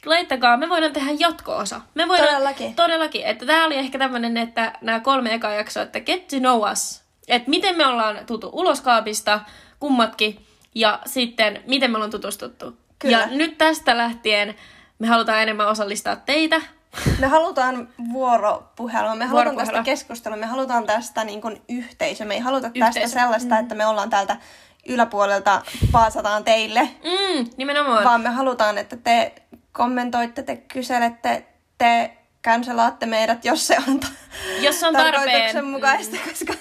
laittakaa, 0.06 0.56
me 0.56 0.68
voidaan 0.68 0.92
tehdä 0.92 1.10
jatko-osa. 1.18 1.80
Me 1.94 2.08
voidaan, 2.08 2.28
Todellakin. 2.28 2.74
Todellakin, 2.74 3.26
että 3.26 3.46
tämä 3.46 3.66
oli 3.66 3.76
ehkä 3.76 3.98
tämmöinen, 3.98 4.36
että 4.36 4.72
nämä 4.80 5.00
kolme 5.00 5.34
ekaa 5.34 5.52
jaksoa, 5.52 5.82
että 5.82 6.00
get 6.00 6.28
to 6.28 6.36
know 6.38 6.72
us. 6.72 7.02
Että 7.28 7.50
miten 7.50 7.76
me 7.76 7.86
ollaan 7.86 8.18
tultu 8.26 8.50
uloskaapista, 8.52 9.40
kummatkin, 9.80 10.46
ja 10.74 10.98
sitten 11.06 11.62
miten 11.66 11.90
me 11.90 11.96
ollaan 11.96 12.10
tutustuttu. 12.10 12.76
Kyllä. 12.98 13.18
Ja 13.18 13.26
nyt 13.26 13.58
tästä 13.58 13.96
lähtien 13.96 14.54
me 14.98 15.06
halutaan 15.06 15.42
enemmän 15.42 15.68
osallistaa 15.68 16.16
teitä. 16.16 16.60
Me 17.18 17.26
halutaan 17.26 17.88
vuoropuhelua, 18.12 19.14
me 19.14 19.24
halutaan 19.24 19.30
Vuoropuhelua. 19.30 19.66
tästä 19.72 19.82
keskustelua, 19.82 20.36
me 20.36 20.46
halutaan 20.46 20.84
tästä 20.86 21.24
niin 21.24 21.40
kuin 21.40 21.62
yhteisö. 21.68 22.24
Me 22.24 22.34
ei 22.34 22.40
haluta 22.40 22.66
Yhteisö. 22.66 23.00
tästä 23.00 23.20
sellaista, 23.20 23.54
mm. 23.54 23.60
että 23.60 23.74
me 23.74 23.86
ollaan 23.86 24.10
täältä 24.10 24.36
yläpuolelta 24.88 25.62
paasataan 25.92 26.44
teille, 26.44 26.80
Mm, 26.80 27.46
nimenomaan. 27.56 28.04
vaan 28.04 28.20
me 28.20 28.28
halutaan, 28.28 28.78
että 28.78 28.96
te 28.96 29.32
kommentoitte, 29.72 30.42
te 30.42 30.56
kyselette, 30.56 31.46
te 31.78 32.10
cancelaatte 32.44 33.06
meidät, 33.06 33.44
jos 33.44 33.66
se 33.66 33.76
on 33.88 34.00
ta- 34.00 34.06
Jos 34.60 34.82
on 34.82 34.92
tarpeen. 34.92 35.14
tarkoituksenmukaista, 35.22 36.16
koska 36.28 36.54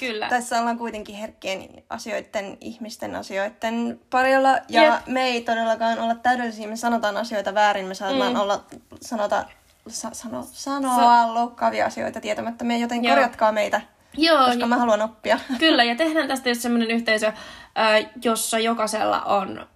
Kyllä. 0.00 0.28
tässä 0.28 0.60
ollaan 0.60 0.78
kuitenkin 0.78 1.16
herkkien 1.16 1.68
asioiden, 1.90 2.58
ihmisten 2.60 3.16
asioiden 3.16 4.00
parilla. 4.10 4.58
Ja 4.68 4.82
Jep. 4.82 4.94
me 5.06 5.24
ei 5.24 5.40
todellakaan 5.40 5.98
olla 5.98 6.14
täydellisiä, 6.14 6.68
me 6.68 6.76
sanotaan 6.76 7.16
asioita 7.16 7.54
väärin, 7.54 7.86
me 7.86 7.94
saadaan 7.94 8.32
Mm. 8.32 8.40
olla, 8.40 8.64
sanota, 9.00 9.44
sa, 9.88 10.08
sano, 10.12 10.46
sanoa 10.52 11.34
loukkaavia 11.34 11.86
asioita 11.86 12.20
tietämättä. 12.20 12.64
Me 12.64 12.78
joten 12.78 13.04
Joo. 13.04 13.14
korjatkaa 13.14 13.52
meitä, 13.52 13.80
Joo, 14.18 14.46
koska 14.46 14.66
mä 14.66 14.76
haluan 14.76 15.02
oppia. 15.02 15.38
Kyllä, 15.58 15.84
ja 15.84 15.96
tehdään 15.96 16.28
tästä 16.28 16.48
just 16.48 16.60
semmoinen 16.60 16.90
yhteisö, 16.90 17.32
ää, 17.74 17.98
jossa 18.24 18.58
jokaisella 18.58 19.22
on 19.22 19.66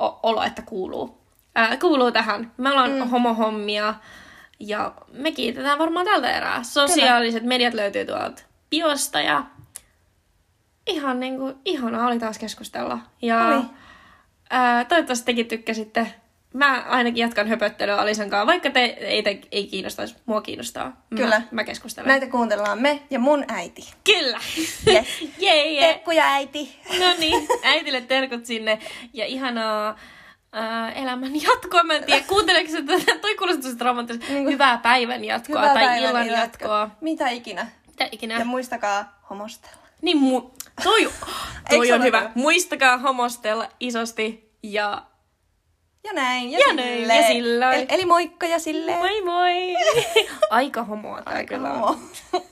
o- 0.00 0.20
olo, 0.22 0.42
että 0.42 0.62
kuuluu. 0.62 1.18
Ää, 1.54 1.76
kuuluu 1.76 2.12
tähän. 2.12 2.52
Me 2.56 2.70
ollaan 2.70 2.90
mm. 2.92 3.08
homohommia, 3.10 3.94
ja 4.60 4.92
me 5.12 5.32
kiitetään 5.32 5.78
varmaan 5.78 6.06
tältä 6.06 6.30
erää. 6.30 6.62
Sosiaaliset 6.62 7.42
mediat 7.42 7.74
löytyy 7.74 8.04
tuolta 8.06 8.42
biosta, 8.70 9.20
ja 9.20 9.44
ihan 10.88 11.20
niinku, 11.20 11.54
ihanaa 11.64 12.06
oli 12.06 12.18
taas 12.18 12.38
keskustella. 12.38 12.98
Ja 13.22 13.46
Oli. 13.46 13.64
ää, 14.50 14.84
toivottavasti 14.84 15.24
tekin 15.26 15.46
tykkäsitte. 15.48 16.14
Mä 16.54 16.84
ainakin 16.88 17.20
jatkan 17.20 17.48
höpöttelyä 17.48 17.96
Alisen 17.96 18.30
kanssa, 18.30 18.46
vaikka 18.46 18.70
te 18.70 18.84
ei, 18.84 19.22
te, 19.22 19.40
ei 19.52 19.66
kiinnostaisi. 19.66 20.16
Mua 20.26 20.40
kiinnostaa. 20.40 20.96
Kyllä. 21.16 21.38
Mä, 21.38 21.46
mä 21.50 21.64
keskustelen. 21.64 22.08
Näitä 22.08 22.26
kuuntellaan 22.26 22.82
me 22.82 23.02
ja 23.10 23.18
mun 23.18 23.44
äiti. 23.48 23.90
Kyllä. 24.04 24.38
Yes. 24.92 25.06
Jee, 25.38 25.72
jee. 25.72 25.86
Terkkuja 25.92 26.24
äiti. 26.32 26.78
No 26.98 27.06
niin, 27.18 27.48
äitille 27.64 28.00
terkut 28.00 28.46
sinne 28.46 28.78
ja 29.12 29.26
ihanaa 29.26 29.98
ää, 30.52 30.92
elämän 30.92 31.42
jatkoa. 31.42 31.82
Mä 31.82 31.94
en 31.94 32.04
tiedä, 32.04 32.24
kuunteleeko 32.28 32.70
se 32.70 32.82
tätä, 32.82 33.18
toi 33.20 33.36
kuulostaa 33.36 33.78
dramaattisesti. 33.78 34.32
Niin 34.32 34.44
kuin- 34.44 34.52
Hyvää 34.54 34.78
päivän 34.78 35.24
jatkoa 35.24 35.60
Hyvää 35.60 35.74
tai 35.74 35.84
päivän 35.84 36.08
illan 36.10 36.26
jatkoa. 36.26 36.40
jatkoa. 36.78 36.90
Mitä 37.00 37.28
ikinä. 37.28 37.66
Mitä 37.86 38.08
ikinä. 38.12 38.38
Ja 38.38 38.44
muistakaa 38.44 39.20
homostella. 39.30 39.76
Niin 40.02 40.16
mu- 40.18 40.50
toi, 40.82 41.10
toi 41.70 41.92
on 41.92 42.02
hyvä. 42.02 42.30
Muistakaa 42.34 42.98
homostella 42.98 43.68
isosti 43.80 44.52
ja 44.62 45.02
Ja 46.04 46.12
näin. 46.12 46.50
Ja, 46.50 46.58
Ja 46.68 46.74
näin, 46.74 47.02
ja 47.08 47.26
silloin. 47.26 47.74
Eli, 47.74 47.86
eli 47.88 48.04
moikka 48.04 48.46
ja 48.46 48.58
silleen. 48.58 48.98
moi 48.98 49.22
moi! 49.22 49.74
Aika 50.50 50.84
homoa 50.84 51.22
tää 51.22 51.44
kyllä 51.44 51.72
on. 51.72 51.98
Joo. 52.32 52.42